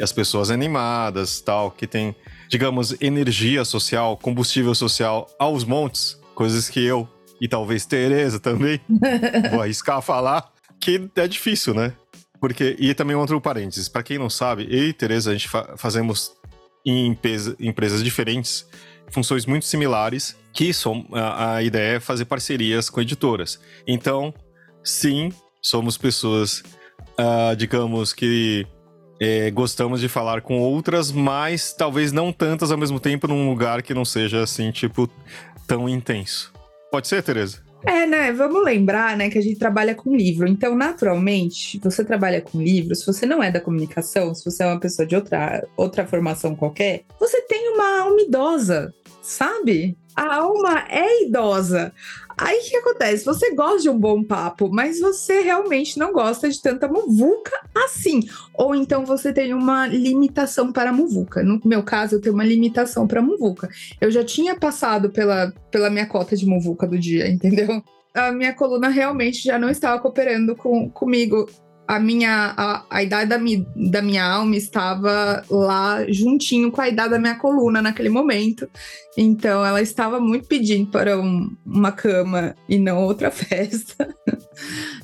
as 0.00 0.12
pessoas 0.12 0.50
animadas, 0.50 1.40
tal, 1.40 1.70
que 1.70 1.86
tem, 1.86 2.14
digamos, 2.48 2.94
energia 3.00 3.64
social, 3.64 4.16
combustível 4.16 4.74
social 4.74 5.28
aos 5.38 5.64
montes, 5.64 6.18
coisas 6.34 6.68
que 6.68 6.84
eu 6.84 7.08
e 7.40 7.48
talvez 7.48 7.84
Tereza 7.84 8.38
também, 8.38 8.80
vou 9.50 9.60
arriscar 9.62 10.00
falar, 10.00 10.50
que 10.80 11.10
é 11.16 11.28
difícil, 11.28 11.74
né? 11.74 11.92
Porque, 12.40 12.76
e 12.78 12.92
também 12.94 13.16
outro 13.16 13.40
parênteses, 13.40 13.88
para 13.88 14.02
quem 14.02 14.18
não 14.18 14.28
sabe, 14.28 14.66
eu 14.70 14.88
e 14.88 14.92
Tereza, 14.92 15.30
a 15.30 15.32
gente 15.32 15.48
fa 15.48 15.76
fazemos 15.76 16.32
em 16.84 17.06
empresa, 17.06 17.56
empresas 17.58 18.04
diferentes 18.04 18.66
funções 19.10 19.46
muito 19.46 19.64
similares, 19.64 20.36
que 20.52 20.72
são, 20.72 21.06
a, 21.12 21.56
a 21.56 21.62
ideia 21.62 21.96
é 21.96 22.00
fazer 22.00 22.24
parcerias 22.26 22.90
com 22.90 23.00
editoras. 23.00 23.60
Então, 23.86 24.34
sim, 24.82 25.32
somos 25.62 25.96
pessoas, 25.96 26.62
uh, 27.18 27.56
digamos 27.56 28.12
que 28.12 28.66
é, 29.24 29.50
gostamos 29.50 30.02
de 30.02 30.08
falar 30.08 30.42
com 30.42 30.58
outras, 30.58 31.10
mas 31.10 31.72
talvez 31.72 32.12
não 32.12 32.30
tantas 32.30 32.70
ao 32.70 32.76
mesmo 32.76 33.00
tempo 33.00 33.26
num 33.26 33.48
lugar 33.48 33.82
que 33.82 33.94
não 33.94 34.04
seja 34.04 34.42
assim, 34.42 34.70
tipo, 34.70 35.08
tão 35.66 35.88
intenso. 35.88 36.52
Pode 36.92 37.08
ser, 37.08 37.22
Tereza? 37.22 37.62
É, 37.86 38.06
né? 38.06 38.32
Vamos 38.32 38.62
lembrar, 38.62 39.16
né, 39.16 39.30
que 39.30 39.38
a 39.38 39.42
gente 39.42 39.58
trabalha 39.58 39.94
com 39.94 40.14
livro. 40.14 40.46
Então, 40.46 40.76
naturalmente, 40.76 41.80
você 41.82 42.04
trabalha 42.04 42.40
com 42.42 42.60
livro, 42.60 42.94
se 42.94 43.06
você 43.06 43.24
não 43.24 43.42
é 43.42 43.50
da 43.50 43.60
comunicação, 43.60 44.34
se 44.34 44.44
você 44.44 44.62
é 44.62 44.66
uma 44.66 44.80
pessoa 44.80 45.06
de 45.06 45.16
outra, 45.16 45.66
outra 45.74 46.06
formação 46.06 46.54
qualquer, 46.54 47.04
você 47.18 47.40
tem 47.42 47.72
uma 47.72 48.02
alma 48.02 48.20
idosa, 48.20 48.92
sabe? 49.22 49.96
A 50.14 50.36
alma 50.36 50.84
é 50.88 51.24
idosa. 51.24 51.92
Aí 52.36 52.58
o 52.58 52.62
que 52.70 52.76
acontece? 52.76 53.24
Você 53.24 53.54
gosta 53.54 53.82
de 53.82 53.90
um 53.90 53.98
bom 53.98 54.22
papo, 54.22 54.68
mas 54.72 55.00
você 55.00 55.40
realmente 55.40 55.98
não 55.98 56.12
gosta 56.12 56.48
de 56.48 56.60
tanta 56.60 56.88
muvuca 56.88 57.52
assim. 57.74 58.20
Ou 58.54 58.74
então 58.74 59.04
você 59.04 59.32
tem 59.32 59.54
uma 59.54 59.86
limitação 59.86 60.72
para 60.72 60.92
muvuca. 60.92 61.42
No 61.42 61.60
meu 61.64 61.82
caso, 61.82 62.16
eu 62.16 62.20
tenho 62.20 62.34
uma 62.34 62.44
limitação 62.44 63.06
para 63.06 63.22
muvuca. 63.22 63.68
Eu 64.00 64.10
já 64.10 64.24
tinha 64.24 64.58
passado 64.58 65.10
pela, 65.10 65.52
pela 65.70 65.90
minha 65.90 66.06
cota 66.06 66.36
de 66.36 66.46
muvuca 66.46 66.86
do 66.86 66.98
dia, 66.98 67.28
entendeu? 67.30 67.82
A 68.12 68.30
minha 68.30 68.54
coluna 68.54 68.88
realmente 68.88 69.42
já 69.42 69.58
não 69.58 69.68
estava 69.68 70.00
cooperando 70.00 70.54
com, 70.54 70.88
comigo 70.88 71.46
a 71.86 72.00
minha 72.00 72.54
a, 72.56 72.84
a 72.88 73.02
idade 73.02 73.28
da, 73.28 73.38
mi, 73.38 73.66
da 73.76 74.00
minha 74.00 74.24
alma 74.24 74.56
estava 74.56 75.44
lá 75.50 76.04
juntinho 76.08 76.70
com 76.70 76.80
a 76.80 76.88
idade 76.88 77.10
da 77.10 77.18
minha 77.18 77.36
coluna 77.36 77.82
naquele 77.82 78.08
momento. 78.08 78.68
Então 79.16 79.64
ela 79.64 79.80
estava 79.80 80.18
muito 80.18 80.46
pedindo 80.48 80.90
para 80.90 81.20
um, 81.20 81.54
uma 81.64 81.92
cama 81.92 82.56
e 82.68 82.78
não 82.78 83.04
outra 83.04 83.30
festa. 83.32 84.14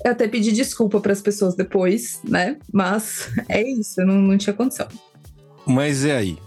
Eu 0.05 0.13
até 0.13 0.27
pedi 0.27 0.53
desculpa 0.53 1.01
para 1.01 1.13
as 1.13 1.21
pessoas 1.21 1.55
depois, 1.55 2.21
né? 2.25 2.57
Mas 2.73 3.31
é 3.49 3.63
isso, 3.63 4.01
não, 4.05 4.15
não 4.15 4.39
tinha 4.39 4.55
condição. 4.55 4.89
Mas 5.67 6.05
e 6.05 6.11
aí? 6.11 6.39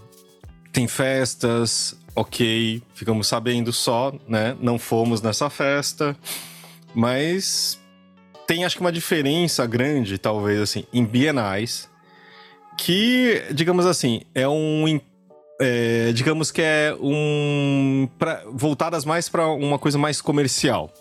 Tem 0.72 0.88
festas, 0.88 1.96
ok, 2.16 2.82
ficamos 2.94 3.28
sabendo 3.28 3.72
só, 3.72 4.12
né? 4.28 4.56
Não 4.60 4.78
fomos 4.78 5.22
nessa 5.22 5.48
festa, 5.48 6.16
mas 6.92 7.78
tem 8.46 8.64
acho 8.64 8.76
que 8.76 8.80
uma 8.80 8.92
diferença 8.92 9.66
grande, 9.66 10.18
talvez, 10.18 10.60
assim, 10.60 10.84
em 10.92 11.04
bienais, 11.04 11.88
que, 12.78 13.42
digamos 13.52 13.86
assim, 13.86 14.22
é 14.34 14.48
um. 14.48 15.00
É, 15.60 16.12
digamos 16.12 16.50
que 16.50 16.60
é 16.60 16.96
um. 17.00 18.08
Pra, 18.18 18.42
voltadas 18.52 19.04
mais 19.04 19.28
para 19.28 19.48
uma 19.48 19.78
coisa 19.78 19.98
mais 19.98 20.20
comercial. 20.20 20.92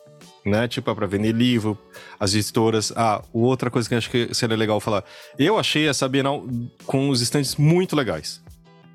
Né? 0.45 0.67
Tipo, 0.67 0.91
é 0.91 0.95
pra 0.95 1.08
vender 1.08 1.32
livro, 1.32 1.77
as 2.19 2.34
editoras. 2.34 2.91
Ah, 2.95 3.23
outra 3.32 3.71
coisa 3.71 3.88
que 3.88 3.95
eu 3.95 3.97
acho 3.97 4.10
que 4.10 4.34
seria 4.34 4.58
legal 4.58 4.79
falar. 4.79 5.03
Eu 5.39 5.58
achei 5.58 5.88
essa 5.88 6.08
Bienal 6.08 6.45
com 6.86 7.10
os 7.10 7.21
estantes 7.21 7.56
muito 7.56 7.95
legais 7.95 8.43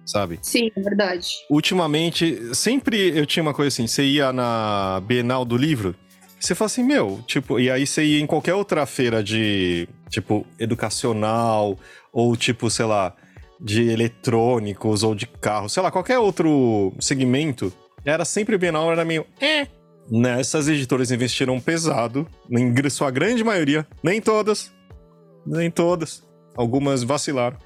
sabe? 0.09 0.39
Sim, 0.41 0.71
é 0.75 0.81
verdade. 0.81 1.29
Ultimamente, 1.51 2.55
sempre 2.55 3.17
eu 3.17 3.27
tinha 3.27 3.43
uma 3.43 3.53
coisa 3.53 3.69
assim: 3.69 3.87
você 3.87 4.03
ia 4.03 4.33
na 4.33 5.03
Bienal 5.07 5.45
do 5.45 5.57
livro, 5.57 5.95
você 6.41 6.55
fala 6.55 6.67
assim, 6.67 6.83
meu, 6.83 7.21
tipo, 7.27 7.59
e 7.59 7.71
aí 7.71 7.87
você 7.87 8.05
ia 8.05 8.21
em 8.21 8.27
qualquer 8.27 8.55
outra 8.55 8.87
feira 8.87 9.23
de, 9.23 9.89
tipo, 10.09 10.47
educacional, 10.59 11.77
ou 12.13 12.37
tipo, 12.37 12.71
sei 12.71 12.87
lá, 12.87 13.15
de 13.61 13.89
eletrônicos 13.91 15.03
ou 15.03 15.15
de 15.15 15.27
carro, 15.27 15.69
sei 15.69 15.83
lá, 15.83 15.91
qualquer 15.91 16.19
outro 16.19 16.93
segmento, 17.01 17.73
era 18.05 18.25
sempre 18.25 18.57
Bienal, 18.57 18.93
era 18.93 19.05
meio. 19.05 19.27
É. 19.41 19.67
Nessas 20.11 20.69
editoras 20.69 21.11
investiram 21.11 21.61
pesado, 21.61 22.27
em 22.51 22.73
sua 22.89 23.11
grande 23.11 23.45
maioria, 23.45 23.87
nem 24.03 24.21
todas, 24.21 24.73
nem 25.45 25.71
todas, 25.71 26.23
algumas 26.57 27.03
vacilaram. 27.03 27.59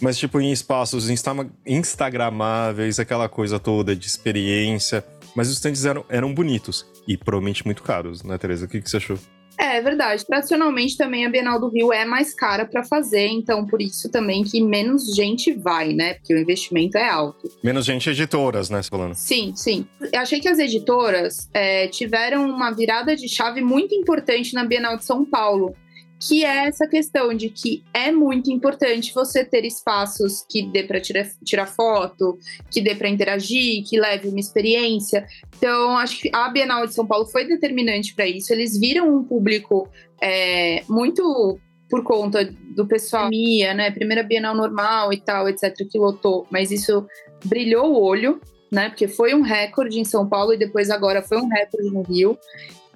Mas, 0.00 0.16
tipo, 0.16 0.40
em 0.40 0.50
espaços 0.50 1.10
insta 1.10 1.32
instagramáveis, 1.66 2.98
aquela 2.98 3.28
coisa 3.28 3.58
toda 3.58 3.94
de 3.94 4.06
experiência. 4.06 5.04
Mas 5.36 5.48
os 5.48 5.54
stands 5.54 5.84
eram, 5.84 6.04
eram 6.08 6.34
bonitos 6.34 6.86
e 7.06 7.16
provavelmente 7.16 7.64
muito 7.64 7.82
caros, 7.82 8.22
né, 8.22 8.38
Tereza? 8.38 8.66
O 8.66 8.68
que, 8.68 8.80
que 8.80 8.90
você 8.90 8.96
achou? 8.96 9.18
É, 9.58 9.76
é 9.76 9.80
verdade. 9.80 10.24
Tradicionalmente 10.26 10.96
também 10.96 11.24
a 11.24 11.28
Bienal 11.28 11.60
do 11.60 11.68
Rio 11.68 11.92
é 11.92 12.04
mais 12.04 12.34
cara 12.34 12.64
para 12.64 12.84
fazer, 12.84 13.28
então 13.28 13.66
por 13.66 13.80
isso 13.80 14.10
também 14.10 14.42
que 14.42 14.60
menos 14.60 15.14
gente 15.14 15.52
vai, 15.52 15.92
né? 15.92 16.14
Porque 16.14 16.34
o 16.34 16.38
investimento 16.38 16.98
é 16.98 17.08
alto. 17.08 17.50
Menos 17.62 17.84
gente 17.84 18.10
editoras, 18.10 18.70
né, 18.70 18.82
falando? 18.82 19.14
Sim, 19.14 19.52
sim. 19.54 19.86
Eu 20.12 20.20
achei 20.20 20.40
que 20.40 20.48
as 20.48 20.58
editoras 20.58 21.48
é, 21.52 21.88
tiveram 21.88 22.48
uma 22.48 22.70
virada 22.70 23.14
de 23.16 23.28
chave 23.28 23.60
muito 23.60 23.94
importante 23.94 24.54
na 24.54 24.64
Bienal 24.64 24.96
de 24.96 25.04
São 25.04 25.24
Paulo 25.24 25.74
que 26.20 26.44
é 26.44 26.66
essa 26.66 26.86
questão 26.86 27.34
de 27.34 27.50
que 27.50 27.84
é 27.92 28.10
muito 28.10 28.50
importante 28.50 29.12
você 29.12 29.44
ter 29.44 29.64
espaços 29.64 30.44
que 30.48 30.62
dê 30.62 30.82
para 30.82 31.00
tirar, 31.00 31.26
tirar 31.44 31.66
foto, 31.66 32.38
que 32.70 32.80
dê 32.80 32.94
para 32.94 33.08
interagir, 33.08 33.84
que 33.84 33.98
leve 33.98 34.28
uma 34.28 34.40
experiência. 34.40 35.26
Então, 35.56 35.98
acho 35.98 36.20
que 36.20 36.30
a 36.32 36.48
Bienal 36.48 36.86
de 36.86 36.94
São 36.94 37.06
Paulo 37.06 37.26
foi 37.26 37.46
determinante 37.46 38.14
para 38.14 38.26
isso. 38.26 38.52
Eles 38.52 38.78
viram 38.78 39.14
um 39.14 39.24
público 39.24 39.88
é, 40.20 40.82
muito 40.88 41.58
por 41.90 42.02
conta 42.02 42.44
do 42.74 42.86
pessoal, 42.86 43.28
né? 43.30 43.90
Primeira 43.90 44.22
Bienal 44.22 44.54
normal 44.54 45.12
e 45.12 45.20
tal, 45.20 45.48
etc, 45.48 45.76
que 45.88 45.98
lotou, 45.98 46.46
mas 46.50 46.70
isso 46.70 47.06
brilhou 47.44 47.92
o 47.92 48.02
olho, 48.02 48.40
né? 48.72 48.88
Porque 48.88 49.06
foi 49.06 49.34
um 49.34 49.42
recorde 49.42 50.00
em 50.00 50.04
São 50.04 50.28
Paulo 50.28 50.54
e 50.54 50.58
depois 50.58 50.90
agora 50.90 51.22
foi 51.22 51.38
um 51.38 51.48
recorde 51.48 51.90
no 51.90 52.02
Rio. 52.02 52.38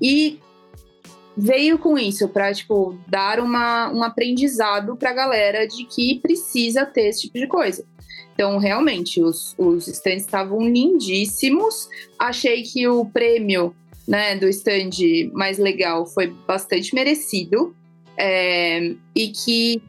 E 0.00 0.40
veio 1.38 1.78
com 1.78 1.96
isso 1.96 2.28
para 2.28 2.52
tipo 2.52 2.98
dar 3.06 3.38
uma, 3.38 3.92
um 3.92 4.02
aprendizado 4.02 4.96
para 4.96 5.10
a 5.10 5.14
galera 5.14 5.68
de 5.68 5.84
que 5.84 6.18
precisa 6.18 6.84
ter 6.84 7.08
esse 7.08 7.22
tipo 7.22 7.38
de 7.38 7.46
coisa. 7.46 7.86
Então, 8.34 8.58
realmente, 8.58 9.22
os, 9.22 9.54
os 9.56 9.86
stands 9.86 10.24
estavam 10.24 10.60
lindíssimos. 10.60 11.88
Achei 12.18 12.62
que 12.62 12.86
o 12.88 13.04
prêmio 13.04 13.74
né, 14.06 14.36
do 14.36 14.48
stand 14.48 14.90
mais 15.32 15.58
legal 15.58 16.06
foi 16.06 16.28
bastante 16.46 16.94
merecido. 16.94 17.74
É, 18.16 18.94
e 19.14 19.28
que 19.28 19.80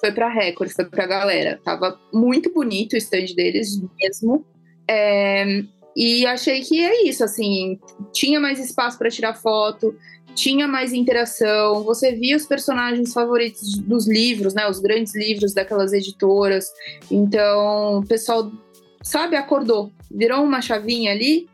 foi 0.00 0.10
para 0.10 0.28
Record, 0.28 0.70
foi 0.70 0.86
para 0.86 1.04
a 1.04 1.08
galera. 1.08 1.60
Tava 1.64 2.00
muito 2.12 2.52
bonito 2.52 2.94
o 2.94 2.96
stand 2.96 3.26
deles 3.36 3.80
mesmo. 4.00 4.44
É, 4.88 5.62
e 5.96 6.26
achei 6.26 6.60
que 6.60 6.84
é 6.84 7.08
isso, 7.08 7.24
assim, 7.24 7.78
tinha 8.12 8.38
mais 8.38 8.60
espaço 8.60 8.98
para 8.98 9.10
tirar 9.10 9.34
foto, 9.34 9.96
tinha 10.36 10.68
mais 10.68 10.92
interação, 10.92 11.82
você 11.82 12.12
via 12.12 12.36
os 12.36 12.46
personagens 12.46 13.12
favoritos 13.12 13.78
dos 13.78 14.06
livros, 14.06 14.54
né? 14.54 14.68
Os 14.68 14.78
grandes 14.78 15.16
livros 15.16 15.54
daquelas 15.54 15.92
editoras. 15.92 16.70
Então, 17.10 18.00
o 18.00 18.06
pessoal, 18.06 18.52
sabe, 19.02 19.34
acordou, 19.34 19.90
virou 20.10 20.44
uma 20.44 20.60
chavinha 20.60 21.10
ali 21.10 21.48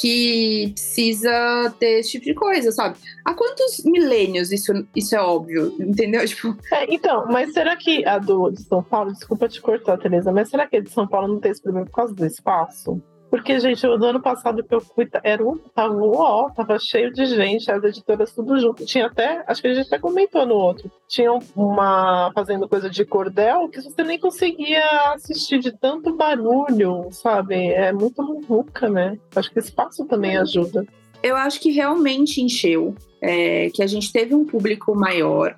que 0.00 0.70
precisa 0.74 1.74
ter 1.80 1.98
esse 1.98 2.12
tipo 2.12 2.24
de 2.26 2.34
coisa, 2.34 2.70
sabe? 2.70 2.96
Há 3.24 3.34
quantos 3.34 3.82
milênios 3.84 4.52
isso, 4.52 4.72
isso 4.94 5.16
é 5.16 5.20
óbvio, 5.20 5.74
entendeu? 5.80 6.24
Tipo... 6.28 6.56
É, 6.72 6.94
então, 6.94 7.26
mas 7.26 7.52
será 7.52 7.76
que 7.76 8.06
a 8.06 8.18
do 8.18 8.50
de 8.50 8.62
São 8.62 8.80
Paulo, 8.80 9.12
desculpa 9.12 9.48
te 9.48 9.60
cortar, 9.60 9.98
Tereza, 9.98 10.30
mas 10.30 10.48
será 10.48 10.68
que 10.68 10.76
a 10.76 10.80
de 10.80 10.90
São 10.90 11.08
Paulo 11.08 11.26
não 11.26 11.40
tem 11.40 11.50
esse 11.50 11.60
problema 11.60 11.86
por 11.86 11.92
causa 11.92 12.14
do 12.14 12.24
espaço? 12.24 13.02
Porque, 13.30 13.60
gente, 13.60 13.86
o 13.86 13.92
ano 14.04 14.20
passado 14.20 14.64
que 14.64 14.74
eu 14.74 14.80
fui, 14.80 15.06
era 15.22 15.46
um, 15.46 15.56
tava 15.56 15.92
um 15.92 16.16
ó, 16.16 16.48
tava 16.50 16.78
cheio 16.78 17.12
de 17.12 17.26
gente, 17.26 17.70
as 17.70 17.84
editoras 17.84 18.32
tudo 18.32 18.58
junto. 18.58 18.86
Tinha 18.86 19.06
até, 19.06 19.44
acho 19.46 19.60
que 19.60 19.68
a 19.68 19.74
gente 19.74 19.86
até 19.86 19.98
comentou 19.98 20.46
no 20.46 20.54
outro, 20.54 20.90
tinha 21.06 21.30
uma 21.54 22.32
fazendo 22.34 22.66
coisa 22.68 22.88
de 22.88 23.04
cordel 23.04 23.68
que 23.68 23.82
você 23.82 24.02
nem 24.02 24.18
conseguia 24.18 24.82
assistir 25.12 25.58
de 25.58 25.72
tanto 25.72 26.16
barulho, 26.16 27.08
sabe? 27.10 27.68
É 27.68 27.92
muito 27.92 28.22
muvuca, 28.22 28.88
né? 28.88 29.18
Acho 29.36 29.50
que 29.50 29.58
espaço 29.58 30.06
também 30.06 30.38
ajuda. 30.38 30.86
Eu 31.22 31.36
acho 31.36 31.60
que 31.60 31.70
realmente 31.70 32.40
encheu, 32.40 32.94
é, 33.20 33.68
que 33.70 33.82
a 33.82 33.86
gente 33.86 34.10
teve 34.10 34.34
um 34.34 34.46
público 34.46 34.94
maior. 34.94 35.54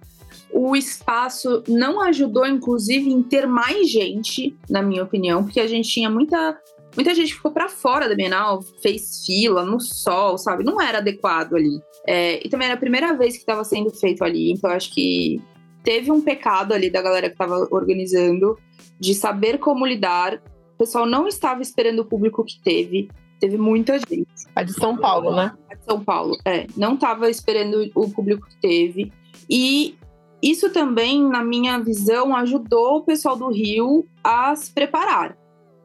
O 0.52 0.74
espaço 0.74 1.62
não 1.68 2.00
ajudou, 2.00 2.46
inclusive, 2.46 3.12
em 3.12 3.22
ter 3.22 3.46
mais 3.46 3.88
gente, 3.88 4.56
na 4.68 4.82
minha 4.82 5.04
opinião, 5.04 5.44
porque 5.44 5.60
a 5.60 5.66
gente 5.66 5.88
tinha 5.88 6.10
muita 6.10 6.58
muita 6.94 7.14
gente 7.14 7.34
ficou 7.34 7.50
para 7.50 7.68
fora 7.68 8.08
da 8.08 8.14
Bienal, 8.14 8.62
fez 8.82 9.24
fila 9.24 9.64
no 9.64 9.80
sol, 9.80 10.38
sabe? 10.38 10.64
Não 10.64 10.80
era 10.80 10.98
adequado 10.98 11.54
ali. 11.54 11.80
É, 12.06 12.44
e 12.44 12.48
também 12.48 12.66
era 12.66 12.74
a 12.74 12.80
primeira 12.80 13.14
vez 13.14 13.34
que 13.34 13.40
estava 13.40 13.64
sendo 13.64 13.90
feito 13.90 14.24
ali, 14.24 14.52
então 14.52 14.70
acho 14.70 14.92
que 14.92 15.40
teve 15.82 16.10
um 16.10 16.20
pecado 16.20 16.72
ali 16.72 16.90
da 16.90 17.02
galera 17.02 17.28
que 17.28 17.34
estava 17.34 17.66
organizando 17.70 18.58
de 18.98 19.14
saber 19.14 19.58
como 19.58 19.86
lidar. 19.86 20.42
O 20.74 20.78
pessoal 20.78 21.06
não 21.06 21.26
estava 21.26 21.62
esperando 21.62 22.00
o 22.00 22.04
público 22.04 22.44
que 22.44 22.60
teve. 22.62 23.10
Teve 23.38 23.56
muita 23.56 23.98
gente. 23.98 24.28
A 24.54 24.62
de 24.62 24.72
São 24.74 24.96
Paulo, 24.96 25.34
né? 25.34 25.52
A 25.70 25.74
de 25.74 25.84
São 25.84 26.04
Paulo, 26.04 26.36
é. 26.44 26.66
Não 26.76 26.94
estava 26.94 27.30
esperando 27.30 27.90
o 27.94 28.10
público 28.10 28.46
que 28.46 28.60
teve. 28.60 29.12
E 29.48 29.96
isso 30.42 30.70
também, 30.70 31.22
na 31.26 31.42
minha 31.42 31.78
visão, 31.78 32.36
ajudou 32.36 32.98
o 32.98 33.02
pessoal 33.02 33.36
do 33.36 33.48
Rio 33.48 34.06
a 34.22 34.54
se 34.54 34.72
preparar, 34.72 35.36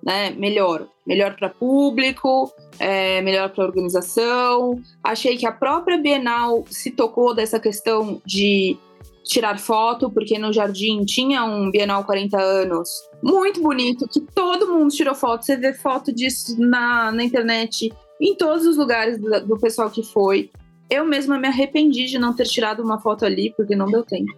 né? 0.04 0.32
Melhor, 0.32 0.88
melhor 1.06 1.36
para 1.36 1.50
público, 1.50 2.52
é, 2.80 3.22
melhor 3.22 3.50
para 3.50 3.66
organização. 3.66 4.82
Achei 5.04 5.38
que 5.38 5.46
a 5.46 5.52
própria 5.52 5.98
Bienal 5.98 6.64
se 6.68 6.92
tocou 6.92 7.34
dessa 7.34 7.60
questão 7.60 8.22
de 8.26 8.78
tirar 9.24 9.60
foto, 9.60 10.10
porque 10.10 10.38
no 10.38 10.54
jardim 10.54 11.04
tinha 11.04 11.44
um 11.44 11.70
Bienal 11.72 12.04
40 12.04 12.40
anos 12.40 12.90
muito 13.24 13.62
bonito, 13.62 14.08
que 14.08 14.22
todo 14.22 14.68
mundo 14.68 14.94
tirou 14.94 15.16
foto. 15.16 15.46
Você 15.46 15.58
vê 15.58 15.74
foto 15.74 16.14
disso 16.14 16.56
na, 16.60 17.12
na 17.12 17.24
internet, 17.24 17.92
em 18.22 18.36
todos 18.36 18.66
os 18.66 18.78
lugares 18.78 19.20
do, 19.20 19.48
do 19.48 19.60
pessoal 19.60 19.90
que 19.90 20.04
foi. 20.04 20.52
Eu 20.90 21.04
mesma 21.06 21.40
me 21.40 21.48
arrependi 21.48 22.06
de 22.06 22.20
não 22.20 22.36
ter 22.36 22.46
tirado 22.46 22.84
uma 22.84 23.00
foto 23.00 23.26
ali, 23.26 23.54
porque 23.58 23.76
não 23.76 23.88
deu 23.88 24.04
tempo. 24.04 24.32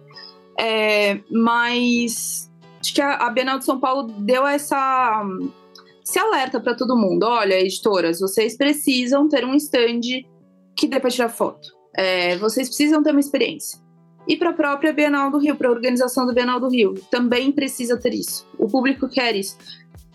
É, 0.58 1.20
mas 1.30 2.50
acho 2.80 2.94
que 2.94 3.02
a, 3.02 3.16
a 3.16 3.30
Bienal 3.30 3.58
de 3.58 3.66
São 3.66 3.78
Paulo 3.78 4.04
deu 4.04 4.46
essa 4.46 5.22
esse 6.08 6.18
alerta 6.18 6.58
para 6.58 6.74
todo 6.74 6.96
mundo. 6.96 7.24
Olha, 7.24 7.60
editoras, 7.60 8.18
vocês 8.18 8.56
precisam 8.56 9.28
ter 9.28 9.44
um 9.44 9.54
stand 9.54 10.00
que 10.74 10.88
dê 10.88 10.98
para 10.98 11.10
tirar 11.10 11.28
foto. 11.28 11.68
É, 11.94 12.36
vocês 12.38 12.66
precisam 12.68 13.02
ter 13.02 13.10
uma 13.10 13.20
experiência. 13.20 13.78
E 14.26 14.34
para 14.36 14.50
a 14.50 14.54
própria 14.54 14.92
Bienal 14.92 15.30
do 15.30 15.38
Rio, 15.38 15.54
para 15.54 15.68
a 15.68 15.70
organização 15.70 16.26
do 16.26 16.32
Bienal 16.32 16.58
do 16.58 16.68
Rio, 16.68 16.94
também 17.10 17.52
precisa 17.52 17.98
ter 17.98 18.14
isso. 18.14 18.46
O 18.58 18.66
público 18.66 19.06
quer 19.08 19.36
isso. 19.36 19.58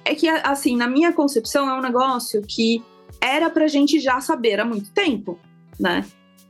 É 0.04 0.16
que, 0.16 0.28
assim, 0.28 0.76
na 0.76 0.88
minha 0.88 1.14
concepção, 1.14 1.70
é 1.70 1.78
um 1.78 1.82
negócio 1.82 2.42
que 2.42 2.84
era 3.22 3.50
para 3.50 3.66
a 3.66 3.68
gente 3.68 4.00
já 4.00 4.20
saber 4.20 4.60
há 4.60 4.66
muito 4.66 4.92
tempo, 4.92 5.40
né? 5.80 6.06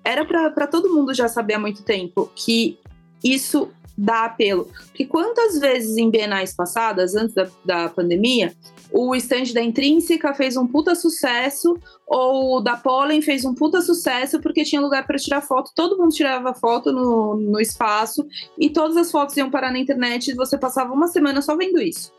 Era 0.06 0.26
para 0.26 0.68
todo 0.68 0.94
mundo 0.94 1.14
já 1.14 1.28
saber 1.28 1.56
há 1.56 1.60
muito 1.60 1.84
tempo 1.84 2.32
que 2.34 2.78
isso 3.24 3.70
dá 3.98 4.26
apelo. 4.26 4.70
Porque 4.88 5.06
quantas 5.06 5.60
vezes 5.60 5.98
em 5.98 6.10
bienais 6.10 6.56
passadas, 6.56 7.16
antes 7.16 7.36
da, 7.36 7.48
da 7.64 7.90
pandemia, 7.90 8.54
o 8.92 9.16
stand 9.16 9.54
da 9.54 9.62
Intrínseca 9.62 10.34
fez 10.34 10.56
um 10.56 10.68
puta 10.68 10.94
sucesso, 10.94 11.78
ou 12.06 12.62
da 12.62 12.78
Pollen 12.78 13.22
fez 13.22 13.44
um 13.44 13.56
puta 13.56 13.82
sucesso 13.82 14.40
porque 14.40 14.64
tinha 14.64 14.82
lugar 14.82 15.06
para 15.08 15.18
tirar 15.18 15.42
foto, 15.42 15.72
todo 15.76 15.98
mundo 15.98 16.14
tirava 16.14 16.54
foto 16.54 16.92
no, 16.92 17.36
no 17.36 17.60
espaço, 17.60 18.26
e 18.58 18.70
todas 18.70 18.96
as 18.98 19.12
fotos 19.12 19.36
iam 19.38 19.50
parar 19.50 19.72
na 19.72 19.80
internet 19.80 20.30
e 20.30 20.36
você 20.36 20.58
passava 20.58 20.94
uma 20.94 21.08
semana 21.08 21.42
só 21.42 21.58
vendo 21.58 21.82
isso 21.82 22.12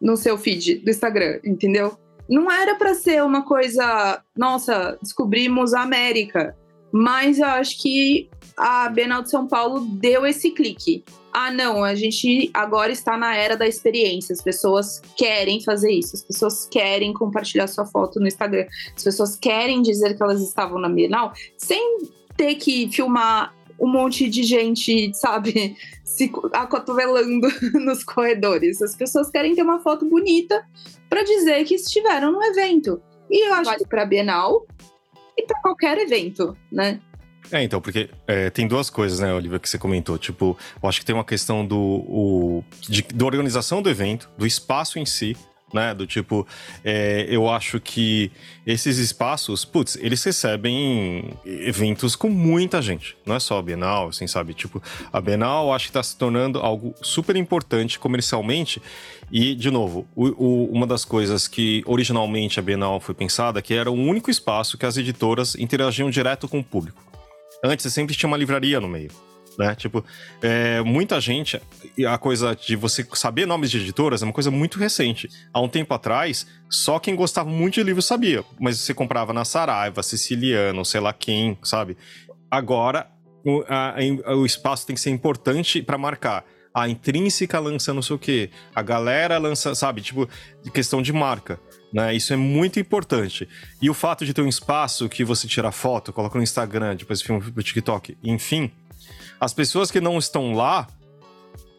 no 0.00 0.16
seu 0.16 0.38
feed 0.38 0.76
do 0.76 0.90
Instagram, 0.90 1.40
entendeu? 1.44 1.96
Não 2.28 2.50
era 2.50 2.74
para 2.74 2.94
ser 2.94 3.22
uma 3.24 3.42
coisa, 3.42 4.22
nossa, 4.36 4.98
descobrimos 5.00 5.72
a 5.72 5.82
América, 5.82 6.56
mas 6.92 7.38
eu 7.38 7.46
acho 7.46 7.80
que 7.80 8.28
a 8.58 8.88
Bienal 8.88 9.22
de 9.22 9.30
São 9.30 9.46
Paulo 9.46 9.80
deu 9.80 10.26
esse 10.26 10.50
clique. 10.50 11.04
Ah, 11.32 11.52
não, 11.52 11.84
a 11.84 11.94
gente 11.94 12.50
agora 12.52 12.90
está 12.90 13.16
na 13.16 13.36
era 13.36 13.56
da 13.56 13.68
experiência. 13.68 14.32
As 14.32 14.42
pessoas 14.42 15.00
querem 15.16 15.62
fazer 15.62 15.92
isso, 15.92 16.16
as 16.16 16.22
pessoas 16.22 16.66
querem 16.68 17.14
compartilhar 17.14 17.68
sua 17.68 17.86
foto 17.86 18.18
no 18.18 18.26
Instagram, 18.26 18.66
as 18.96 19.04
pessoas 19.04 19.36
querem 19.36 19.80
dizer 19.80 20.16
que 20.16 20.22
elas 20.22 20.42
estavam 20.42 20.80
na 20.80 20.88
Bienal 20.88 21.32
sem 21.56 21.98
ter 22.36 22.56
que 22.56 22.90
filmar 22.90 23.54
um 23.80 23.86
monte 23.86 24.28
de 24.28 24.42
gente, 24.42 25.12
sabe, 25.16 25.76
se 26.04 26.32
acotovelando 26.52 27.46
nos 27.78 28.02
corredores. 28.02 28.82
As 28.82 28.96
pessoas 28.96 29.30
querem 29.30 29.54
ter 29.54 29.62
uma 29.62 29.78
foto 29.78 30.04
bonita 30.04 30.66
para 31.08 31.22
dizer 31.22 31.64
que 31.64 31.76
estiveram 31.76 32.32
no 32.32 32.42
evento. 32.42 33.00
E 33.30 33.46
eu 33.46 33.54
acho 33.54 33.76
que 33.76 33.86
para 33.86 34.04
Bienal 34.04 34.66
e 35.36 35.46
para 35.46 35.60
qualquer 35.60 35.98
evento, 35.98 36.56
né? 36.72 37.00
É, 37.50 37.62
então, 37.62 37.80
porque 37.80 38.10
é, 38.26 38.50
tem 38.50 38.68
duas 38.68 38.90
coisas, 38.90 39.20
né, 39.20 39.32
Olivia, 39.32 39.58
que 39.58 39.68
você 39.68 39.78
comentou. 39.78 40.18
Tipo, 40.18 40.56
eu 40.82 40.88
acho 40.88 41.00
que 41.00 41.06
tem 41.06 41.14
uma 41.14 41.24
questão 41.24 41.66
do, 41.66 41.78
o, 41.78 42.64
de, 42.88 43.02
da 43.02 43.24
organização 43.24 43.80
do 43.80 43.88
evento, 43.88 44.28
do 44.36 44.46
espaço 44.46 44.98
em 44.98 45.06
si, 45.06 45.36
né? 45.72 45.94
Do 45.94 46.06
tipo, 46.06 46.46
é, 46.84 47.26
eu 47.28 47.48
acho 47.48 47.80
que 47.80 48.30
esses 48.66 48.98
espaços, 48.98 49.64
putz, 49.64 49.96
eles 49.96 50.22
recebem 50.22 51.30
eventos 51.44 52.16
com 52.16 52.28
muita 52.28 52.80
gente. 52.82 53.16
Não 53.24 53.34
é 53.34 53.40
só 53.40 53.58
a 53.58 53.62
Bienal, 53.62 54.08
assim, 54.08 54.26
sabe? 54.26 54.54
Tipo, 54.54 54.82
a 55.12 55.20
Bienal 55.20 55.72
acho 55.72 55.86
que 55.86 55.90
está 55.90 56.02
se 56.02 56.16
tornando 56.16 56.58
algo 56.58 56.94
super 57.02 57.36
importante 57.36 57.98
comercialmente. 57.98 58.80
E, 59.30 59.54
de 59.54 59.70
novo, 59.70 60.06
o, 60.16 60.26
o, 60.42 60.72
uma 60.72 60.86
das 60.86 61.04
coisas 61.04 61.46
que 61.46 61.82
originalmente 61.86 62.58
a 62.58 62.62
Bienal 62.62 62.98
foi 62.98 63.14
pensada, 63.14 63.60
que 63.60 63.74
era 63.74 63.90
o 63.90 63.94
único 63.94 64.30
espaço 64.30 64.78
que 64.78 64.86
as 64.86 64.96
editoras 64.96 65.54
interagiam 65.54 66.10
direto 66.10 66.48
com 66.48 66.60
o 66.60 66.64
público. 66.64 67.07
Antes 67.64 67.92
sempre 67.92 68.14
tinha 68.14 68.28
uma 68.28 68.36
livraria 68.36 68.80
no 68.80 68.88
meio. 68.88 69.10
Né? 69.58 69.74
Tipo, 69.74 70.04
é, 70.40 70.80
muita 70.82 71.20
gente, 71.20 71.60
a 72.06 72.16
coisa 72.16 72.54
de 72.54 72.76
você 72.76 73.04
saber 73.14 73.44
nomes 73.44 73.72
de 73.72 73.78
editoras 73.78 74.22
é 74.22 74.24
uma 74.24 74.32
coisa 74.32 74.52
muito 74.52 74.78
recente. 74.78 75.28
Há 75.52 75.60
um 75.60 75.68
tempo 75.68 75.92
atrás, 75.92 76.46
só 76.70 77.00
quem 77.00 77.16
gostava 77.16 77.50
muito 77.50 77.74
de 77.74 77.82
livro 77.82 78.00
sabia, 78.00 78.44
mas 78.60 78.78
você 78.78 78.94
comprava 78.94 79.32
na 79.32 79.44
Saraiva, 79.44 80.00
Siciliano, 80.00 80.84
sei 80.84 81.00
lá 81.00 81.12
quem, 81.12 81.58
sabe? 81.64 81.96
Agora, 82.48 83.10
o, 83.44 83.64
a, 83.68 83.96
o 84.36 84.46
espaço 84.46 84.86
tem 84.86 84.94
que 84.94 85.00
ser 85.00 85.10
importante 85.10 85.82
para 85.82 85.98
marcar. 85.98 86.44
A 86.72 86.88
intrínseca 86.88 87.58
lança 87.58 87.92
não 87.92 88.02
sei 88.02 88.14
o 88.14 88.18
quê, 88.18 88.50
a 88.72 88.82
galera 88.82 89.38
lança, 89.38 89.74
sabe? 89.74 90.00
Tipo, 90.02 90.28
questão 90.72 91.02
de 91.02 91.12
marca. 91.12 91.58
Né? 91.92 92.14
Isso 92.14 92.32
é 92.32 92.36
muito 92.36 92.78
importante. 92.78 93.48
E 93.80 93.88
o 93.88 93.94
fato 93.94 94.24
de 94.24 94.34
ter 94.34 94.42
um 94.42 94.48
espaço 94.48 95.08
que 95.08 95.24
você 95.24 95.46
tira 95.48 95.72
foto, 95.72 96.12
coloca 96.12 96.36
no 96.36 96.44
Instagram, 96.44 96.96
depois 96.96 97.22
filma 97.22 97.40
pro 97.40 97.62
TikTok, 97.62 98.16
enfim, 98.22 98.70
as 99.40 99.54
pessoas 99.54 99.90
que 99.90 100.00
não 100.00 100.18
estão 100.18 100.52
lá 100.52 100.86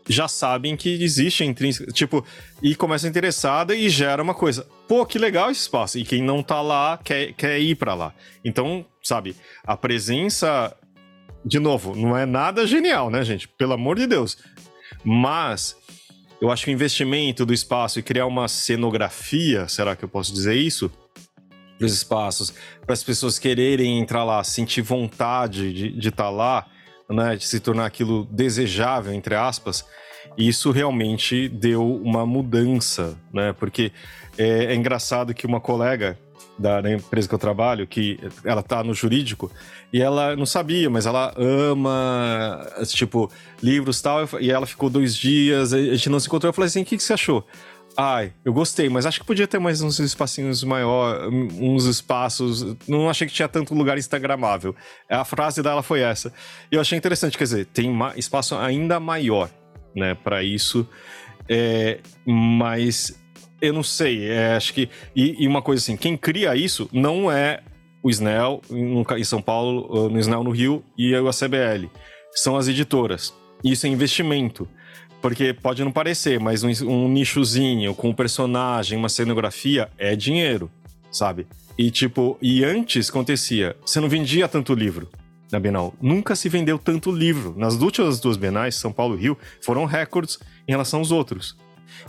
já 0.07 0.27
sabem 0.27 0.75
que 0.75 1.03
existe 1.03 1.43
intrínseca, 1.43 1.91
tipo, 1.91 2.25
e 2.63 2.75
começa 2.75 3.07
interessada 3.07 3.75
e 3.75 3.87
gera 3.89 4.23
uma 4.23 4.33
coisa. 4.33 4.65
Pô, 4.87 5.05
que 5.05 5.19
legal 5.19 5.51
esse 5.51 5.61
espaço. 5.61 5.99
E 5.99 6.03
quem 6.03 6.23
não 6.23 6.41
tá 6.41 6.61
lá 6.61 6.97
quer, 6.97 7.33
quer 7.33 7.59
ir 7.59 7.75
para 7.75 7.93
lá. 7.93 8.13
Então, 8.43 8.83
sabe, 9.03 9.35
a 9.63 9.77
presença 9.77 10.75
de 11.45 11.59
novo, 11.59 11.95
não 11.95 12.17
é 12.17 12.25
nada 12.25 12.67
genial, 12.67 13.09
né, 13.09 13.23
gente? 13.23 13.47
Pelo 13.47 13.73
amor 13.73 13.97
de 13.97 14.07
Deus. 14.07 14.37
Mas 15.03 15.75
eu 16.41 16.51
acho 16.51 16.65
que 16.65 16.71
o 16.71 16.73
investimento 16.73 17.45
do 17.45 17.53
espaço 17.53 17.99
e 17.99 18.03
criar 18.03 18.25
uma 18.25 18.47
cenografia, 18.47 19.67
será 19.67 19.95
que 19.95 20.03
eu 20.03 20.09
posso 20.09 20.33
dizer 20.33 20.55
isso? 20.55 20.91
Para 21.77 21.85
os 21.85 21.93
espaços, 21.93 22.53
para 22.85 22.93
as 22.93 23.03
pessoas 23.03 23.39
quererem 23.39 23.99
entrar 23.99 24.23
lá, 24.23 24.43
sentir 24.43 24.81
vontade 24.81 25.73
de 25.73 26.09
estar 26.09 26.25
tá 26.25 26.29
lá, 26.29 26.67
né, 27.09 27.35
de 27.35 27.47
se 27.47 27.59
tornar 27.59 27.85
aquilo 27.85 28.25
desejável, 28.31 29.13
entre 29.13 29.35
aspas, 29.35 29.85
isso 30.37 30.71
realmente 30.71 31.49
deu 31.49 31.95
uma 31.95 32.25
mudança, 32.25 33.17
né? 33.33 33.53
Porque 33.53 33.91
é, 34.37 34.65
é 34.65 34.75
engraçado 34.75 35.33
que 35.33 35.45
uma 35.45 35.59
colega 35.59 36.17
da, 36.59 36.81
da, 36.81 36.91
empresa 36.91 37.27
que 37.27 37.33
eu 37.33 37.39
trabalho, 37.39 37.87
que 37.87 38.19
ela 38.43 38.61
tá 38.61 38.83
no 38.83 38.93
jurídico, 38.93 39.49
e 39.91 40.01
ela 40.01 40.35
não 40.35 40.45
sabia, 40.45 40.89
mas 40.89 41.05
ela 41.05 41.33
ama, 41.37 42.67
tipo, 42.87 43.31
livros 43.63 43.99
e 43.99 44.03
tal, 44.03 44.29
e 44.39 44.51
ela 44.51 44.65
ficou 44.65 44.89
dois 44.89 45.15
dias, 45.15 45.73
a 45.73 45.81
gente 45.81 46.09
não 46.09 46.19
se 46.19 46.27
encontrou, 46.27 46.49
eu 46.49 46.53
falei 46.53 46.67
assim, 46.67 46.81
o 46.81 46.85
que, 46.85 46.97
que 46.97 47.03
você 47.03 47.13
achou? 47.13 47.45
Ai, 47.97 48.33
eu 48.45 48.53
gostei, 48.53 48.87
mas 48.87 49.05
acho 49.05 49.19
que 49.19 49.25
podia 49.25 49.47
ter 49.47 49.59
mais 49.59 49.81
uns 49.81 49.99
espacinhos 49.99 50.63
maior, 50.63 51.27
uns 51.27 51.83
espaços. 51.85 52.77
Não 52.87 53.09
achei 53.09 53.27
que 53.27 53.33
tinha 53.33 53.47
tanto 53.47 53.73
lugar 53.73 53.97
instagramável. 53.97 54.73
A 55.09 55.25
frase 55.25 55.61
dela 55.61 55.83
foi 55.83 55.99
essa. 55.99 56.31
E 56.71 56.75
eu 56.75 56.81
achei 56.81 56.97
interessante, 56.97 57.37
quer 57.37 57.43
dizer, 57.43 57.65
tem 57.65 57.91
espaço 58.15 58.55
ainda 58.55 59.01
maior, 59.01 59.49
né, 59.93 60.15
para 60.15 60.41
isso. 60.41 60.87
É, 61.49 61.99
mas 62.25 63.19
eu 63.61 63.73
não 63.73 63.83
sei, 63.83 64.29
é, 64.29 64.55
acho 64.55 64.73
que. 64.73 64.89
E, 65.15 65.43
e, 65.43 65.47
uma 65.47 65.61
coisa 65.61 65.81
assim, 65.81 65.97
quem 65.97 66.15
cria 66.15 66.55
isso 66.55 66.89
não 66.91 67.31
é 67.31 67.61
o 68.01 68.09
Snell 68.09 68.61
em 69.17 69.23
São 69.23 69.41
Paulo, 69.41 70.09
no 70.09 70.19
Snell 70.19 70.43
no 70.43 70.51
Rio 70.51 70.83
e 70.97 71.13
a 71.13 71.21
CBL. 71.31 71.89
São 72.33 72.55
as 72.55 72.67
editoras. 72.67 73.33
Isso 73.63 73.85
é 73.85 73.89
investimento. 73.89 74.67
Porque 75.21 75.53
pode 75.53 75.83
não 75.83 75.91
parecer, 75.91 76.39
mas 76.39 76.63
um, 76.63 76.69
um 76.87 77.09
nichozinho 77.09 77.93
com 77.93 78.09
um 78.09 78.13
personagem, 78.13 78.97
uma 78.97 79.09
cenografia 79.09 79.89
é 79.97 80.15
dinheiro, 80.15 80.71
sabe? 81.11 81.45
E 81.77 81.91
tipo, 81.91 82.37
e 82.41 82.63
antes 82.63 83.09
acontecia, 83.09 83.75
você 83.85 83.99
não 83.99 84.07
vendia 84.07 84.47
tanto 84.47 84.73
livro 84.73 85.09
na 85.51 85.59
Bienal. 85.59 85.93
Nunca 86.01 86.35
se 86.35 86.47
vendeu 86.47 86.77
tanto 86.77 87.11
livro. 87.11 87.53
Nas 87.57 87.75
últimas 87.75 88.19
duas 88.19 88.37
Bienais, 88.37 88.75
São 88.75 88.91
Paulo 88.91 89.15
e 89.17 89.21
Rio, 89.21 89.37
foram 89.61 89.85
recordes 89.85 90.39
em 90.67 90.71
relação 90.71 90.99
aos 90.99 91.11
outros. 91.11 91.57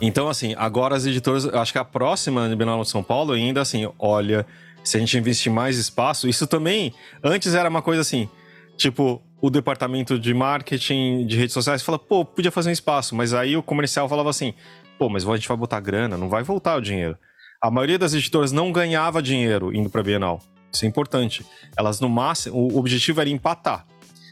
Então, 0.01 0.29
assim, 0.29 0.55
agora 0.57 0.95
as 0.95 1.07
editoras, 1.07 1.47
acho 1.47 1.73
que 1.73 1.79
a 1.79 1.85
próxima 1.85 2.49
Bienal 2.55 2.83
de 2.83 2.89
São 2.89 3.03
Paulo 3.03 3.33
ainda 3.33 3.61
assim, 3.61 3.91
olha, 3.99 4.47
se 4.85 4.97
a 4.97 5.01
gente 5.01 5.17
investir 5.17 5.53
mais 5.53 5.77
espaço, 5.77 6.29
isso 6.29 6.47
também, 6.47 6.93
antes 7.23 7.55
era 7.55 7.69
uma 7.69 7.83
coisa 7.83 8.01
assim, 8.01 8.29
tipo, 8.77 9.23
o 9.41 9.51
departamento 9.51 10.19
de 10.19 10.35
marketing 10.35 11.27
de 11.27 11.37
redes 11.37 11.53
sociais 11.53 11.83
fala, 11.83 11.99
pô, 11.99 12.25
podia 12.25 12.51
fazer 12.51 12.71
um 12.71 12.73
espaço, 12.73 13.15
mas 13.15 13.33
aí 13.33 13.57
o 13.57 13.63
comercial 13.63 14.09
falava 14.09 14.31
assim, 14.31 14.55
pô, 14.99 15.09
mas 15.09 15.27
a 15.27 15.37
gente 15.37 15.49
vai 15.49 15.57
botar 15.57 15.81
grana, 15.81 16.17
não 16.17 16.29
vai 16.29 16.43
voltar 16.43 16.77
o 16.77 16.81
dinheiro. 16.81 17.17
A 17.63 17.71
maioria 17.71 17.99
das 17.99 18.15
editoras 18.15 18.53
não 18.53 18.73
ganhava 18.73 19.23
dinheiro 19.23 19.75
indo 19.75 19.91
para 19.91 20.03
Bienal. 20.03 20.41
Isso 20.73 20.85
é 20.85 20.89
importante. 20.89 21.45
Elas 21.77 22.01
no 22.01 22.09
máximo, 22.09 22.57
o 22.57 22.79
objetivo 22.79 23.21
era 23.21 23.29
empatar. 23.29 23.87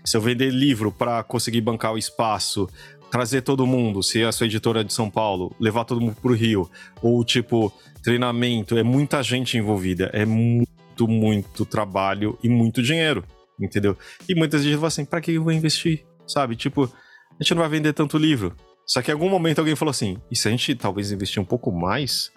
Se 0.04 0.16
eu 0.16 0.20
vender 0.20 0.50
livro 0.50 0.90
para 0.90 1.22
conseguir 1.22 1.61
bancar 1.61 1.92
o 1.92 1.98
espaço, 1.98 2.68
trazer 3.11 3.42
todo 3.42 3.66
mundo, 3.66 4.02
se 4.02 4.22
a 4.22 4.32
sua 4.32 4.46
editora 4.46 4.80
é 4.80 4.84
de 4.84 4.92
São 4.92 5.11
Paulo, 5.11 5.54
levar 5.59 5.84
todo 5.84 6.00
mundo 6.00 6.16
pro 6.20 6.34
Rio, 6.34 6.70
ou 7.02 7.24
tipo, 7.24 7.72
treinamento, 8.02 8.76
é 8.76 8.82
muita 8.82 9.22
gente 9.22 9.56
envolvida, 9.56 10.11
é 10.12 10.24
muito, 10.24 11.09
muito 11.09 11.64
trabalho 11.64 12.38
e 12.42 12.48
muito 12.48 12.82
dinheiro, 12.82 13.24
entendeu? 13.61 13.96
E 14.28 14.34
muitas 14.34 14.62
vezes 14.62 14.76
falam 14.76 14.88
assim, 14.88 15.04
pra 15.04 15.20
que 15.20 15.32
eu 15.32 15.42
vou 15.42 15.52
investir? 15.52 16.04
Sabe? 16.26 16.56
Tipo, 16.56 16.84
a 16.84 17.42
gente 17.42 17.54
não 17.54 17.61
vai 17.61 17.70
vender 17.70 17.92
tanto 17.92 18.18
livro. 18.18 18.54
Só 18.86 19.02
que 19.02 19.11
em 19.11 19.14
algum 19.14 19.28
momento 19.28 19.59
alguém 19.59 19.76
falou 19.76 19.90
assim, 19.90 20.18
e 20.30 20.36
se 20.36 20.48
a 20.48 20.50
gente 20.50 20.74
talvez 20.74 21.12
investir 21.12 21.42
um 21.42 21.44
pouco 21.44 21.70
mais, 21.70 22.30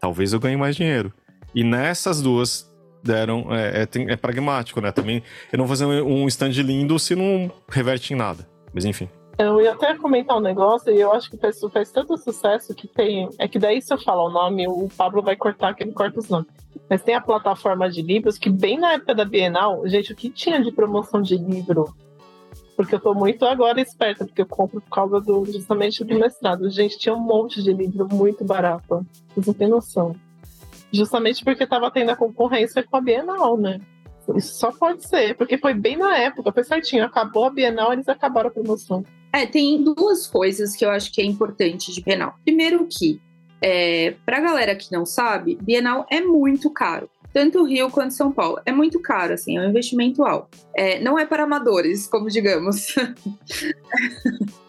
talvez 0.00 0.32
eu 0.32 0.40
ganhe 0.40 0.56
mais 0.56 0.76
dinheiro. 0.76 1.12
E 1.54 1.64
nessas 1.64 2.20
duas 2.20 2.70
deram, 3.02 3.54
é, 3.54 3.82
é, 3.82 4.12
é 4.12 4.16
pragmático, 4.16 4.80
né? 4.80 4.90
Também 4.90 5.22
eu 5.52 5.58
não 5.58 5.66
vou 5.66 5.76
fazer 5.76 5.86
um 5.86 6.26
stand 6.26 6.50
lindo 6.50 6.98
se 6.98 7.14
não 7.14 7.50
reverte 7.68 8.12
em 8.12 8.16
nada. 8.16 8.48
Mas 8.74 8.84
enfim. 8.84 9.08
Eu 9.38 9.60
ia 9.60 9.72
até 9.72 9.94
comentar 9.96 10.36
um 10.36 10.40
negócio, 10.40 10.90
e 10.90 10.98
eu 10.98 11.12
acho 11.12 11.30
que 11.30 11.36
faz, 11.36 11.60
faz 11.70 11.92
tanto 11.92 12.16
sucesso 12.16 12.74
que 12.74 12.88
tem. 12.88 13.28
É 13.38 13.46
que 13.46 13.58
daí, 13.58 13.82
se 13.82 13.92
eu 13.92 13.98
falar 13.98 14.24
o 14.24 14.30
nome, 14.30 14.66
o 14.66 14.88
Pablo 14.96 15.20
vai 15.22 15.36
cortar, 15.36 15.74
que 15.74 15.84
ele 15.84 15.92
corta 15.92 16.20
os 16.20 16.28
nomes. 16.28 16.48
Mas 16.88 17.02
tem 17.02 17.14
a 17.14 17.20
plataforma 17.20 17.90
de 17.90 18.00
livros 18.00 18.38
que, 18.38 18.48
bem 18.48 18.78
na 18.78 18.94
época 18.94 19.14
da 19.14 19.26
Bienal, 19.26 19.86
gente, 19.86 20.12
o 20.12 20.16
que 20.16 20.30
tinha 20.30 20.62
de 20.62 20.72
promoção 20.72 21.20
de 21.20 21.36
livro? 21.36 21.94
Porque 22.74 22.94
eu 22.94 23.00
tô 23.00 23.12
muito 23.12 23.44
agora 23.44 23.80
esperta, 23.80 24.24
porque 24.24 24.40
eu 24.40 24.46
compro 24.46 24.80
por 24.80 24.90
causa 24.90 25.20
do, 25.20 25.44
justamente 25.46 26.02
do 26.02 26.18
mestrado. 26.18 26.70
Gente, 26.70 26.98
tinha 26.98 27.14
um 27.14 27.20
monte 27.20 27.62
de 27.62 27.72
livro 27.72 28.08
muito 28.10 28.42
barato. 28.42 29.04
Vocês 29.34 29.46
não 29.46 29.54
têm 29.54 29.68
noção. 29.68 30.16
Justamente 30.90 31.44
porque 31.44 31.66
tava 31.66 31.90
tendo 31.90 32.10
a 32.10 32.16
concorrência 32.16 32.82
com 32.82 32.96
a 32.96 33.00
Bienal, 33.02 33.58
né? 33.58 33.80
Isso 34.34 34.54
só 34.54 34.72
pode 34.72 35.06
ser, 35.06 35.36
porque 35.36 35.58
foi 35.58 35.74
bem 35.74 35.96
na 35.96 36.16
época, 36.16 36.52
foi 36.52 36.64
certinho. 36.64 37.04
Acabou 37.04 37.44
a 37.44 37.50
Bienal, 37.50 37.92
eles 37.92 38.08
acabaram 38.08 38.48
a 38.48 38.52
promoção. 38.52 39.04
É, 39.36 39.44
tem 39.44 39.82
duas 39.82 40.26
coisas 40.26 40.74
que 40.74 40.82
eu 40.82 40.90
acho 40.90 41.12
que 41.12 41.20
é 41.20 41.24
importante 41.24 41.92
de 41.92 42.00
Bienal. 42.00 42.36
Primeiro 42.42 42.86
que, 42.90 43.20
é, 43.60 44.14
pra 44.24 44.40
galera 44.40 44.74
que 44.74 44.90
não 44.90 45.04
sabe, 45.04 45.58
Bienal 45.60 46.06
é 46.10 46.22
muito 46.22 46.70
caro. 46.70 47.10
Tanto 47.34 47.62
Rio 47.62 47.90
quanto 47.90 48.14
São 48.14 48.32
Paulo. 48.32 48.58
É 48.64 48.72
muito 48.72 48.98
caro, 48.98 49.34
assim, 49.34 49.58
é 49.58 49.60
um 49.60 49.68
investimento 49.68 50.24
alto. 50.24 50.56
É, 50.74 51.00
não 51.00 51.18
é 51.18 51.26
para 51.26 51.42
amadores, 51.42 52.06
como 52.06 52.30
digamos. 52.30 52.94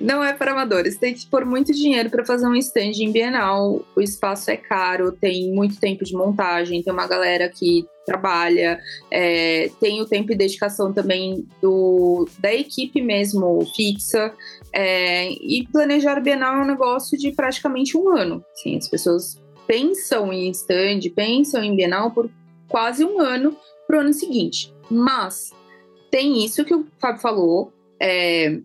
Não 0.00 0.22
é 0.22 0.32
para 0.32 0.52
amadores. 0.52 0.96
Tem 0.96 1.14
que 1.14 1.26
pôr 1.26 1.44
muito 1.44 1.72
dinheiro 1.72 2.10
para 2.10 2.24
fazer 2.24 2.46
um 2.46 2.54
stand 2.54 2.92
em 3.00 3.12
Bienal. 3.12 3.84
O 3.96 4.00
espaço 4.00 4.50
é 4.50 4.56
caro, 4.56 5.12
tem 5.12 5.52
muito 5.52 5.78
tempo 5.78 6.04
de 6.04 6.14
montagem, 6.14 6.82
tem 6.82 6.92
uma 6.92 7.06
galera 7.06 7.48
que 7.48 7.86
trabalha, 8.06 8.80
é, 9.10 9.70
tem 9.78 10.00
o 10.00 10.06
tempo 10.06 10.32
e 10.32 10.36
dedicação 10.36 10.92
também 10.92 11.46
do, 11.60 12.26
da 12.38 12.54
equipe 12.54 13.02
mesmo 13.02 13.60
fixa. 13.74 14.32
É, 14.72 15.30
e 15.30 15.66
planejar 15.70 16.20
Bienal 16.20 16.56
é 16.56 16.62
um 16.62 16.66
negócio 16.66 17.18
de 17.18 17.32
praticamente 17.32 17.96
um 17.96 18.16
ano. 18.16 18.44
Assim, 18.52 18.76
as 18.76 18.88
pessoas 18.88 19.40
pensam 19.66 20.32
em 20.32 20.50
stand, 20.50 21.00
pensam 21.14 21.62
em 21.62 21.76
Bienal 21.76 22.10
por 22.10 22.30
quase 22.68 23.04
um 23.04 23.20
ano 23.20 23.56
para 23.86 23.98
o 23.98 24.00
ano 24.00 24.12
seguinte. 24.12 24.72
Mas 24.90 25.50
tem 26.10 26.44
isso 26.44 26.64
que 26.64 26.74
o 26.74 26.86
Fábio 26.98 27.20
falou. 27.20 27.72
É, 28.00 28.58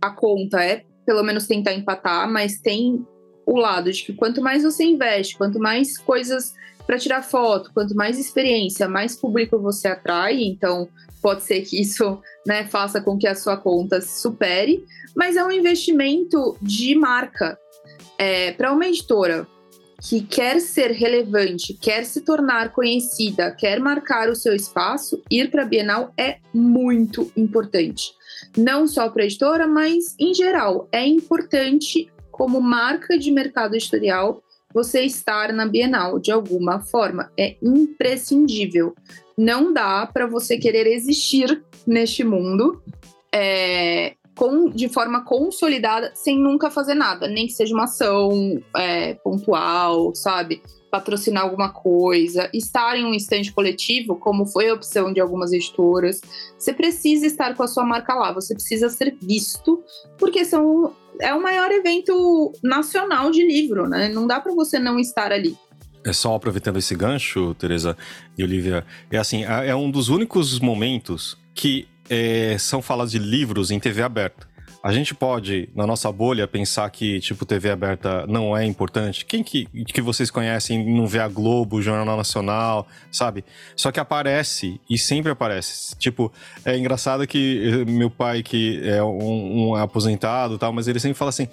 a 0.00 0.10
conta 0.10 0.62
é 0.62 0.84
pelo 1.04 1.22
menos 1.22 1.46
tentar 1.46 1.72
empatar, 1.72 2.30
mas 2.30 2.60
tem 2.60 3.04
o 3.44 3.56
lado 3.56 3.90
de 3.90 4.04
que 4.04 4.12
quanto 4.12 4.40
mais 4.40 4.62
você 4.62 4.84
investe, 4.84 5.36
quanto 5.36 5.58
mais 5.58 5.98
coisas 5.98 6.54
para 6.86 6.98
tirar 6.98 7.22
foto, 7.22 7.72
quanto 7.74 7.94
mais 7.94 8.18
experiência, 8.18 8.88
mais 8.88 9.16
público 9.16 9.58
você 9.58 9.88
atrai, 9.88 10.42
então 10.42 10.88
pode 11.20 11.42
ser 11.42 11.62
que 11.62 11.80
isso 11.80 12.20
né, 12.46 12.64
faça 12.66 13.00
com 13.00 13.18
que 13.18 13.26
a 13.26 13.34
sua 13.34 13.56
conta 13.56 14.00
se 14.00 14.20
supere, 14.20 14.84
mas 15.14 15.36
é 15.36 15.44
um 15.44 15.50
investimento 15.50 16.56
de 16.62 16.94
marca. 16.94 17.58
É, 18.18 18.52
para 18.52 18.72
uma 18.72 18.86
editora 18.86 19.46
que 20.00 20.20
quer 20.22 20.60
ser 20.60 20.92
relevante, 20.92 21.74
quer 21.74 22.04
se 22.04 22.20
tornar 22.22 22.72
conhecida, 22.72 23.50
quer 23.50 23.80
marcar 23.80 24.28
o 24.28 24.36
seu 24.36 24.54
espaço, 24.54 25.22
ir 25.30 25.50
para 25.50 25.62
a 25.62 25.66
Bienal 25.66 26.12
é 26.16 26.38
muito 26.54 27.32
importante 27.36 28.14
não 28.56 28.86
só 28.86 29.08
para 29.08 29.22
a 29.22 29.26
editora, 29.26 29.66
mas 29.66 30.14
em 30.18 30.34
geral. 30.34 30.88
É 30.92 31.06
importante, 31.06 32.10
como 32.30 32.60
marca 32.60 33.18
de 33.18 33.30
mercado 33.30 33.74
editorial, 33.74 34.42
você 34.72 35.02
estar 35.02 35.52
na 35.52 35.66
Bienal 35.66 36.18
de 36.18 36.30
alguma 36.30 36.80
forma. 36.80 37.30
É 37.38 37.56
imprescindível. 37.62 38.94
Não 39.36 39.72
dá 39.72 40.06
para 40.06 40.26
você 40.26 40.58
querer 40.58 40.86
existir 40.86 41.62
neste 41.86 42.22
mundo 42.22 42.82
é, 43.32 44.14
com, 44.36 44.70
de 44.70 44.88
forma 44.88 45.24
consolidada 45.24 46.12
sem 46.14 46.38
nunca 46.38 46.70
fazer 46.70 46.94
nada, 46.94 47.28
nem 47.28 47.46
que 47.46 47.52
seja 47.52 47.74
uma 47.74 47.84
ação 47.84 48.62
é, 48.76 49.14
pontual, 49.14 50.14
sabe? 50.14 50.62
Patrocinar 50.90 51.44
alguma 51.44 51.70
coisa, 51.70 52.50
estar 52.52 52.96
em 52.96 53.04
um 53.04 53.14
estande 53.14 53.52
coletivo, 53.52 54.16
como 54.16 54.44
foi 54.44 54.68
a 54.68 54.74
opção 54.74 55.12
de 55.12 55.20
algumas 55.20 55.52
editoras. 55.52 56.20
Você 56.58 56.72
precisa 56.72 57.26
estar 57.26 57.54
com 57.54 57.62
a 57.62 57.68
sua 57.68 57.84
marca 57.84 58.14
lá, 58.14 58.32
você 58.32 58.54
precisa 58.54 58.88
ser 58.88 59.16
visto, 59.22 59.82
porque 60.18 60.44
são, 60.44 60.94
é 61.20 61.32
o 61.32 61.42
maior 61.42 61.70
evento 61.70 62.52
nacional 62.62 63.30
de 63.30 63.46
livro, 63.46 63.88
né? 63.88 64.08
Não 64.08 64.26
dá 64.26 64.40
para 64.40 64.52
você 64.52 64.78
não 64.78 64.98
estar 64.98 65.32
ali. 65.32 65.56
É 66.04 66.12
só 66.12 66.34
aproveitando 66.34 66.78
esse 66.78 66.94
gancho, 66.94 67.54
Teresa 67.54 67.96
e 68.36 68.42
Olivia, 68.42 68.84
é 69.10 69.18
assim, 69.18 69.44
é, 69.44 69.68
é 69.68 69.76
um 69.76 69.90
dos 69.90 70.08
únicos 70.08 70.58
momentos 70.58 71.38
que 71.54 71.86
é, 72.08 72.56
são 72.58 72.82
falados 72.82 73.12
de 73.12 73.18
livros 73.18 73.70
em 73.70 73.78
TV 73.78 74.02
aberta. 74.02 74.49
A 74.82 74.92
gente 74.92 75.14
pode, 75.14 75.68
na 75.74 75.86
nossa 75.86 76.10
bolha, 76.10 76.48
pensar 76.48 76.88
que, 76.88 77.20
tipo, 77.20 77.44
TV 77.44 77.70
aberta 77.70 78.26
não 78.26 78.56
é 78.56 78.64
importante. 78.64 79.26
Quem 79.26 79.42
que, 79.42 79.66
que 79.66 80.00
vocês 80.00 80.30
conhecem 80.30 80.82
não 80.94 81.06
vê 81.06 81.18
a 81.18 81.28
Globo, 81.28 81.82
Jornal 81.82 82.16
Nacional, 82.16 82.86
sabe? 83.12 83.44
Só 83.76 83.92
que 83.92 84.00
aparece, 84.00 84.80
e 84.88 84.96
sempre 84.96 85.30
aparece. 85.30 85.94
Tipo, 85.98 86.32
é 86.64 86.78
engraçado 86.78 87.26
que 87.26 87.84
eh, 87.86 87.90
meu 87.90 88.08
pai, 88.08 88.42
que 88.42 88.80
é 88.82 89.02
um, 89.02 89.68
um 89.68 89.74
aposentado 89.74 90.56
tal, 90.56 90.72
mas 90.72 90.88
ele 90.88 90.98
sempre 90.98 91.18
fala 91.18 91.28
assim: 91.28 91.46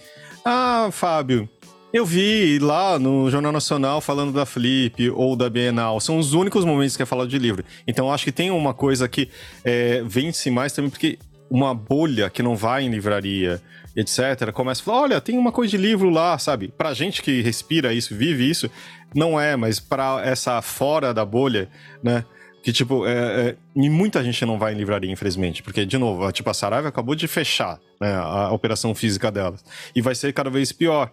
Ah, 0.46 0.88
Fábio, 0.90 1.50
eu 1.92 2.06
vi 2.06 2.60
lá 2.60 3.00
no 3.00 3.32
Jornal 3.32 3.52
Nacional 3.52 4.02
falando 4.02 4.34
da 4.34 4.46
Flip 4.46 5.10
ou 5.12 5.36
da 5.36 5.50
Bienal. 5.50 6.00
São 6.00 6.18
os 6.18 6.34
únicos 6.34 6.66
momentos 6.66 6.98
que 6.98 7.04
é 7.04 7.06
falado 7.06 7.30
de 7.30 7.40
livro. 7.40 7.64
Então 7.88 8.12
acho 8.12 8.26
que 8.26 8.32
tem 8.32 8.52
uma 8.52 8.74
coisa 8.74 9.08
que 9.08 9.30
é, 9.64 10.04
vence 10.06 10.52
mais 10.52 10.74
também, 10.74 10.90
porque 10.90 11.18
uma 11.50 11.74
bolha 11.74 12.30
que 12.30 12.44
não 12.44 12.56
vai 12.56 12.84
em 12.84 12.90
livraria, 12.90 13.62
etc., 13.96 14.52
começa 14.54 14.82
a 14.82 14.86
falar: 14.86 15.02
olha, 15.02 15.22
tem 15.22 15.38
uma 15.38 15.52
coisa 15.52 15.72
de 15.72 15.78
livro 15.78 16.10
lá, 16.10 16.38
sabe? 16.38 16.74
Pra 16.78 16.94
gente 16.94 17.22
que 17.22 17.42
respira 17.42 17.94
isso, 17.94 18.16
vive 18.16 18.50
isso, 18.50 18.70
não 19.16 19.40
é, 19.40 19.56
mas 19.56 19.80
pra 19.80 20.22
essa 20.24 20.62
fora 20.62 21.14
da 21.14 21.26
bolha, 21.26 21.70
né? 22.04 22.26
Que, 22.64 22.74
tipo, 22.74 23.08
é, 23.08 23.12
é, 23.12 23.56
e 23.76 23.90
muita 23.90 24.22
gente 24.22 24.46
não 24.46 24.60
vai 24.60 24.74
em 24.74 24.78
livraria, 24.78 25.10
infelizmente. 25.10 25.64
Porque, 25.64 25.86
de 25.86 25.98
novo, 25.98 26.26
a, 26.26 26.34
tipo, 26.34 26.50
a 26.50 26.54
Saraiva 26.54 26.90
acabou 26.90 27.16
de 27.16 27.26
fechar 27.26 27.80
né, 28.02 28.12
a, 28.12 28.48
a 28.48 28.52
operação 28.52 28.94
física 28.94 29.32
delas. 29.32 29.64
E 29.96 30.02
vai 30.02 30.14
ser 30.14 30.34
cada 30.34 30.50
vez 30.50 30.74
pior. 30.74 31.10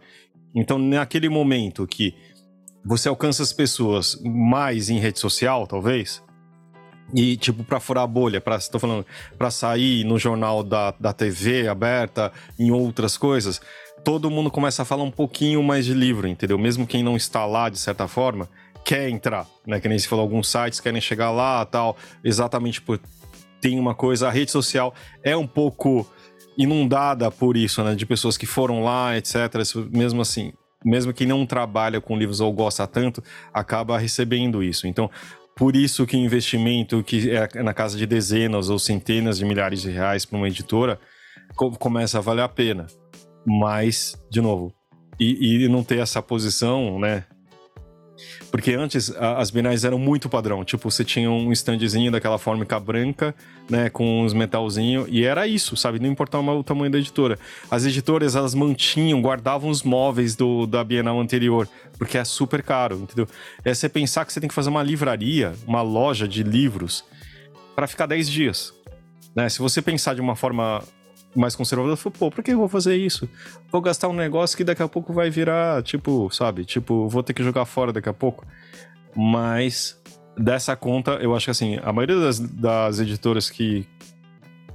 Então, 0.53 0.78
naquele 0.78 1.28
momento 1.28 1.87
que 1.87 2.12
você 2.85 3.09
alcança 3.09 3.43
as 3.43 3.53
pessoas 3.53 4.20
mais 4.24 4.91
em 4.91 4.99
rede 4.99 5.20
social, 5.20 5.64
talvez, 5.66 6.20
e, 7.12 7.36
tipo, 7.36 7.62
pra 7.64 7.80
furar 7.80 8.05
a 8.05 8.07
bolha, 8.07 8.40
pra, 8.40 8.59
tô 8.59 8.78
falando, 8.78 9.05
pra 9.36 9.50
sair 9.50 10.05
no 10.05 10.18
jornal 10.18 10.62
da, 10.62 10.92
da 10.98 11.12
TV 11.12 11.68
aberta, 11.68 12.32
em 12.59 12.70
outras 12.70 13.16
coisas, 13.16 13.61
todo 14.02 14.30
mundo 14.30 14.50
começa 14.50 14.82
a 14.82 14.84
falar 14.84 15.02
um 15.02 15.11
pouquinho 15.11 15.62
mais 15.62 15.84
de 15.84 15.94
livro, 15.94 16.26
entendeu? 16.26 16.59
Mesmo 16.59 16.86
quem 16.86 17.02
não 17.02 17.16
está 17.16 17.44
lá, 17.46 17.68
de 17.68 17.78
certa 17.78 18.09
forma, 18.09 18.48
quer 18.84 19.09
entrar, 19.09 19.46
né? 19.66 19.80
Que 19.80 19.88
nem 19.88 19.98
se 19.98 20.07
falou, 20.07 20.22
alguns 20.22 20.48
sites 20.48 20.80
querem 20.80 21.00
chegar 21.00 21.30
lá 21.30 21.64
tal, 21.64 21.96
exatamente 22.22 22.80
por. 22.80 23.00
Tem 23.61 23.80
uma 23.80 23.94
coisa, 23.94 24.28
a 24.28 24.30
rede 24.30 24.50
social 24.50 24.94
é 25.22 25.34
um 25.34 25.46
pouco 25.46 26.07
inundada 26.57 27.30
por 27.30 27.57
isso, 27.57 27.82
né? 27.82 27.94
De 27.94 28.05
pessoas 28.05 28.36
que 28.36 28.44
foram 28.44 28.84
lá, 28.84 29.16
etc. 29.16 29.36
Mesmo 29.90 30.20
assim, 30.20 30.52
mesmo 30.84 31.14
quem 31.14 31.26
não 31.26 31.46
trabalha 31.46 31.98
com 32.00 32.16
livros 32.16 32.40
ou 32.40 32.52
gosta 32.52 32.86
tanto, 32.86 33.24
acaba 33.52 33.96
recebendo 33.96 34.62
isso. 34.62 34.86
Então, 34.86 35.11
por 35.57 35.76
isso 35.76 36.07
que 36.07 36.16
investimento 36.16 37.02
que 37.02 37.30
é 37.30 37.62
na 37.62 37.72
casa 37.72 37.96
de 37.96 38.07
dezenas 38.07 38.70
ou 38.70 38.78
centenas 38.78 39.38
de 39.38 39.44
milhares 39.44 39.82
de 39.82 39.90
reais 39.90 40.24
para 40.24 40.36
uma 40.36 40.48
editora 40.48 40.98
começa 41.78 42.18
a 42.18 42.20
valer 42.20 42.42
a 42.42 42.48
pena. 42.48 42.86
Mas, 43.46 44.16
de 44.30 44.40
novo, 44.40 44.72
e, 45.18 45.64
e 45.64 45.68
não 45.68 45.84
ter 45.84 45.98
essa 45.98 46.20
posição, 46.22 46.98
né? 46.98 47.24
Porque 48.50 48.72
antes 48.72 49.14
a, 49.16 49.38
as 49.38 49.50
binais 49.50 49.84
eram 49.84 49.98
muito 49.98 50.28
padrão. 50.28 50.64
Tipo, 50.64 50.90
você 50.90 51.04
tinha 51.04 51.30
um 51.30 51.52
standzinho 51.52 52.10
daquela 52.12 52.38
fórmica 52.38 52.78
branca, 52.78 53.34
né? 53.68 53.90
Com 53.90 54.22
uns 54.22 54.32
metalzinhos. 54.32 55.08
E 55.10 55.24
era 55.24 55.46
isso, 55.46 55.76
sabe? 55.76 55.98
Não 55.98 56.08
importava 56.08 56.52
o 56.54 56.62
tamanho 56.62 56.90
da 56.90 56.98
editora. 56.98 57.38
As 57.70 57.84
editoras, 57.84 58.36
elas 58.36 58.54
mantinham, 58.54 59.20
guardavam 59.20 59.70
os 59.70 59.82
móveis 59.82 60.36
do, 60.36 60.66
da 60.66 60.84
Bienal 60.84 61.20
anterior. 61.20 61.68
Porque 61.98 62.18
é 62.18 62.24
super 62.24 62.62
caro, 62.62 62.96
entendeu? 62.96 63.28
É 63.64 63.72
você 63.72 63.88
pensar 63.88 64.24
que 64.24 64.32
você 64.32 64.40
tem 64.40 64.48
que 64.48 64.54
fazer 64.54 64.70
uma 64.70 64.82
livraria, 64.82 65.52
uma 65.66 65.82
loja 65.82 66.26
de 66.26 66.42
livros, 66.42 67.04
para 67.74 67.86
ficar 67.86 68.06
10 68.06 68.28
dias. 68.28 68.72
Né? 69.34 69.48
Se 69.48 69.58
você 69.58 69.82
pensar 69.82 70.14
de 70.14 70.20
uma 70.20 70.36
forma 70.36 70.82
mais 71.35 71.57
conservador, 71.57 71.97
falou, 71.97 72.16
pô, 72.18 72.30
por 72.30 72.43
que 72.45 72.53
eu 72.53 72.59
vou 72.59 72.68
fazer 72.68 72.97
isso? 72.97 73.28
Vou 73.70 73.80
gastar 73.80 74.09
um 74.09 74.14
negócio 74.14 74.57
que 74.57 74.64
daqui 74.64 74.82
a 74.82 74.89
pouco 74.89 75.12
vai 75.12 75.30
virar, 75.30 75.82
tipo, 75.82 76.30
sabe? 76.30 76.64
Tipo, 76.64 77.09
vou 77.09 77.22
ter 77.22 77.35
que 77.35 77.43
jogar 77.43 77.64
fora 77.64 77.93
daqui 77.93 78.09
a 78.09 78.12
pouco. 78.12 78.47
Mas 79.16 80.01
dessa 80.37 80.76
conta, 80.76 81.12
eu 81.12 81.35
acho 81.35 81.47
que 81.47 81.51
assim, 81.51 81.78
a 81.82 81.93
maioria 81.93 82.18
das, 82.18 82.39
das 82.39 82.99
editoras 82.99 83.51
que 83.51 83.87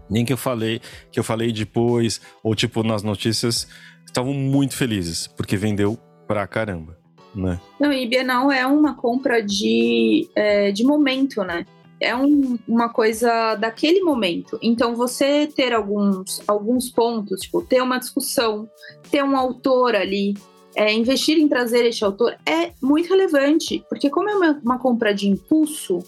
nem 0.09 0.25
que 0.25 0.33
eu 0.33 0.37
falei, 0.37 0.81
que 1.11 1.19
eu 1.19 1.23
falei 1.23 1.51
depois, 1.51 2.19
ou 2.43 2.55
tipo 2.55 2.81
nas 2.81 3.03
notícias, 3.03 3.67
estavam 4.05 4.33
muito 4.33 4.75
felizes, 4.75 5.27
porque 5.27 5.55
vendeu 5.55 5.99
pra 6.27 6.47
caramba, 6.47 6.97
né? 7.35 7.59
Não, 7.79 7.93
e 7.93 8.07
Bienal 8.07 8.51
é 8.51 8.65
uma 8.65 8.95
compra 8.95 9.41
de, 9.41 10.27
é, 10.35 10.71
de 10.71 10.83
momento, 10.83 11.43
né? 11.43 11.65
É 11.99 12.15
um, 12.15 12.57
uma 12.67 12.89
coisa 12.89 13.55
daquele 13.55 14.01
momento. 14.01 14.57
Então, 14.61 14.95
você 14.95 15.47
ter 15.47 15.73
alguns, 15.73 16.41
alguns 16.47 16.89
pontos, 16.89 17.41
tipo, 17.41 17.61
ter 17.61 17.81
uma 17.81 17.99
discussão, 17.99 18.69
ter 19.11 19.23
um 19.23 19.35
autor 19.35 19.95
ali, 19.95 20.33
é, 20.75 20.93
investir 20.93 21.37
em 21.37 21.47
trazer 21.47 21.85
este 21.85 22.05
autor 22.05 22.37
é 22.45 22.71
muito 22.81 23.09
relevante, 23.09 23.83
porque 23.89 24.09
como 24.09 24.29
é 24.29 24.35
uma, 24.35 24.61
uma 24.63 24.79
compra 24.79 25.13
de 25.13 25.27
impulso, 25.27 25.99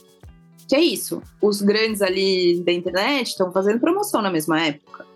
que 0.67 0.75
é 0.75 0.79
isso, 0.79 1.21
os 1.41 1.61
grandes 1.61 2.01
ali 2.01 2.63
da 2.63 2.71
internet 2.71 3.27
estão 3.27 3.51
fazendo 3.51 3.79
promoção 3.79 4.21
na 4.21 4.31
mesma 4.31 4.61
época. 4.61 5.11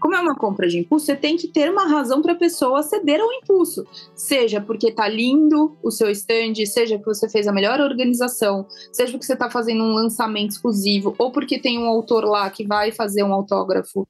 Como 0.00 0.14
é 0.14 0.20
uma 0.20 0.34
compra 0.34 0.66
de 0.66 0.78
impulso, 0.78 1.06
você 1.06 1.14
tem 1.14 1.36
que 1.36 1.46
ter 1.46 1.70
uma 1.70 1.86
razão 1.86 2.22
para 2.22 2.32
a 2.32 2.36
pessoa 2.36 2.82
ceder 2.82 3.20
ao 3.20 3.30
impulso. 3.34 3.86
Seja 4.14 4.58
porque 4.58 4.90
tá 4.90 5.06
lindo 5.06 5.76
o 5.82 5.90
seu 5.90 6.10
stand, 6.10 6.54
seja 6.64 6.96
porque 6.96 7.14
você 7.14 7.28
fez 7.28 7.46
a 7.46 7.52
melhor 7.52 7.78
organização, 7.80 8.66
seja 8.90 9.12
porque 9.12 9.26
você 9.26 9.34
está 9.34 9.50
fazendo 9.50 9.84
um 9.84 9.92
lançamento 9.92 10.52
exclusivo, 10.52 11.14
ou 11.18 11.30
porque 11.30 11.58
tem 11.58 11.78
um 11.78 11.86
autor 11.86 12.24
lá 12.24 12.48
que 12.48 12.66
vai 12.66 12.90
fazer 12.90 13.22
um 13.22 13.32
autógrafo, 13.32 14.08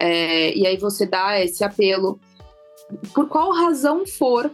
é, 0.00 0.56
e 0.56 0.66
aí 0.66 0.78
você 0.78 1.04
dá 1.04 1.38
esse 1.38 1.62
apelo. 1.62 2.18
Por 3.12 3.28
qual 3.28 3.52
razão 3.52 4.06
for, 4.06 4.50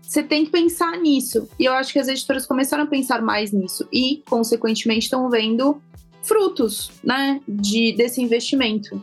você 0.00 0.22
tem 0.22 0.44
que 0.44 0.50
pensar 0.50 0.96
nisso. 0.98 1.48
E 1.58 1.66
eu 1.66 1.72
acho 1.72 1.92
que 1.92 1.98
as 1.98 2.08
editoras 2.08 2.46
começaram 2.46 2.84
a 2.84 2.86
pensar 2.86 3.20
mais 3.20 3.52
nisso 3.52 3.86
e, 3.92 4.22
consequentemente, 4.28 5.04
estão 5.04 5.28
vendo 5.28 5.80
frutos 6.22 6.90
né, 7.04 7.40
de, 7.46 7.92
desse 7.92 8.20
investimento. 8.22 9.02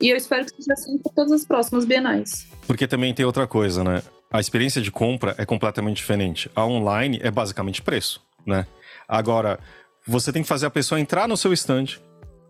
E 0.00 0.10
eu 0.10 0.16
espero 0.16 0.44
que 0.44 0.62
seja 0.62 0.72
assim 0.72 0.98
para 0.98 1.12
todas 1.12 1.32
as 1.32 1.44
próximas 1.44 1.84
bienais. 1.84 2.46
Porque 2.66 2.86
também 2.86 3.14
tem 3.14 3.24
outra 3.24 3.46
coisa, 3.46 3.82
né? 3.82 4.02
A 4.30 4.40
experiência 4.40 4.82
de 4.82 4.90
compra 4.90 5.34
é 5.38 5.46
completamente 5.46 5.96
diferente. 5.96 6.50
A 6.54 6.66
online 6.66 7.18
é 7.22 7.30
basicamente 7.30 7.80
preço, 7.80 8.20
né? 8.44 8.66
Agora, 9.08 9.58
você 10.06 10.32
tem 10.32 10.42
que 10.42 10.48
fazer 10.48 10.66
a 10.66 10.70
pessoa 10.70 11.00
entrar 11.00 11.26
no 11.26 11.36
seu 11.36 11.52
stand 11.52 11.98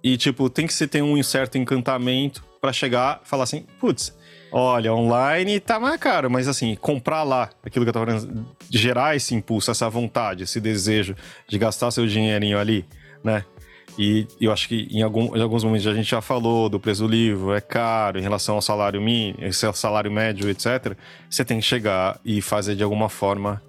e, 0.03 0.17
tipo, 0.17 0.49
tem 0.49 0.67
que 0.67 0.75
se 0.75 0.87
ter 0.87 1.03
um 1.03 1.23
certo 1.23 1.59
encantamento 1.59 2.45
para 2.61 2.73
chegar 2.73 3.21
e 3.25 3.29
falar 3.29 3.45
assim, 3.45 3.65
putz, 3.79 4.17
olha, 4.53 4.93
online 4.93 5.61
tá 5.61 5.79
mais 5.79 6.01
caro, 6.01 6.31
mas 6.31 6.49
assim, 6.49 6.75
comprar 6.77 7.23
lá, 7.23 7.51
aquilo 7.63 7.85
que 7.85 7.89
eu 7.91 7.93
tava 7.93 8.07
falando, 8.07 8.47
gerar 8.71 9.17
esse 9.17 9.35
impulso, 9.35 9.71
essa 9.71 9.89
vontade, 9.89 10.45
esse 10.45 10.61
desejo 10.61 11.15
de 11.49 11.59
gastar 11.59 11.91
seu 11.91 12.07
dinheirinho 12.07 12.59
ali, 12.59 12.85
né? 13.23 13.45
E 13.99 14.27
eu 14.41 14.53
acho 14.53 14.69
que 14.69 14.89
em, 14.91 15.03
algum, 15.03 15.35
em, 15.35 15.41
alguns 15.41 15.65
momentos 15.65 15.87
a 15.87 15.95
gente 15.95 16.11
já 16.11 16.21
falou 16.21 16.69
do 16.69 16.79
preço 16.79 17.03
do 17.03 17.09
livro, 17.09 17.55
é 17.55 17.61
caro 17.61 18.19
em 18.19 18.23
relação 18.23 18.57
ao 18.57 18.63
salário 18.63 19.01
mínimo, 19.01 19.39
é 19.43 19.51
salário 19.51 20.11
médio, 20.11 20.51
etc. 20.51 20.97
Você 21.31 21.45
tem 21.45 21.61
que 21.61 21.65
chegar 21.65 22.21
e 22.25 22.43
fazer 22.43 22.77
de 22.77 22.83
alguma 22.83 23.09
forma 23.09 23.63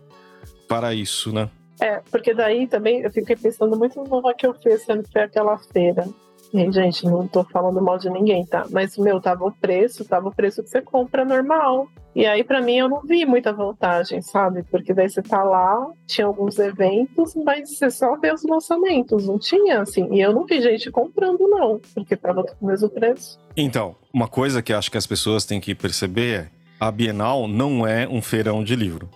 para 0.68 0.94
isso, 0.94 1.32
né? 1.34 1.50
É, 1.80 2.02
porque 2.12 2.34
daí 2.34 2.68
também 2.68 3.02
eu 3.02 3.12
fiquei 3.12 3.36
pensando 3.36 3.78
muito 3.78 4.04
no 4.04 4.36
que 4.36 4.48
eu 4.48 4.54
fiz 4.54 4.84
quando 4.84 5.08
foi 5.10 5.22
aquela 5.22 5.58
feira. 5.58 6.06
E, 6.54 6.72
gente, 6.72 7.06
não 7.06 7.28
tô 7.28 7.44
falando 7.44 7.82
mal 7.82 7.98
de 7.98 8.10
ninguém, 8.10 8.46
tá? 8.46 8.66
Mas, 8.72 8.98
meu, 8.98 9.20
tava 9.20 9.46
o 9.46 9.52
preço, 9.52 10.06
tava 10.06 10.30
o 10.30 10.36
preço 10.36 10.64
que 10.64 10.70
você 10.70 10.82
compra 10.82 11.26
normal. 11.26 11.88
E 12.16 12.26
aí, 12.26 12.44
para 12.44 12.62
mim, 12.62 12.78
eu 12.78 12.90
não 12.90 13.02
vi 13.02 13.26
muita 13.26 13.54
vantagem, 13.54 14.22
sabe? 14.22 14.64
Porque 14.64 14.94
daí 14.94 15.10
você 15.10 15.22
tá 15.22 15.44
lá, 15.44 15.88
tinha 16.08 16.26
alguns 16.26 16.58
eventos, 16.58 17.36
mas 17.36 17.78
você 17.78 17.92
só 17.92 18.18
vê 18.18 18.34
os 18.34 18.44
lançamentos, 18.44 19.28
não 19.28 19.38
tinha, 19.38 19.82
assim. 19.82 20.08
E 20.12 20.22
eu 20.22 20.34
não 20.34 20.46
vi 20.46 20.62
gente 20.62 20.90
comprando, 20.90 21.48
não, 21.48 21.80
porque 21.94 22.16
tava 22.16 22.44
com 22.44 22.66
o 22.66 22.68
mesmo 22.68 22.90
preço. 22.90 23.38
Então, 23.56 23.96
uma 24.12 24.28
coisa 24.28 24.62
que 24.62 24.74
acho 24.74 24.90
que 24.90 24.98
as 24.98 25.06
pessoas 25.06 25.46
têm 25.46 25.60
que 25.60 25.76
perceber 25.76 26.40
é 26.40 26.48
a 26.80 26.92
Bienal 26.92 27.48
não 27.48 27.86
é 27.86 28.08
um 28.08 28.22
feirão 28.22 28.64
de 28.64 28.76
livro, 28.76 29.10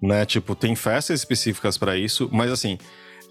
né? 0.00 0.24
Tipo, 0.24 0.54
tem 0.54 0.74
festas 0.74 1.20
específicas 1.20 1.76
para 1.76 1.96
isso, 1.96 2.28
mas 2.32 2.50
assim, 2.50 2.78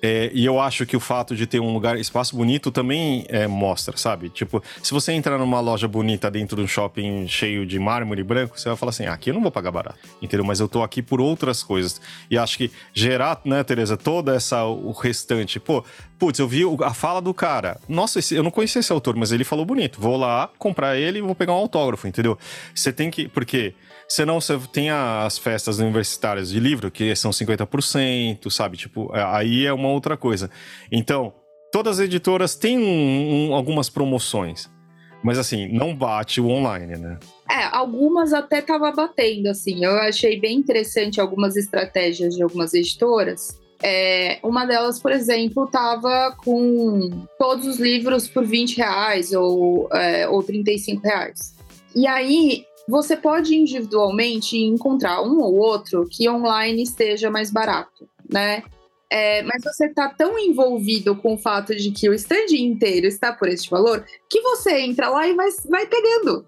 é, 0.01 0.29
e 0.33 0.45
eu 0.45 0.59
acho 0.59 0.85
que 0.85 0.95
o 0.95 0.99
fato 0.99 1.35
de 1.35 1.47
ter 1.47 1.59
um 1.59 1.73
lugar, 1.73 1.97
espaço 1.97 2.35
bonito 2.35 2.71
também 2.71 3.25
é, 3.29 3.47
mostra, 3.47 3.97
sabe? 3.97 4.29
Tipo, 4.29 4.61
se 4.83 4.93
você 4.93 5.11
entrar 5.11 5.37
numa 5.37 5.59
loja 5.59 5.87
bonita 5.87 6.29
dentro 6.29 6.57
de 6.57 6.63
um 6.63 6.67
shopping 6.67 7.27
cheio 7.27 7.65
de 7.65 7.79
mármore 7.79 8.23
branco, 8.23 8.59
você 8.59 8.69
vai 8.69 8.77
falar 8.77 8.91
assim: 8.91 9.05
ah, 9.05 9.13
aqui 9.13 9.31
eu 9.31 9.33
não 9.33 9.41
vou 9.41 9.51
pagar 9.51 9.71
barato, 9.71 9.97
entendeu? 10.21 10.45
Mas 10.45 10.59
eu 10.59 10.67
tô 10.67 10.83
aqui 10.83 11.01
por 11.01 11.19
outras 11.19 11.63
coisas. 11.63 11.99
E 12.29 12.37
acho 12.37 12.57
que 12.57 12.71
gerar, 12.93 13.41
né, 13.43 13.63
Tereza, 13.63 13.97
toda 13.97 14.35
essa, 14.35 14.63
o 14.65 14.91
restante, 14.91 15.59
pô, 15.59 15.83
putz, 16.19 16.39
eu 16.39 16.47
vi 16.47 16.63
a 16.83 16.93
fala 16.93 17.21
do 17.21 17.33
cara. 17.33 17.79
Nossa, 17.87 18.19
esse, 18.19 18.35
eu 18.35 18.43
não 18.43 18.51
conhecia 18.51 18.79
esse 18.79 18.91
autor, 18.91 19.15
mas 19.15 19.31
ele 19.31 19.43
falou 19.43 19.65
bonito. 19.65 19.99
Vou 19.99 20.17
lá 20.17 20.49
comprar 20.59 20.97
ele 20.97 21.19
e 21.19 21.21
vou 21.21 21.33
pegar 21.33 21.53
um 21.53 21.57
autógrafo, 21.57 22.07
entendeu? 22.07 22.37
Você 22.73 22.93
tem 22.93 23.09
que. 23.09 23.27
Porque 23.27 23.73
Senão 24.07 24.39
você 24.39 24.57
tem 24.71 24.89
as 24.89 25.37
festas 25.37 25.79
universitárias 25.79 26.49
de 26.49 26.59
livro, 26.59 26.89
que 26.89 27.13
são 27.15 27.31
50%, 27.31 28.49
sabe? 28.49 28.77
Tipo, 28.77 29.13
é, 29.13 29.21
aí 29.23 29.65
é 29.65 29.73
uma 29.73 29.89
outra 29.89 30.15
coisa. 30.15 30.49
Então, 30.91 31.33
todas 31.71 31.99
as 31.99 32.05
editoras 32.05 32.55
têm 32.55 32.79
um, 32.79 33.49
um, 33.49 33.53
algumas 33.53 33.89
promoções. 33.89 34.69
Mas 35.23 35.37
assim, 35.37 35.67
não 35.67 35.95
bate 35.95 36.39
o 36.39 36.47
online, 36.47 36.95
né? 36.95 37.19
É, 37.49 37.63
algumas 37.71 38.33
até 38.33 38.61
tava 38.61 38.91
batendo, 38.91 39.47
assim. 39.47 39.83
Eu 39.83 39.97
achei 39.99 40.39
bem 40.39 40.57
interessante 40.57 41.19
algumas 41.19 41.55
estratégias 41.55 42.35
de 42.35 42.43
algumas 42.43 42.73
editoras. 42.73 43.59
É, 43.81 44.39
uma 44.41 44.65
delas, 44.65 44.99
por 44.99 45.11
exemplo, 45.11 45.67
tava 45.67 46.35
com 46.43 47.25
todos 47.37 47.67
os 47.67 47.79
livros 47.79 48.27
por 48.27 48.45
20 48.45 48.77
reais 48.77 49.33
ou, 49.33 49.89
é, 49.91 50.27
ou 50.27 50.41
35 50.41 51.01
reais. 51.03 51.55
E 51.95 52.07
aí, 52.07 52.65
você 52.87 53.17
pode 53.17 53.55
individualmente 53.55 54.57
encontrar 54.57 55.21
um 55.21 55.39
ou 55.39 55.55
outro 55.55 56.07
que 56.09 56.29
online 56.29 56.83
esteja 56.83 57.29
mais 57.29 57.51
barato, 57.51 58.07
né? 58.31 58.63
É, 59.09 59.41
mas 59.43 59.63
você 59.63 59.85
está 59.85 60.09
tão 60.09 60.37
envolvido 60.37 61.15
com 61.15 61.35
o 61.35 61.37
fato 61.37 61.75
de 61.75 61.91
que 61.91 62.09
o 62.09 62.13
stand 62.13 62.51
inteiro 62.51 63.07
está 63.07 63.31
por 63.31 63.47
este 63.47 63.69
valor 63.69 64.05
que 64.29 64.41
você 64.41 64.79
entra 64.81 65.09
lá 65.09 65.27
e 65.27 65.33
vai, 65.33 65.49
vai 65.69 65.87
pegando. 65.87 66.45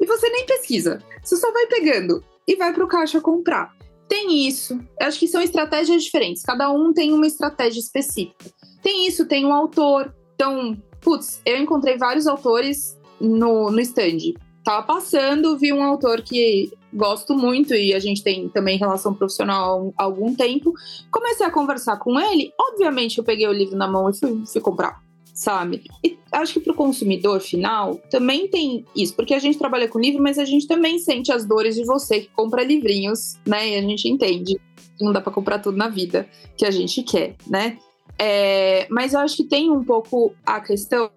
E 0.00 0.06
você 0.06 0.28
nem 0.30 0.46
pesquisa. 0.46 1.00
Você 1.22 1.36
só 1.36 1.52
vai 1.52 1.66
pegando 1.66 2.24
e 2.46 2.56
vai 2.56 2.72
para 2.72 2.84
o 2.84 2.88
caixa 2.88 3.20
comprar. 3.20 3.72
Tem 4.08 4.46
isso. 4.46 4.74
Eu 5.00 5.06
acho 5.06 5.18
que 5.18 5.28
são 5.28 5.40
estratégias 5.40 6.02
diferentes. 6.02 6.42
Cada 6.42 6.72
um 6.72 6.92
tem 6.92 7.12
uma 7.12 7.26
estratégia 7.26 7.78
específica. 7.78 8.50
Tem 8.82 9.06
isso, 9.06 9.26
tem 9.26 9.46
um 9.46 9.52
autor. 9.52 10.12
Então, 10.34 10.76
putz, 11.00 11.40
eu 11.46 11.56
encontrei 11.56 11.96
vários 11.96 12.26
autores 12.26 12.98
no, 13.20 13.70
no 13.70 13.80
stand 13.80 14.34
tava 14.64 14.86
passando, 14.86 15.58
vi 15.58 15.72
um 15.72 15.82
autor 15.82 16.22
que 16.22 16.72
gosto 16.92 17.34
muito 17.34 17.74
e 17.74 17.94
a 17.94 17.98
gente 17.98 18.22
tem 18.22 18.48
também 18.48 18.78
relação 18.78 19.14
profissional 19.14 19.92
há 19.96 20.04
algum 20.04 20.34
tempo. 20.34 20.72
Comecei 21.10 21.46
a 21.46 21.50
conversar 21.50 21.98
com 21.98 22.18
ele, 22.18 22.52
obviamente 22.58 23.18
eu 23.18 23.24
peguei 23.24 23.46
o 23.46 23.52
livro 23.52 23.76
na 23.76 23.88
mão 23.88 24.08
e 24.10 24.14
fui, 24.14 24.44
fui 24.46 24.60
comprar, 24.60 25.02
sabe? 25.34 25.82
E 26.04 26.18
acho 26.30 26.54
que 26.54 26.60
para 26.60 26.72
o 26.72 26.76
consumidor 26.76 27.40
final 27.40 27.96
também 28.10 28.48
tem 28.48 28.84
isso, 28.94 29.14
porque 29.14 29.34
a 29.34 29.38
gente 29.38 29.58
trabalha 29.58 29.88
com 29.88 29.98
livro, 29.98 30.22
mas 30.22 30.38
a 30.38 30.44
gente 30.44 30.66
também 30.66 30.98
sente 30.98 31.32
as 31.32 31.44
dores 31.44 31.74
de 31.74 31.84
você 31.84 32.20
que 32.20 32.30
compra 32.34 32.62
livrinhos, 32.62 33.38
né? 33.46 33.70
E 33.70 33.76
a 33.76 33.82
gente 33.82 34.08
entende 34.08 34.54
que 34.96 35.04
não 35.04 35.12
dá 35.12 35.20
para 35.20 35.32
comprar 35.32 35.58
tudo 35.58 35.76
na 35.76 35.88
vida 35.88 36.28
que 36.56 36.64
a 36.64 36.70
gente 36.70 37.02
quer, 37.02 37.36
né? 37.46 37.78
É, 38.18 38.86
mas 38.90 39.14
eu 39.14 39.20
acho 39.20 39.36
que 39.36 39.44
tem 39.44 39.70
um 39.70 39.82
pouco 39.82 40.34
a 40.44 40.60
questão 40.60 41.10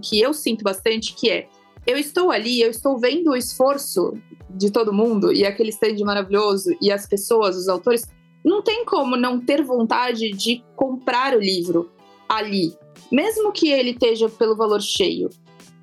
que 0.00 0.20
eu 0.20 0.32
sinto 0.32 0.62
bastante, 0.62 1.14
que 1.14 1.28
é 1.28 1.48
eu 1.86 1.96
estou 1.96 2.30
ali, 2.30 2.60
eu 2.60 2.70
estou 2.70 2.98
vendo 2.98 3.30
o 3.30 3.36
esforço 3.36 4.14
de 4.50 4.70
todo 4.70 4.92
mundo 4.92 5.32
e 5.32 5.44
aquele 5.44 5.70
stand 5.70 5.96
maravilhoso 6.04 6.70
e 6.80 6.92
as 6.92 7.06
pessoas, 7.06 7.56
os 7.56 7.68
autores, 7.68 8.06
não 8.44 8.62
tem 8.62 8.84
como 8.84 9.16
não 9.16 9.40
ter 9.40 9.62
vontade 9.62 10.30
de 10.30 10.62
comprar 10.76 11.34
o 11.36 11.40
livro 11.40 11.90
ali, 12.28 12.76
mesmo 13.10 13.52
que 13.52 13.68
ele 13.68 13.90
esteja 13.90 14.28
pelo 14.28 14.56
valor 14.56 14.80
cheio. 14.80 15.30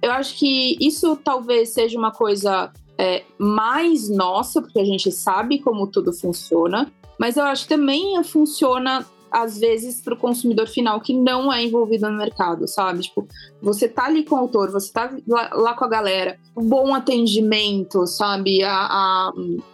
Eu 0.01 0.11
acho 0.11 0.37
que 0.37 0.77
isso 0.79 1.15
talvez 1.17 1.69
seja 1.69 1.97
uma 1.97 2.11
coisa 2.11 2.71
é, 2.97 3.23
mais 3.37 4.09
nossa, 4.09 4.61
porque 4.61 4.79
a 4.79 4.85
gente 4.85 5.11
sabe 5.11 5.59
como 5.59 5.87
tudo 5.87 6.13
funciona, 6.13 6.91
mas 7.19 7.37
eu 7.37 7.43
acho 7.43 7.63
que 7.63 7.69
também 7.69 8.21
funciona 8.23 9.05
às 9.31 9.59
vezes 9.59 10.01
para 10.01 10.13
o 10.13 10.17
consumidor 10.17 10.67
final 10.67 10.99
que 10.99 11.13
não 11.13 11.51
é 11.51 11.63
envolvido 11.63 12.09
no 12.09 12.17
mercado, 12.17 12.67
sabe? 12.67 13.01
Tipo, 13.01 13.27
você 13.61 13.87
tá 13.87 14.05
ali 14.05 14.23
com 14.23 14.35
o 14.35 14.37
autor, 14.37 14.71
você 14.71 14.91
tá 14.91 15.15
lá, 15.27 15.49
lá 15.53 15.73
com 15.73 15.85
a 15.85 15.89
galera, 15.89 16.37
bom 16.55 16.93
atendimento, 16.93 18.05
sabe? 18.07 18.63
A, 18.63 18.73
a, 18.73 19.31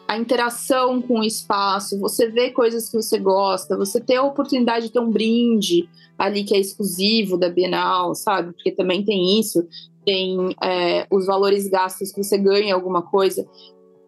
a, 0.08 0.18
interação 0.18 1.01
com 1.01 1.20
o 1.20 1.24
espaço, 1.24 1.99
você 1.99 2.30
vê 2.30 2.51
coisas 2.51 2.89
que 2.89 3.01
você 3.01 3.18
gosta, 3.18 3.78
você 3.78 3.99
ter 3.99 4.16
a 4.16 4.24
oportunidade 4.24 4.88
de 4.88 4.91
ter 4.91 4.99
um 4.99 5.10
brinde 5.10 5.89
ali 6.18 6.43
que 6.43 6.56
é 6.56 6.60
exclusivo 6.60 7.38
da 7.38 7.49
Bienal, 7.49 8.16
sabe? 8.16 8.53
Porque 8.53 8.72
também 8.72 9.03
tem 9.03 9.39
isso, 9.39 9.68
tem 10.06 10.56
é, 10.64 11.08
os 11.12 11.26
valores 11.26 11.68
gastos 11.68 12.12
que 12.12 12.24
você 12.24 12.38
ganha 12.38 12.74
alguma 12.74 13.01
coisa. 13.01 13.45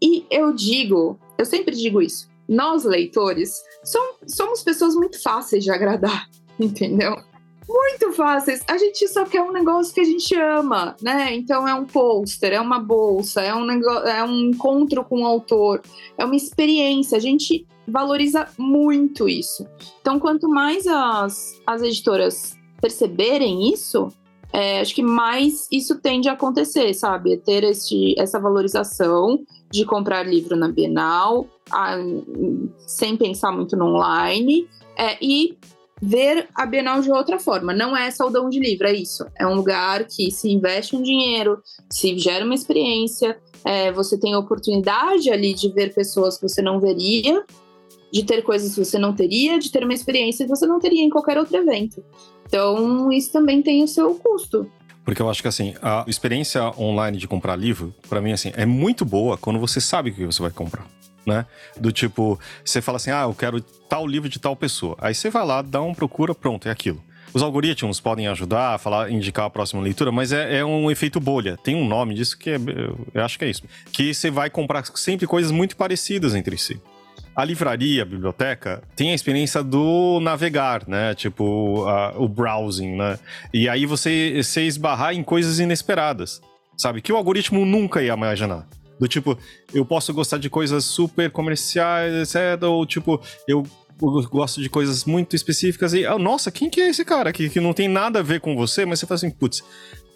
E 0.01 0.25
eu 0.29 0.53
digo, 0.53 1.17
eu 1.37 1.45
sempre 1.45 1.75
digo 1.75 2.01
isso 2.01 2.29
nós 2.47 2.83
leitores 2.83 3.61
somos 4.25 4.63
pessoas 4.63 4.95
muito 4.95 5.21
fáceis 5.21 5.63
de 5.63 5.71
agradar, 5.71 6.27
entendeu? 6.59 7.17
Muito 7.67 8.13
fáceis. 8.13 8.63
A 8.65 8.77
gente 8.77 9.05
só 9.09 9.25
quer 9.25 9.41
um 9.41 9.51
negócio 9.51 9.93
que 9.93 9.99
a 9.99 10.05
gente 10.05 10.33
ama, 10.35 10.95
né? 11.01 11.35
Então 11.35 11.67
é 11.67 11.73
um 11.73 11.85
pôster, 11.85 12.53
é 12.53 12.61
uma 12.61 12.79
bolsa, 12.79 13.41
é 13.41 13.53
um, 13.53 13.65
negócio, 13.65 14.07
é 14.07 14.23
um 14.23 14.49
encontro 14.49 15.03
com 15.03 15.23
o 15.23 15.25
autor, 15.25 15.81
é 16.17 16.23
uma 16.23 16.35
experiência. 16.35 17.17
A 17.17 17.21
gente 17.21 17.67
valoriza 17.85 18.47
muito 18.57 19.27
isso. 19.27 19.67
Então, 20.01 20.19
quanto 20.19 20.47
mais 20.47 20.87
as, 20.87 21.59
as 21.65 21.81
editoras 21.81 22.57
perceberem 22.81 23.73
isso, 23.73 24.09
é, 24.51 24.79
acho 24.79 24.95
que 24.95 25.03
mais 25.03 25.67
isso 25.71 25.99
tende 25.99 26.29
a 26.29 26.33
acontecer, 26.33 26.93
sabe? 26.93 27.37
Ter 27.37 27.63
esse, 27.63 28.15
essa 28.17 28.39
valorização 28.39 29.39
de 29.71 29.85
comprar 29.85 30.23
livro 30.23 30.55
na 30.55 30.69
Bienal, 30.69 31.47
a, 31.69 31.97
sem 32.77 33.17
pensar 33.17 33.51
muito 33.51 33.75
no 33.75 33.95
online, 33.95 34.67
é, 34.97 35.17
e 35.21 35.57
ver 36.01 36.47
a 36.55 36.65
Bienal 36.65 37.01
de 37.01 37.11
outra 37.11 37.39
forma. 37.39 37.73
Não 37.73 37.95
é 37.95 38.09
saudão 38.11 38.49
de 38.49 38.59
livro, 38.59 38.87
é 38.87 38.93
isso. 38.93 39.25
É 39.37 39.45
um 39.45 39.55
lugar 39.55 40.05
que 40.05 40.31
se 40.31 40.49
investe 40.49 40.95
um 40.95 41.01
dinheiro, 41.01 41.61
se 41.89 42.17
gera 42.17 42.45
uma 42.45 42.55
experiência, 42.55 43.37
é, 43.65 43.91
você 43.91 44.17
tem 44.17 44.33
a 44.33 44.39
oportunidade 44.39 45.29
ali 45.29 45.53
de 45.53 45.69
ver 45.69 45.93
pessoas 45.93 46.37
que 46.37 46.47
você 46.47 46.61
não 46.61 46.79
veria, 46.79 47.43
de 48.11 48.23
ter 48.23 48.41
coisas 48.41 48.73
que 48.73 48.83
você 48.83 48.97
não 48.97 49.13
teria, 49.13 49.59
de 49.59 49.71
ter 49.71 49.83
uma 49.83 49.93
experiência 49.93 50.45
que 50.45 50.49
você 50.49 50.65
não 50.65 50.79
teria 50.79 51.03
em 51.03 51.09
qualquer 51.09 51.37
outro 51.37 51.57
evento. 51.57 52.03
Então, 52.45 53.11
isso 53.11 53.31
também 53.31 53.61
tem 53.61 53.83
o 53.83 53.87
seu 53.87 54.15
custo. 54.15 54.69
Porque 55.03 55.21
eu 55.21 55.29
acho 55.29 55.41
que 55.41 55.47
assim, 55.47 55.73
a 55.81 56.03
experiência 56.07 56.69
online 56.77 57.17
de 57.17 57.27
comprar 57.27 57.55
livro, 57.55 57.93
para 58.09 58.21
mim 58.21 58.33
assim, 58.33 58.51
é 58.55 58.65
muito 58.65 59.05
boa 59.05 59.37
quando 59.37 59.57
você 59.59 59.79
sabe 59.79 60.09
o 60.09 60.13
que 60.13 60.25
você 60.25 60.41
vai 60.41 60.51
comprar. 60.51 60.85
Né? 61.25 61.45
Do 61.77 61.91
tipo, 61.91 62.39
você 62.63 62.81
fala 62.81 62.97
assim: 62.97 63.11
"Ah, 63.11 63.23
eu 63.23 63.33
quero 63.33 63.61
tal 63.61 64.07
livro 64.07 64.29
de 64.29 64.39
tal 64.39 64.55
pessoa". 64.55 64.95
Aí 64.99 65.13
você 65.13 65.29
vai 65.29 65.45
lá, 65.45 65.61
dá 65.61 65.81
uma 65.81 65.93
procura, 65.93 66.33
pronto, 66.33 66.67
é 66.67 66.71
aquilo. 66.71 67.01
Os 67.33 67.41
algoritmos 67.41 67.99
podem 67.99 68.27
ajudar 68.27 68.75
a 68.75 68.77
falar, 68.77 69.11
indicar 69.11 69.45
a 69.45 69.49
próxima 69.49 69.81
leitura, 69.81 70.11
mas 70.11 70.31
é, 70.31 70.57
é, 70.57 70.65
um 70.65 70.89
efeito 70.89 71.19
bolha. 71.19 71.57
Tem 71.57 71.75
um 71.75 71.87
nome 71.87 72.13
disso 72.13 72.37
que 72.37 72.51
é, 72.51 72.57
eu 73.13 73.23
acho 73.23 73.37
que 73.37 73.45
é 73.45 73.49
isso. 73.49 73.63
Que 73.91 74.13
você 74.13 74.31
vai 74.31 74.49
comprar 74.49 74.85
sempre 74.95 75.27
coisas 75.27 75.51
muito 75.51 75.75
parecidas 75.75 76.35
entre 76.35 76.57
si. 76.57 76.81
A 77.37 77.45
livraria, 77.45 78.01
a 78.01 78.05
biblioteca, 78.05 78.81
tem 78.95 79.11
a 79.11 79.13
experiência 79.13 79.61
do 79.61 80.19
navegar, 80.19 80.87
né? 80.87 81.13
Tipo, 81.13 81.85
a, 81.85 82.15
o 82.17 82.27
browsing, 82.27 82.95
né? 82.95 83.19
E 83.53 83.69
aí 83.69 83.85
você, 83.85 84.41
você 84.41 84.63
esbarrar 84.63 85.13
em 85.13 85.23
coisas 85.23 85.59
inesperadas, 85.59 86.41
sabe? 86.75 86.99
Que 86.99 87.13
o 87.13 87.15
algoritmo 87.15 87.63
nunca 87.63 88.01
ia 88.01 88.13
imaginar. 88.13 88.67
Do 88.99 89.07
tipo, 89.07 89.37
eu 89.71 89.85
posso 89.85 90.11
gostar 90.15 90.39
de 90.39 90.49
coisas 90.49 90.83
super 90.83 91.29
comerciais, 91.29 92.11
etc. 92.35 92.63
Ou 92.63 92.83
tipo, 92.87 93.21
eu 93.47 93.63
gosto 94.31 94.59
de 94.59 94.67
coisas 94.67 95.05
muito 95.05 95.35
específicas 95.35 95.93
e, 95.93 96.07
oh, 96.07 96.17
nossa, 96.17 96.49
quem 96.49 96.71
que 96.71 96.81
é 96.81 96.89
esse 96.89 97.05
cara 97.05 97.29
aqui 97.29 97.51
que 97.51 97.59
não 97.59 97.71
tem 97.71 97.87
nada 97.87 98.17
a 98.17 98.23
ver 98.23 98.41
com 98.41 98.55
você, 98.55 98.83
mas 98.83 98.99
você 98.99 99.05
fala 99.05 99.15
assim, 99.15 99.29
putz. 99.29 99.63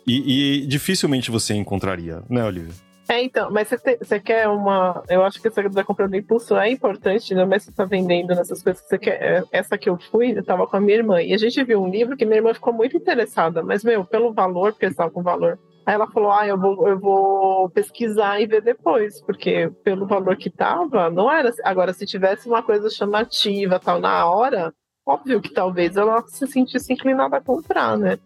E, 0.07 0.61
e 0.63 0.65
dificilmente 0.65 1.30
você 1.30 1.53
encontraria, 1.53 2.24
né, 2.28 2.43
Olivia? 2.43 2.74
É, 3.12 3.22
então, 3.22 3.51
mas 3.51 3.68
você, 3.68 4.22
quer 4.22 4.47
uma. 4.47 5.03
Eu 5.09 5.22
acho 5.26 5.41
que 5.41 5.49
essa 5.49 5.62
da 5.68 5.84
compra 5.84 6.07
do 6.07 6.16
impulso 6.16 6.55
é 6.55 6.72
importante, 6.72 7.36
né? 7.36 7.43
Mas 7.43 7.64
você 7.64 7.72
tá 7.74 7.84
vendendo 7.84 8.34
nessas 8.34 8.64
coisas 8.64 8.82
você 8.82 8.97
quer. 8.97 9.22
É, 9.22 9.43
essa 9.51 9.78
que 9.78 9.89
eu 9.89 9.97
fui, 9.97 10.32
eu 10.32 10.41
tava 10.41 10.66
com 10.66 10.78
a 10.78 10.80
minha 10.80 10.95
irmã. 10.95 11.22
E 11.22 11.34
a 11.34 11.38
gente 11.38 11.62
viu 11.62 11.82
um 11.84 11.89
livro 11.89 12.16
que 12.16 12.24
minha 12.24 12.38
irmã 12.38 12.53
ficou 12.53 12.72
muito 12.72 12.95
interessada, 12.95 13.62
mas, 13.62 13.84
meu, 13.84 14.05
pelo 14.05 14.32
valor, 14.32 14.72
porque 14.72 14.86
estava 14.86 15.12
com 15.12 15.22
valor. 15.22 15.59
Aí 15.86 15.93
ela 15.93 16.07
falou: 16.07 16.32
Ah, 16.32 16.47
eu 16.47 16.57
vou, 16.57 16.88
eu 16.88 16.97
vou 16.97 17.70
pesquisar 17.72 18.39
e 18.39 18.47
ver 18.47 18.62
depois, 18.62 19.22
porque 19.22 19.70
pelo 19.84 20.07
valor 20.07 20.38
que 20.38 20.49
tava, 20.49 21.09
não 21.09 21.30
era. 21.30 21.53
Agora, 21.66 21.91
se 21.91 22.05
tivesse 22.05 22.47
uma 22.47 22.64
coisa 22.64 22.89
chamativa 22.89 23.78
tal 23.78 23.99
na 23.99 24.26
hora, 24.26 24.74
óbvio 25.05 25.41
que 25.41 25.53
talvez 25.53 25.97
ela 25.97 26.24
se 26.28 26.47
sentisse 26.47 26.93
inclinada 26.93 27.36
a 27.36 27.41
comprar, 27.41 27.97
né? 27.97 28.18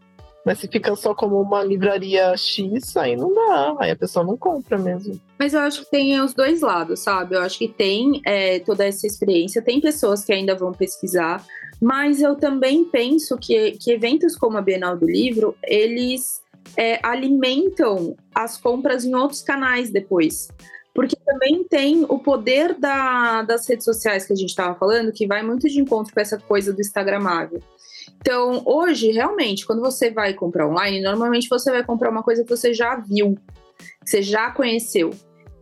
Mas 0.46 0.60
se 0.60 0.68
fica 0.68 0.96
só 0.96 1.16
como 1.16 1.42
uma 1.42 1.64
livraria 1.64 2.38
X, 2.38 2.96
aí 2.96 3.16
não 3.16 3.34
dá, 3.34 3.76
aí 3.80 3.90
a 3.90 3.96
pessoa 3.96 4.24
não 4.24 4.38
compra 4.38 4.78
mesmo. 4.78 5.20
Mas 5.40 5.56
eu 5.56 5.62
acho 5.62 5.84
que 5.84 5.90
tem 5.90 6.22
os 6.22 6.36
dois 6.36 6.62
lados, 6.62 7.00
sabe? 7.00 7.36
Eu 7.36 7.42
acho 7.42 7.58
que 7.58 7.68
tem 7.68 8.22
é, 8.24 8.60
toda 8.60 8.86
essa 8.86 9.08
experiência, 9.08 9.62
tem 9.62 9.82
pessoas 9.82 10.24
que 10.24 10.32
ainda 10.32 10.56
vão 10.56 10.72
pesquisar, 10.72 11.44
mas 11.82 12.22
eu 12.22 12.36
também 12.36 12.86
penso 12.86 13.38
que, 13.38 13.72
que 13.72 13.92
eventos 13.92 14.36
como 14.36 14.58
a 14.58 14.62
Bienal 14.62 14.96
do 14.96 15.08
Livro, 15.08 15.58
eles 15.64 16.44
é, 16.78 17.00
alimentam 17.02 18.16
as 18.34 18.56
compras 18.56 19.04
em 19.04 19.16
outros 19.16 19.42
canais 19.42 19.90
depois. 19.90 20.48
Porque 20.96 21.18
também 21.26 21.66
tem 21.66 22.06
o 22.08 22.18
poder 22.18 22.74
da, 22.74 23.42
das 23.42 23.68
redes 23.68 23.84
sociais 23.84 24.26
que 24.26 24.32
a 24.32 24.36
gente 24.36 24.50
estava 24.50 24.74
falando, 24.76 25.12
que 25.12 25.28
vai 25.28 25.44
muito 25.44 25.68
de 25.68 25.80
encontro 25.80 26.14
com 26.14 26.22
essa 26.22 26.40
coisa 26.40 26.72
do 26.72 26.80
Instagramável. 26.80 27.62
Então, 28.22 28.64
hoje, 28.66 29.12
realmente, 29.12 29.66
quando 29.66 29.82
você 29.82 30.10
vai 30.10 30.34
comprar 30.34 30.68
online, 30.68 31.02
normalmente 31.02 31.50
você 31.50 31.70
vai 31.70 31.84
comprar 31.84 32.10
uma 32.10 32.24
coisa 32.24 32.44
que 32.44 32.50
você 32.50 32.74
já 32.74 32.96
viu, 32.96 33.38
que 34.04 34.10
você 34.10 34.22
já 34.22 34.50
conheceu. 34.52 35.12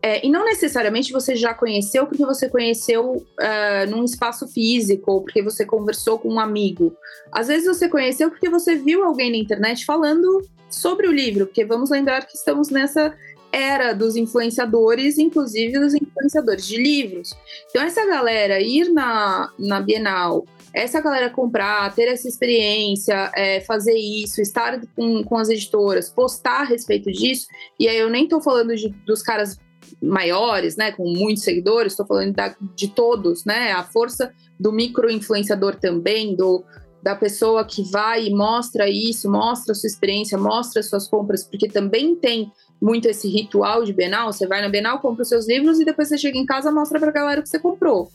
É, 0.05 0.23
e 0.23 0.29
não 0.29 0.43
necessariamente 0.43 1.13
você 1.13 1.34
já 1.34 1.53
conheceu 1.53 2.05
porque 2.05 2.25
você 2.25 2.49
conheceu 2.49 3.13
uh, 3.15 3.89
num 3.89 4.03
espaço 4.03 4.45
físico 4.49 5.09
ou 5.09 5.21
porque 5.21 5.41
você 5.41 5.65
conversou 5.65 6.19
com 6.19 6.27
um 6.27 6.41
amigo. 6.41 6.93
Às 7.31 7.47
vezes 7.47 7.65
você 7.65 7.88
conheceu 7.88 8.29
porque 8.29 8.49
você 8.49 8.75
viu 8.75 9.01
alguém 9.01 9.31
na 9.31 9.38
internet 9.38 9.86
falando 9.86 10.41
sobre 10.69 11.07
o 11.07 11.11
livro, 11.11 11.45
porque 11.45 11.63
vamos 11.63 11.89
lembrar 11.89 12.25
que 12.25 12.36
estamos 12.36 12.69
nessa 12.69 13.15
era 13.54 13.93
dos 13.93 14.16
influenciadores, 14.16 15.20
inclusive 15.20 15.80
dos 15.80 15.93
influenciadores 15.93 16.66
de 16.66 16.78
livros. 16.78 17.36
Então, 17.70 17.84
essa 17.84 18.06
galera 18.06 18.60
ir 18.60 18.91
na, 18.91 19.51
na 19.60 19.80
Bienal 19.80 20.43
essa 20.74 20.99
galera 20.99 21.30
comprar, 21.30 21.93
ter 21.93 22.08
essa 22.08 22.28
experiência, 22.28 23.32
é, 23.36 23.62
fazer 23.62 23.93
isso, 23.93 24.41
estar 24.41 24.82
com, 24.95 25.24
com 25.24 25.38
as 25.38 25.49
editoras, 25.49 26.10
postar 26.10 26.62
a 26.62 26.64
respeito 26.64 27.12
disso, 27.12 27.45
e 27.80 27.88
aí 27.88 27.97
eu 27.97 28.10
nem 28.10 28.28
tô 28.28 28.41
falando 28.41 28.76
de, 28.76 28.89
dos 29.06 29.22
caras 29.22 29.56
maiores, 30.01 30.76
né, 30.76 30.91
com 30.91 31.08
muitos 31.08 31.43
seguidores, 31.43 31.93
estou 31.93 32.08
falando 32.08 32.34
da, 32.34 32.56
de 32.76 32.88
todos, 32.88 33.45
né, 33.45 33.72
a 33.72 33.84
força 33.84 34.34
do 34.60 34.72
micro-influenciador 34.72 35.76
também, 35.76 36.36
do, 36.36 36.64
da 37.04 37.16
pessoa 37.16 37.64
que 37.64 37.84
vai 37.91 38.26
e 38.26 38.34
mostra 38.34 38.89
isso, 38.89 39.30
mostra 39.30 39.76
sua 39.76 39.88
experiência, 39.88 40.38
mostra 40.38 40.80
as 40.80 40.89
suas 40.89 41.08
compras, 41.08 41.43
porque 41.43 41.68
também 41.68 42.16
tem 42.16 42.51
muito 42.84 43.07
esse 43.07 43.27
ritual 43.29 43.84
de 43.84 43.93
Bienal, 43.93 44.31
você 44.31 44.45
vai 44.45 44.61
na 44.61 44.69
Bienal, 44.69 44.99
compra 44.99 45.23
os 45.23 45.29
seus 45.29 45.47
livros 45.47 45.79
e 45.79 45.86
depois 45.86 46.09
você 46.09 46.17
chega 46.17 46.38
em 46.38 46.45
casa 46.45 46.71
mostra 46.71 46.99
para 46.99 47.09
a 47.09 47.13
galera 47.13 47.39
o 47.39 47.43
que 47.43 47.49
você 47.49 47.59
comprou 47.59 48.11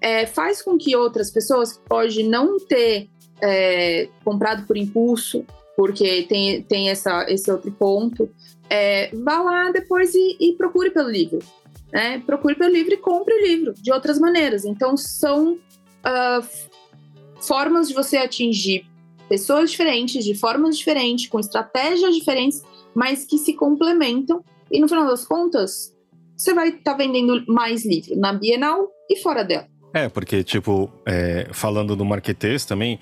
é, 0.00 0.26
faz 0.26 0.62
com 0.62 0.78
que 0.78 0.96
outras 0.96 1.30
pessoas 1.30 1.72
que 1.72 1.88
pode 1.88 2.22
não 2.22 2.58
ter 2.58 3.08
é, 3.40 4.08
comprado 4.24 4.66
por 4.66 4.76
impulso, 4.76 5.44
porque 5.76 6.22
tem, 6.22 6.62
tem 6.62 6.90
essa, 6.90 7.26
esse 7.28 7.50
outro 7.50 7.70
ponto, 7.72 8.28
é, 8.68 9.10
vá 9.14 9.40
lá 9.40 9.70
depois 9.70 10.14
e, 10.14 10.36
e 10.40 10.52
procure 10.54 10.90
pelo 10.90 11.08
livro. 11.08 11.38
Né? 11.92 12.22
Procure 12.24 12.54
pelo 12.54 12.72
livro 12.72 12.94
e 12.94 12.98
compre 12.98 13.34
o 13.34 13.46
livro 13.46 13.74
de 13.74 13.92
outras 13.92 14.18
maneiras. 14.18 14.64
Então, 14.64 14.96
são 14.96 15.54
uh, 15.54 16.46
formas 17.40 17.88
de 17.88 17.94
você 17.94 18.18
atingir 18.18 18.84
pessoas 19.28 19.70
diferentes, 19.70 20.24
de 20.24 20.34
formas 20.34 20.76
diferentes, 20.76 21.28
com 21.28 21.38
estratégias 21.38 22.14
diferentes, 22.14 22.62
mas 22.94 23.24
que 23.24 23.38
se 23.38 23.54
complementam. 23.54 24.42
E 24.70 24.80
no 24.80 24.88
final 24.88 25.06
das 25.06 25.24
contas, 25.24 25.94
você 26.36 26.54
vai 26.54 26.68
estar 26.68 26.92
tá 26.92 26.96
vendendo 26.96 27.44
mais 27.46 27.84
livro 27.84 28.16
na 28.16 28.32
Bienal 28.32 28.88
e 29.10 29.16
fora 29.16 29.42
dela. 29.44 29.66
É, 29.92 30.08
porque, 30.08 30.44
tipo, 30.44 30.90
é, 31.06 31.48
falando 31.52 31.96
do 31.96 32.04
marketês 32.04 32.64
também, 32.64 32.98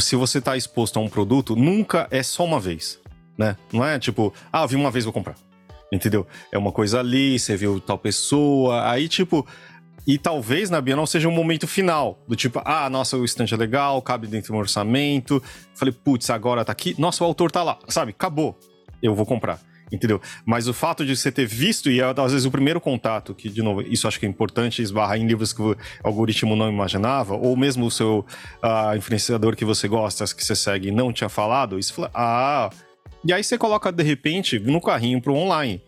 se 0.00 0.16
você 0.16 0.38
está 0.38 0.56
exposto 0.56 0.98
a 0.98 1.02
um 1.02 1.08
produto, 1.08 1.54
nunca 1.54 2.08
é 2.10 2.22
só 2.22 2.44
uma 2.44 2.58
vez, 2.58 2.98
né? 3.36 3.56
Não 3.72 3.84
é 3.84 3.98
tipo, 3.98 4.32
ah, 4.52 4.66
vi 4.66 4.76
uma 4.76 4.90
vez, 4.90 5.04
vou 5.04 5.12
comprar. 5.12 5.36
Entendeu? 5.92 6.26
É 6.50 6.56
uma 6.56 6.72
coisa 6.72 7.00
ali, 7.00 7.38
você 7.38 7.56
viu 7.56 7.78
tal 7.80 7.98
pessoa, 7.98 8.90
aí, 8.90 9.08
tipo. 9.08 9.46
E 10.04 10.18
talvez 10.18 10.68
na 10.68 10.80
Bienal 10.80 11.06
seja 11.06 11.28
um 11.28 11.32
momento 11.32 11.68
final, 11.68 12.18
do 12.26 12.34
tipo, 12.34 12.60
ah, 12.64 12.90
nossa, 12.90 13.16
o 13.16 13.24
estante 13.24 13.54
é 13.54 13.56
legal, 13.56 14.02
cabe 14.02 14.26
dentro 14.26 14.52
do 14.52 14.58
orçamento. 14.58 15.40
Falei, 15.74 15.92
putz, 15.92 16.28
agora 16.30 16.64
tá 16.64 16.72
aqui, 16.72 16.96
nossa, 16.98 17.22
o 17.22 17.26
autor 17.26 17.52
tá 17.52 17.62
lá, 17.62 17.78
sabe? 17.86 18.10
Acabou, 18.10 18.58
eu 19.02 19.14
vou 19.14 19.26
comprar. 19.26 19.60
entendeu? 19.90 20.20
Mas 20.46 20.68
o 20.68 20.72
fato 20.72 21.04
de 21.04 21.14
você 21.14 21.30
ter 21.30 21.46
visto, 21.46 21.90
e 21.90 22.00
às 22.00 22.32
vezes 22.32 22.46
o 22.46 22.50
primeiro 22.50 22.80
contato, 22.80 23.34
que, 23.34 23.48
de 23.48 23.62
novo, 23.62 23.82
isso 23.82 24.08
acho 24.08 24.18
que 24.18 24.24
é 24.24 24.28
importante 24.28 24.80
esbarrar 24.80 25.18
em 25.18 25.26
livros 25.26 25.52
que 25.52 25.60
o 25.60 25.76
algoritmo 26.02 26.56
não 26.56 26.70
imaginava, 26.70 27.34
ou 27.34 27.54
mesmo 27.56 27.84
o 27.84 27.90
seu 27.90 28.24
uh, 28.62 28.96
influenciador 28.96 29.54
que 29.54 29.64
você 29.64 29.86
gosta, 29.86 30.24
que 30.34 30.44
você 30.44 30.56
segue, 30.56 30.90
não 30.90 31.12
tinha 31.12 31.28
falado, 31.28 31.78
isso 31.78 31.92
fala, 31.92 32.10
ah. 32.14 32.70
E 33.24 33.32
aí 33.32 33.44
você 33.44 33.58
coloca, 33.58 33.92
de 33.92 34.02
repente, 34.02 34.58
no 34.58 34.80
carrinho 34.80 35.20
pro 35.20 35.34
online. 35.34 35.82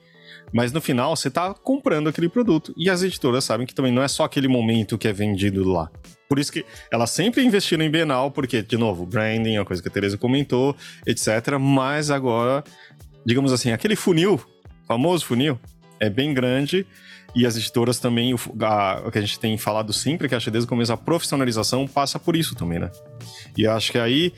Mas 0.52 0.70
no 0.70 0.80
final 0.80 1.16
você 1.16 1.26
está 1.26 1.52
comprando 1.52 2.08
aquele 2.08 2.28
produto. 2.28 2.72
E 2.76 2.88
as 2.88 3.02
editoras 3.02 3.44
sabem 3.44 3.66
que 3.66 3.74
também 3.74 3.90
não 3.90 4.02
é 4.02 4.06
só 4.06 4.22
aquele 4.22 4.46
momento 4.46 4.96
que 4.96 5.08
é 5.08 5.12
vendido 5.12 5.68
lá. 5.68 5.90
Por 6.28 6.38
isso 6.38 6.52
que 6.52 6.64
elas 6.90 7.10
sempre 7.10 7.44
investiram 7.44 7.84
em 7.84 7.90
Bienal, 7.90 8.30
porque, 8.30 8.62
de 8.62 8.76
novo, 8.76 9.04
branding, 9.04 9.56
é 9.56 9.58
uma 9.58 9.64
coisa 9.64 9.82
que 9.82 9.88
a 9.88 9.90
Teresa 9.90 10.16
comentou, 10.16 10.74
etc. 11.06 11.58
Mas 11.60 12.10
agora, 12.10 12.62
digamos 13.24 13.52
assim, 13.52 13.72
aquele 13.72 13.96
funil, 13.96 14.40
famoso 14.86 15.24
funil, 15.24 15.58
é 16.00 16.10
bem 16.10 16.34
grande. 16.34 16.86
E 17.34 17.44
as 17.44 17.56
editoras 17.56 17.98
também, 17.98 18.32
o, 18.32 18.38
a, 18.60 19.02
o 19.06 19.10
que 19.10 19.18
a 19.18 19.20
gente 19.20 19.40
tem 19.40 19.58
falado 19.58 19.92
sempre, 19.92 20.28
que 20.28 20.34
acho 20.36 20.44
que 20.44 20.50
desde 20.52 20.66
o 20.66 20.68
começo 20.68 20.92
a 20.92 20.96
profissionalização 20.96 21.86
passa 21.86 22.16
por 22.16 22.36
isso 22.36 22.54
também, 22.54 22.78
né? 22.78 22.90
E 23.56 23.66
acho 23.66 23.90
que 23.90 23.98
aí 23.98 24.32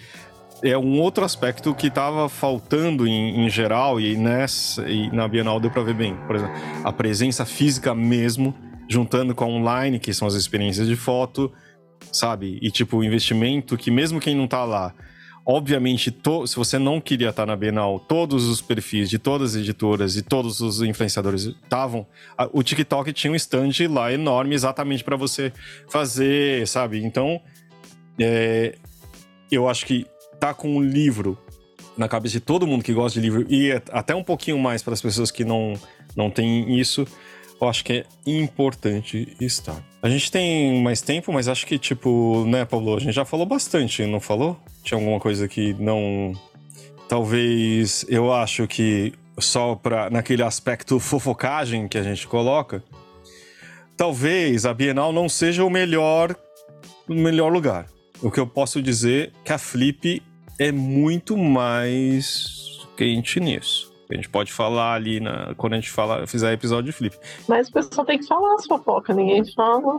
é 0.63 0.77
um 0.79 0.99
outro 1.01 1.23
aspecto 1.23 1.75
que 1.75 1.89
estava 1.89 2.27
faltando 2.29 3.07
em, 3.07 3.45
em, 3.45 3.51
geral 3.51 4.01
e 4.01 4.17
nessa 4.17 4.89
e 4.89 5.11
na 5.11 5.29
Bienal 5.29 5.61
deu 5.61 5.71
para 5.71 5.83
ver 5.83 5.95
bem. 5.95 6.17
Por 6.27 6.37
exemplo, 6.37 6.55
a 6.83 6.93
presença 6.93 7.45
física 7.45 7.95
mesmo, 7.95 8.55
juntando 8.89 9.35
com 9.35 9.45
a 9.45 9.49
online, 9.49 9.99
que 9.99 10.15
são 10.15 10.27
as 10.27 10.35
experiências 10.35 10.89
de 10.89 10.97
foto, 10.97 11.53
sabe? 12.11 12.59
E 12.63 12.71
tipo, 12.71 12.97
o 12.97 13.05
investimento 13.05 13.77
que 13.77 13.91
mesmo 13.91 14.21
quem 14.21 14.35
não 14.35 14.47
tá 14.47 14.65
lá, 14.65 14.95
obviamente, 15.47 16.11
to, 16.11 16.45
se 16.45 16.57
você 16.57 16.77
não 16.77 17.01
queria 17.01 17.29
estar 17.31 17.47
na 17.47 17.55
Bienal, 17.55 18.01
todos 18.01 18.47
os 18.47 18.61
perfis 18.61 19.09
de 19.09 19.17
todas 19.17 19.55
as 19.55 19.63
editoras 19.63 20.17
e 20.17 20.23
todos 20.23 20.61
os 20.61 20.83
influenciadores 20.83 21.45
estavam. 21.45 22.05
O 22.53 22.65
TikTok 22.65 23.13
tinha 23.13 23.33
um 23.33 23.37
stand 23.37 23.71
lá 23.89 24.13
enorme 24.13 24.57
exatamente 24.57 25.05
para 25.05 25.15
você 25.17 25.53
fazer, 25.89 26.67
sabe? 26.67 27.05
Então, 27.05 27.41
é, 28.19 28.75
eu 29.51 29.69
acho 29.69 29.87
que 29.87 30.05
tá 30.41 30.53
com 30.53 30.77
um 30.77 30.83
livro 30.83 31.39
na 31.97 32.09
cabeça 32.09 32.35
de 32.35 32.41
todo 32.41 32.67
mundo 32.67 32.83
que 32.83 32.93
gosta 32.93 33.19
de 33.19 33.25
livro 33.25 33.47
e 33.49 33.71
até 33.93 34.15
um 34.15 34.25
pouquinho 34.25 34.59
mais 34.59 34.83
para 34.83 34.95
as 34.95 35.01
pessoas 35.01 35.31
que 35.31 35.45
não, 35.45 35.75
não 36.17 36.29
têm 36.29 36.79
isso, 36.79 37.07
eu 37.61 37.69
acho 37.69 37.85
que 37.85 37.93
é 37.93 38.05
importante 38.27 39.35
estar. 39.41 39.83
A 40.03 40.09
gente 40.09 40.31
tem 40.31 40.83
mais 40.83 41.01
tempo, 41.01 41.33
mas 41.33 41.49
acho 41.49 41.67
que, 41.67 41.79
tipo, 41.79 42.45
né, 42.47 42.65
Pablo? 42.65 42.97
A 42.97 43.01
gente 43.01 43.15
já 43.15 43.25
falou 43.25 43.47
bastante, 43.47 44.05
não 44.05 44.21
falou? 44.21 44.61
Tinha 44.87 45.01
alguma 45.01 45.19
coisa 45.19 45.49
que 45.49 45.75
não. 45.75 46.33
Talvez 47.09 48.07
eu 48.09 48.33
acho 48.33 48.69
que 48.69 49.13
só 49.37 49.75
para 49.75 50.09
naquele 50.11 50.45
aspecto 50.45 51.01
fofocagem 51.01 51.89
que 51.89 51.99
a 51.99 52.05
gente 52.05 52.25
coloca, 52.29 52.85
talvez 53.97 54.65
a 54.65 54.73
Bienal 54.73 55.13
não 55.13 55.29
seja 55.29 55.65
o 55.65 55.69
melhor, 55.69 56.37
o 57.09 57.15
melhor 57.15 57.53
lugar. 57.53 57.89
O 58.23 58.31
que 58.31 58.39
eu 58.39 58.47
posso 58.47 58.81
dizer 58.81 59.33
é 59.35 59.45
que 59.47 59.53
a 59.53 59.59
Flip 59.59 60.23
é 60.57 60.71
muito 60.71 61.37
mais 61.37 62.87
quente 62.97 63.41
nisso. 63.41 63.93
A 64.09 64.15
gente 64.15 64.29
pode 64.29 64.53
falar 64.53 64.95
ali 64.95 65.19
na, 65.19 65.53
quando 65.57 65.73
a 65.73 65.77
gente 65.77 65.91
fala, 65.91 66.29
fizer 66.29 66.53
episódio 66.53 66.85
de 66.85 66.93
Flip. 66.93 67.19
Mas 67.49 67.69
o 67.69 67.73
pessoal 67.73 68.07
tem 68.07 68.21
que 68.21 68.27
falar 68.27 68.55
as 68.55 68.65
fofocas, 68.65 69.17
ninguém 69.17 69.45
fala. 69.53 69.99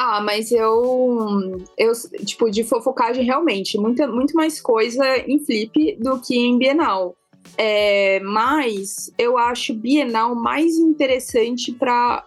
Ah, 0.00 0.20
mas 0.20 0.52
eu, 0.52 1.58
eu, 1.76 1.92
tipo, 2.24 2.48
de 2.48 2.62
fofocagem 2.62 3.24
realmente, 3.24 3.76
muita, 3.76 4.06
muito 4.06 4.32
mais 4.36 4.60
coisa 4.60 5.04
em 5.26 5.40
Flip 5.40 5.96
do 5.98 6.20
que 6.20 6.36
em 6.38 6.56
Bienal. 6.56 7.16
É, 7.56 8.20
mas 8.20 9.12
eu 9.18 9.36
acho 9.36 9.74
Bienal 9.74 10.36
mais 10.36 10.76
interessante 10.76 11.72
para 11.72 12.22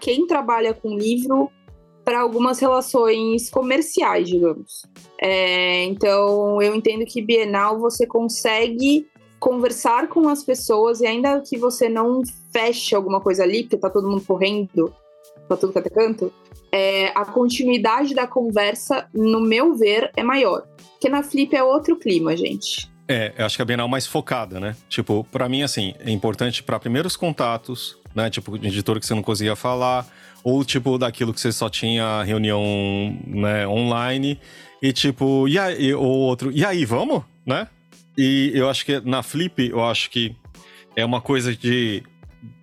quem 0.00 0.24
trabalha 0.28 0.72
com 0.72 0.96
livro 0.96 1.50
para 2.04 2.20
algumas 2.20 2.60
relações 2.60 3.50
comerciais, 3.50 4.28
digamos. 4.28 4.82
É, 5.20 5.82
então, 5.86 6.62
eu 6.62 6.76
entendo 6.76 7.04
que 7.06 7.20
Bienal 7.20 7.80
você 7.80 8.06
consegue 8.06 9.08
conversar 9.40 10.06
com 10.08 10.28
as 10.28 10.44
pessoas 10.44 11.00
e 11.00 11.06
ainda 11.06 11.40
que 11.40 11.58
você 11.58 11.88
não 11.88 12.22
feche 12.52 12.94
alguma 12.94 13.20
coisa 13.20 13.42
ali, 13.42 13.64
porque 13.64 13.78
tá 13.78 13.90
todo 13.90 14.08
mundo 14.08 14.22
correndo 14.24 14.94
para 15.48 15.56
tudo 15.56 15.72
que 15.72 15.78
é 15.80 15.82
canto, 15.82 16.32
é, 16.74 17.12
a 17.14 17.24
continuidade 17.24 18.16
da 18.16 18.26
conversa, 18.26 19.08
no 19.14 19.40
meu 19.40 19.76
ver, 19.76 20.10
é 20.16 20.24
maior. 20.24 20.66
Porque 20.90 21.08
na 21.08 21.22
Flip 21.22 21.54
é 21.54 21.62
outro 21.62 21.94
clima, 21.96 22.36
gente. 22.36 22.90
É, 23.06 23.32
eu 23.38 23.46
acho 23.46 23.54
que 23.54 23.62
a 23.62 23.64
Bienal 23.64 23.86
mais 23.86 24.08
focada, 24.08 24.58
né? 24.58 24.74
Tipo, 24.88 25.22
para 25.30 25.48
mim, 25.48 25.62
assim, 25.62 25.94
é 26.00 26.10
importante 26.10 26.64
para 26.64 26.80
primeiros 26.80 27.16
contatos, 27.16 27.96
né? 28.12 28.28
Tipo, 28.28 28.58
de 28.58 28.66
editor 28.66 28.98
que 28.98 29.06
você 29.06 29.14
não 29.14 29.22
conseguia 29.22 29.54
falar, 29.54 30.04
ou 30.42 30.64
tipo 30.64 30.98
daquilo 30.98 31.32
que 31.32 31.40
você 31.40 31.52
só 31.52 31.70
tinha 31.70 32.24
reunião 32.24 32.60
né, 33.24 33.68
online 33.68 34.40
e 34.82 34.92
tipo, 34.92 35.46
e 35.46 35.56
aí, 35.56 35.94
ou 35.94 36.04
outro, 36.04 36.50
e 36.50 36.64
aí, 36.64 36.84
vamos, 36.84 37.22
né? 37.46 37.68
E 38.18 38.50
eu 38.52 38.68
acho 38.68 38.84
que 38.84 39.00
na 39.00 39.22
Flip, 39.22 39.70
eu 39.70 39.84
acho 39.84 40.10
que 40.10 40.34
é 40.96 41.04
uma 41.04 41.20
coisa 41.20 41.54
de 41.54 42.02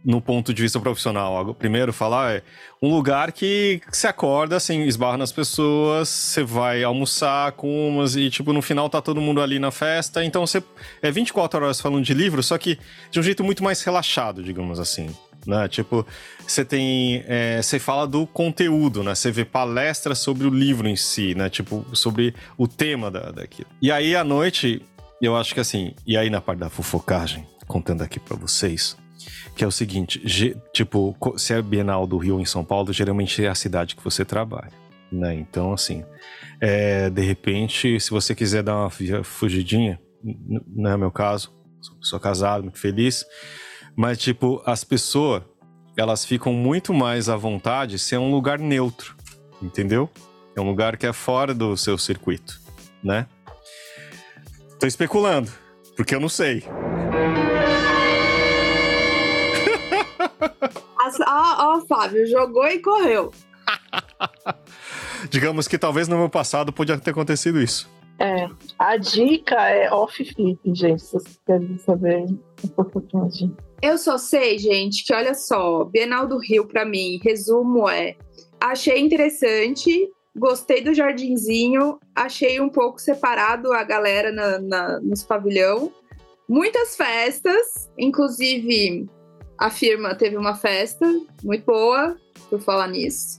no 0.03 0.21
ponto 0.21 0.53
de 0.53 0.61
vista 0.61 0.79
profissional. 0.79 1.53
Primeiro, 1.53 1.93
falar 1.93 2.35
é 2.35 2.43
um 2.81 2.89
lugar 2.89 3.31
que 3.31 3.81
você 3.91 4.07
acorda, 4.07 4.55
assim, 4.55 4.81
esbarra 4.83 5.17
nas 5.17 5.31
pessoas, 5.31 6.09
você 6.09 6.43
vai 6.43 6.83
almoçar 6.83 7.51
com 7.53 7.89
umas 7.89 8.15
e, 8.15 8.29
tipo, 8.29 8.51
no 8.53 8.61
final 8.61 8.89
tá 8.89 9.01
todo 9.01 9.21
mundo 9.21 9.41
ali 9.41 9.59
na 9.59 9.71
festa. 9.71 10.23
Então, 10.23 10.45
você 10.45 10.63
é 11.01 11.11
24 11.11 11.63
horas 11.63 11.79
falando 11.79 12.03
de 12.03 12.13
livro, 12.13 12.41
só 12.41 12.57
que 12.57 12.79
de 13.09 13.19
um 13.19 13.23
jeito 13.23 13.43
muito 13.43 13.63
mais 13.63 13.81
relaxado, 13.83 14.43
digamos 14.43 14.79
assim 14.79 15.09
né? 15.45 15.67
Tipo, 15.67 16.05
você 16.45 16.63
tem. 16.63 17.23
É, 17.27 17.61
você 17.61 17.79
fala 17.79 18.07
do 18.07 18.25
conteúdo, 18.27 19.03
né? 19.03 19.15
Você 19.15 19.31
vê 19.31 19.45
palestras 19.45 20.19
sobre 20.19 20.47
o 20.47 20.49
livro 20.49 20.87
em 20.87 20.95
si, 20.95 21.35
né? 21.35 21.49
Tipo, 21.49 21.85
sobre 21.93 22.35
o 22.57 22.67
tema 22.67 23.09
da, 23.09 23.31
daquilo. 23.31 23.69
E 23.81 23.91
aí, 23.91 24.15
à 24.15 24.23
noite, 24.23 24.85
eu 25.21 25.35
acho 25.35 25.53
que 25.53 25.59
assim. 25.59 25.93
E 26.05 26.17
aí, 26.17 26.29
na 26.29 26.41
parte 26.41 26.59
da 26.59 26.69
fofocagem, 26.69 27.45
contando 27.67 28.01
aqui 28.01 28.19
para 28.19 28.35
vocês. 28.35 28.97
Que 29.55 29.63
é 29.63 29.67
o 29.67 29.71
seguinte, 29.71 30.21
tipo, 30.73 31.15
se 31.37 31.53
é 31.53 31.61
Bienal 31.61 32.07
do 32.07 32.17
Rio 32.17 32.39
em 32.39 32.45
São 32.45 32.63
Paulo, 32.63 32.91
geralmente 32.93 33.43
é 33.43 33.49
a 33.49 33.55
cidade 33.55 33.95
que 33.95 34.03
você 34.03 34.23
trabalha, 34.23 34.71
né? 35.11 35.35
Então, 35.35 35.73
assim, 35.73 36.03
é, 36.59 37.09
de 37.09 37.21
repente, 37.21 37.99
se 37.99 38.09
você 38.09 38.33
quiser 38.33 38.63
dar 38.63 38.75
uma 38.75 38.89
fugidinha, 39.23 39.99
não 40.67 40.91
é 40.91 40.97
meu 40.97 41.11
caso, 41.11 41.53
sou 41.99 42.19
casado, 42.19 42.63
muito 42.63 42.79
feliz, 42.79 43.25
mas, 43.95 44.17
tipo, 44.17 44.61
as 44.65 44.83
pessoas, 44.83 45.43
elas 45.97 46.23
ficam 46.23 46.53
muito 46.53 46.93
mais 46.93 47.27
à 47.27 47.35
vontade 47.35 47.99
se 47.99 48.15
é 48.15 48.19
um 48.19 48.31
lugar 48.31 48.57
neutro, 48.57 49.15
entendeu? 49.61 50.09
É 50.55 50.61
um 50.61 50.65
lugar 50.65 50.97
que 50.97 51.05
é 51.05 51.13
fora 51.13 51.53
do 51.53 51.75
seu 51.75 51.97
circuito, 51.97 52.59
né? 53.03 53.27
Tô 54.79 54.87
especulando, 54.87 55.51
porque 55.95 56.15
eu 56.15 56.19
não 56.19 56.29
sei. 56.29 56.63
Ó, 60.41 61.77
ó, 61.77 61.81
Fábio, 61.87 62.25
jogou 62.27 62.67
e 62.67 62.79
correu. 62.79 63.31
Digamos 65.29 65.67
que 65.67 65.77
talvez 65.77 66.07
no 66.07 66.17
meu 66.17 66.29
passado 66.29 66.73
podia 66.73 66.97
ter 66.97 67.11
acontecido 67.11 67.61
isso. 67.61 67.89
É, 68.19 68.47
a 68.77 68.97
dica 68.97 69.55
é 69.69 69.91
off-flip, 69.91 70.59
gente, 70.73 71.01
se 71.01 71.11
vocês 71.13 71.39
querem 71.45 71.77
saber 71.79 72.25
um 72.63 72.67
pouquinho 72.67 73.27
de 73.29 73.51
eu 73.81 73.97
só 73.97 74.17
sei, 74.19 74.59
gente, 74.59 75.03
que 75.03 75.11
olha 75.11 75.33
só, 75.33 75.83
Bienal 75.83 76.27
do 76.27 76.37
Rio, 76.37 76.67
para 76.67 76.85
mim, 76.85 77.19
resumo 77.23 77.89
é: 77.89 78.15
achei 78.59 78.99
interessante, 78.99 80.07
gostei 80.35 80.81
do 80.81 80.93
jardinzinho, 80.93 81.99
achei 82.15 82.61
um 82.61 82.69
pouco 82.69 83.01
separado 83.01 83.73
a 83.73 83.83
galera 83.83 84.31
na, 84.31 84.59
na, 84.59 84.99
nos 84.99 85.23
pavilhão. 85.23 85.91
Muitas 86.47 86.95
festas, 86.95 87.89
inclusive 87.97 89.09
a 89.61 89.69
firma 89.69 90.15
teve 90.15 90.35
uma 90.35 90.55
festa 90.55 91.05
muito 91.43 91.63
boa, 91.65 92.17
por 92.49 92.59
falar 92.59 92.87
nisso. 92.87 93.37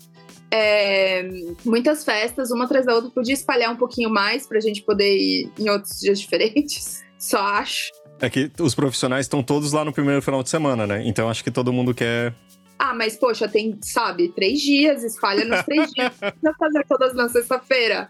É, 0.53 1.29
muitas 1.65 2.05
festas, 2.05 2.53
uma 2.53 2.65
atrás 2.65 2.87
da 2.87 2.95
outra, 2.95 3.11
podia 3.11 3.35
espalhar 3.35 3.73
um 3.73 3.77
pouquinho 3.77 4.09
mais 4.09 4.47
para 4.47 4.59
a 4.59 4.61
gente 4.61 4.83
poder 4.83 5.17
ir 5.17 5.51
em 5.59 5.69
outros 5.69 5.99
dias 5.99 6.21
diferentes, 6.21 7.03
só 7.19 7.39
acho. 7.39 7.91
É 8.21 8.31
que 8.31 8.53
os 8.61 8.73
profissionais 8.73 9.27
estão 9.27 9.43
todos 9.43 9.73
lá 9.73 9.85
no 9.85 9.93
primeiro 9.93 10.23
final 10.23 10.45
de 10.45 10.49
semana, 10.49 10.87
né? 10.87 11.03
Então 11.05 11.29
acho 11.29 11.43
que 11.43 11.51
todo 11.51 11.73
mundo 11.73 11.93
quer. 11.93 12.33
Ah, 12.79 12.95
mas 12.95 13.17
poxa, 13.17 13.49
tem, 13.49 13.77
sabe, 13.83 14.29
três 14.29 14.61
dias, 14.61 15.03
espalha 15.03 15.45
nos 15.45 15.65
três 15.65 15.91
dias. 15.91 16.13
Não 16.41 16.55
fazer 16.55 16.87
todas 16.87 17.15
na 17.15 17.29
sexta-feira. 17.29 18.09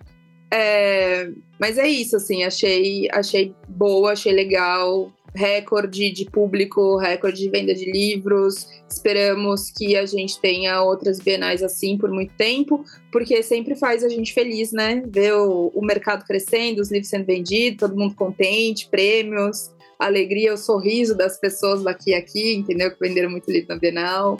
É, 0.53 1.31
mas 1.59 1.79
é 1.79 1.89
isso, 1.89 2.17
assim, 2.17 2.45
achei, 2.45 3.09
achei 3.11 3.55
boa, 3.67 4.13
achei 4.13 4.33
legal. 4.33 5.11
Recorde 5.35 6.11
de 6.11 6.27
público, 6.27 6.97
recorde 6.99 7.39
de 7.39 7.49
venda 7.49 7.75
de 7.75 7.91
livros. 7.91 8.67
Esperamos 8.89 9.71
que 9.71 9.97
a 9.97 10.05
gente 10.05 10.39
tenha 10.41 10.83
outras 10.83 11.19
bienais 11.19 11.63
assim 11.63 11.97
por 11.97 12.11
muito 12.11 12.35
tempo, 12.35 12.85
porque 13.11 13.43
sempre 13.43 13.75
faz 13.75 14.05
a 14.05 14.09
gente 14.09 14.35
feliz, 14.35 14.73
né? 14.73 15.03
Ver 15.07 15.33
o, 15.35 15.73
o 15.75 15.85
mercado 15.85 16.25
crescendo, 16.27 16.83
os 16.83 16.91
livros 16.91 17.09
sendo 17.09 17.25
vendidos, 17.25 17.79
todo 17.79 17.97
mundo 17.97 18.15
contente, 18.15 18.89
prêmios 18.91 19.71
alegria, 20.05 20.53
o 20.53 20.59
sorriso 20.59 21.17
das 21.17 21.39
pessoas 21.39 21.83
daqui 21.83 22.11
e 22.11 22.15
aqui, 22.15 22.55
entendeu? 22.55 22.91
Que 22.91 23.01
venderam 23.01 23.31
muito 23.31 23.51
livro 23.51 23.69
na 23.69 23.77
Bienal. 23.77 24.39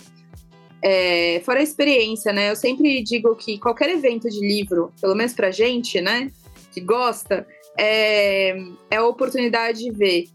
É, 0.83 1.41
fora 1.45 1.61
a 1.61 1.63
experiência, 1.63 2.33
né? 2.33 2.51
Eu 2.51 2.57
sempre 2.57 3.03
digo 3.03 3.35
que 3.37 3.59
qualquer 3.59 3.91
evento 3.91 4.29
de 4.29 4.41
livro, 4.41 4.93
pelo 5.01 5.15
menos 5.15 5.33
pra 5.33 5.51
gente, 5.51 6.01
né, 6.01 6.31
que 6.73 6.81
gosta, 6.81 7.47
é, 7.79 8.57
é 8.91 8.97
a 8.97 9.07
oportunidade 9.07 9.85
de 9.85 9.91
ver 9.93 10.27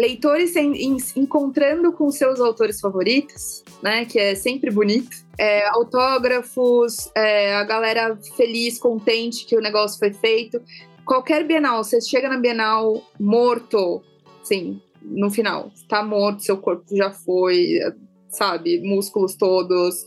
leitores 0.00 0.56
em, 0.56 0.96
encontrando 1.14 1.92
com 1.92 2.10
seus 2.10 2.40
autores 2.40 2.80
favoritos, 2.80 3.62
né? 3.82 4.06
Que 4.06 4.18
é 4.18 4.34
sempre 4.34 4.70
bonito. 4.70 5.14
É, 5.38 5.68
autógrafos, 5.68 7.10
é, 7.14 7.54
a 7.54 7.64
galera 7.64 8.18
feliz, 8.36 8.78
contente 8.78 9.44
que 9.44 9.56
o 9.56 9.60
negócio 9.60 9.98
foi 9.98 10.12
feito. 10.12 10.60
Qualquer 11.04 11.46
Bienal, 11.46 11.84
você 11.84 12.00
chega 12.00 12.28
na 12.28 12.38
Bienal 12.38 13.02
morto, 13.18 14.02
sim, 14.42 14.80
no 15.02 15.30
final, 15.30 15.70
tá 15.88 16.02
morto, 16.02 16.44
seu 16.44 16.56
corpo 16.56 16.84
já 16.94 17.10
foi, 17.10 17.78
sabe, 18.28 18.80
músculos 18.80 19.34
todos, 19.34 20.06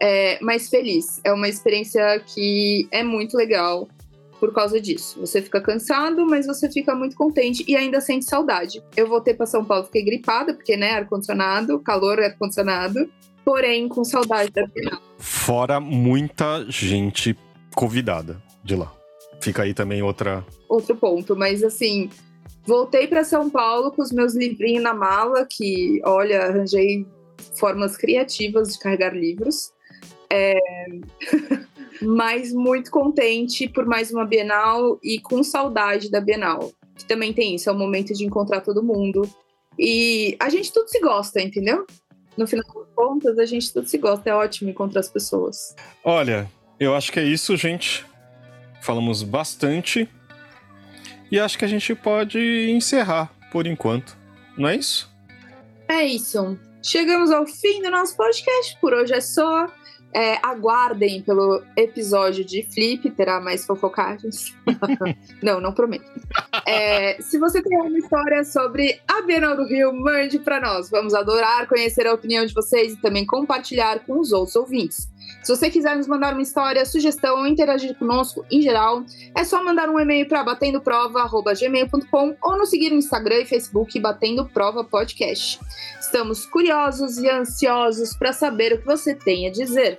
é, 0.00 0.38
mas 0.42 0.68
feliz. 0.68 1.20
É 1.24 1.32
uma 1.32 1.48
experiência 1.48 2.20
que 2.20 2.86
é 2.90 3.02
muito 3.02 3.36
legal 3.36 3.88
por 4.40 4.52
causa 4.54 4.80
disso. 4.80 5.20
Você 5.20 5.42
fica 5.42 5.60
cansado, 5.60 6.26
mas 6.26 6.46
você 6.46 6.68
fica 6.70 6.94
muito 6.94 7.14
contente 7.14 7.62
e 7.68 7.76
ainda 7.76 8.00
sente 8.00 8.24
saudade. 8.24 8.82
Eu 8.96 9.06
voltei 9.06 9.34
para 9.34 9.44
São 9.44 9.62
Paulo, 9.62 9.84
fiquei 9.84 10.02
gripada, 10.02 10.54
porque, 10.54 10.76
né, 10.76 10.92
ar-condicionado, 10.92 11.78
calor, 11.80 12.18
ar-condicionado, 12.18 13.08
porém 13.44 13.86
com 13.86 14.02
saudade 14.02 14.50
da 14.50 14.66
final. 14.66 14.98
Fora 15.18 15.78
muita 15.78 16.64
gente 16.68 17.36
convidada 17.74 18.42
de 18.64 18.74
lá. 18.74 18.90
Fica 19.40 19.62
aí 19.62 19.74
também 19.74 20.02
outra. 20.02 20.44
Outro 20.68 20.96
ponto, 20.96 21.36
mas 21.36 21.62
assim, 21.62 22.08
voltei 22.64 23.06
para 23.06 23.24
São 23.24 23.50
Paulo 23.50 23.92
com 23.92 24.00
os 24.00 24.10
meus 24.10 24.34
livrinhos 24.34 24.82
na 24.82 24.94
mala, 24.94 25.46
que, 25.48 26.00
olha, 26.04 26.46
arranjei 26.46 27.06
formas 27.54 27.96
criativas 27.96 28.72
de 28.72 28.78
carregar 28.78 29.14
livros. 29.14 29.72
É... 30.30 30.54
mas 32.02 32.52
muito 32.52 32.90
contente 32.90 33.68
por 33.68 33.86
mais 33.86 34.10
uma 34.10 34.24
Bienal 34.24 34.98
e 35.02 35.20
com 35.20 35.42
saudade 35.42 36.10
da 36.10 36.20
Bienal. 36.20 36.72
Que 36.96 37.06
também 37.06 37.32
tem 37.32 37.54
isso, 37.54 37.68
é 37.68 37.72
o 37.72 37.78
momento 37.78 38.12
de 38.12 38.24
encontrar 38.24 38.60
todo 38.60 38.82
mundo. 38.82 39.28
E 39.78 40.36
a 40.38 40.48
gente 40.48 40.72
tudo 40.72 40.88
se 40.88 41.00
gosta, 41.00 41.40
entendeu? 41.40 41.86
No 42.36 42.46
final 42.46 42.64
das 42.64 42.94
contas, 42.94 43.38
a 43.38 43.44
gente 43.44 43.72
tudo 43.72 43.88
se 43.88 43.98
gosta. 43.98 44.30
É 44.30 44.34
ótimo 44.34 44.70
encontrar 44.70 45.00
as 45.00 45.08
pessoas. 45.08 45.74
Olha, 46.04 46.50
eu 46.78 46.94
acho 46.94 47.12
que 47.12 47.20
é 47.20 47.24
isso, 47.24 47.56
gente. 47.56 48.06
Falamos 48.80 49.22
bastante. 49.22 50.08
E 51.30 51.38
acho 51.38 51.58
que 51.58 51.64
a 51.64 51.68
gente 51.68 51.94
pode 51.94 52.70
encerrar 52.70 53.32
por 53.52 53.66
enquanto. 53.66 54.16
Não 54.56 54.68
é 54.68 54.76
isso? 54.76 55.10
É 55.88 56.04
isso. 56.04 56.58
Chegamos 56.82 57.30
ao 57.30 57.46
fim 57.46 57.82
do 57.82 57.90
nosso 57.90 58.16
podcast. 58.16 58.78
Por 58.80 58.94
hoje 58.94 59.12
é 59.12 59.20
só. 59.20 59.66
É, 60.12 60.38
aguardem 60.44 61.22
pelo 61.22 61.62
episódio 61.76 62.44
de 62.44 62.62
Flip, 62.72 63.10
terá 63.10 63.40
mais 63.40 63.64
fofocagens. 63.64 64.54
não, 65.42 65.60
não 65.60 65.72
prometo. 65.72 66.04
É, 66.66 67.20
se 67.20 67.38
você 67.38 67.62
tem 67.62 67.78
uma 67.78 67.98
história 67.98 68.44
sobre 68.44 69.00
a 69.06 69.22
Bienal 69.22 69.56
do 69.56 69.64
Rio, 69.66 69.92
mande 69.92 70.38
para 70.38 70.60
nós. 70.60 70.90
Vamos 70.90 71.14
adorar 71.14 71.68
conhecer 71.68 72.06
a 72.06 72.12
opinião 72.12 72.44
de 72.44 72.52
vocês 72.52 72.94
e 72.94 72.96
também 73.00 73.24
compartilhar 73.24 74.00
com 74.00 74.18
os 74.18 74.32
outros 74.32 74.56
ouvintes. 74.56 75.08
Se 75.42 75.54
você 75.54 75.70
quiser 75.70 75.96
nos 75.96 76.06
mandar 76.06 76.32
uma 76.32 76.42
história, 76.42 76.84
sugestão 76.84 77.38
ou 77.38 77.46
interagir 77.46 77.94
conosco 77.96 78.44
em 78.50 78.60
geral, 78.60 79.04
é 79.34 79.44
só 79.44 79.62
mandar 79.64 79.88
um 79.88 79.98
e-mail 79.98 80.28
para 80.28 80.44
batendoprova.gmail.com 80.44 82.36
ou 82.42 82.58
nos 82.58 82.68
seguir 82.68 82.90
no 82.90 82.96
Instagram 82.96 83.38
e 83.38 83.46
Facebook 83.46 83.98
Batendo 84.00 84.46
Prova 84.46 84.84
Podcast. 84.84 85.58
Estamos 86.10 86.44
curiosos 86.44 87.18
e 87.18 87.30
ansiosos 87.30 88.16
para 88.16 88.32
saber 88.32 88.72
o 88.72 88.78
que 88.78 88.84
você 88.84 89.14
tem 89.14 89.46
a 89.46 89.52
dizer. 89.52 89.96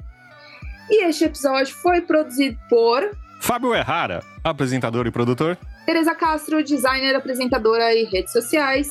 E 0.89 1.05
este 1.05 1.23
episódio 1.23 1.73
foi 1.73 2.01
produzido 2.01 2.59
por 2.69 3.11
Fábio 3.39 3.73
Errara, 3.73 4.21
apresentador 4.43 5.07
e 5.07 5.11
produtor. 5.11 5.57
Teresa 5.85 6.13
Castro, 6.13 6.61
designer, 6.61 7.15
apresentadora 7.15 7.95
e 7.95 8.03
redes 8.03 8.33
sociais. 8.33 8.89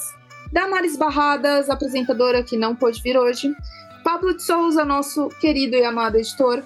Damares 0.51 0.97
Barradas, 0.97 1.69
apresentadora 1.69 2.43
que 2.43 2.57
não 2.57 2.75
pôde 2.75 3.03
vir 3.03 3.19
hoje. 3.19 3.55
Pablo 4.03 4.35
de 4.35 4.43
Souza, 4.43 4.83
nosso 4.83 5.29
querido 5.43 5.77
e 5.77 5.85
amado 5.85 6.17
editor. 6.17 6.63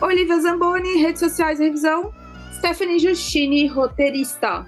Olivia 0.00 0.40
Zamboni, 0.40 1.00
redes 1.00 1.20
sociais 1.20 1.60
e 1.60 1.66
revisão. 1.66 2.12
Stephanie 2.58 2.98
Justini, 2.98 3.68
roteirista. 3.68 4.66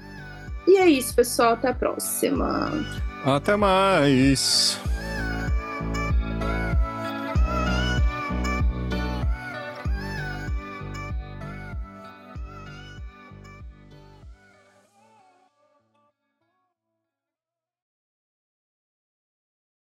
E 0.64 0.76
é 0.76 0.89
isso, 0.89 1.12
pessoal. 1.12 1.55
Até 1.55 1.70
a 1.70 1.74
próxima. 1.74 2.70
Até 3.24 3.57
mais. 3.57 4.78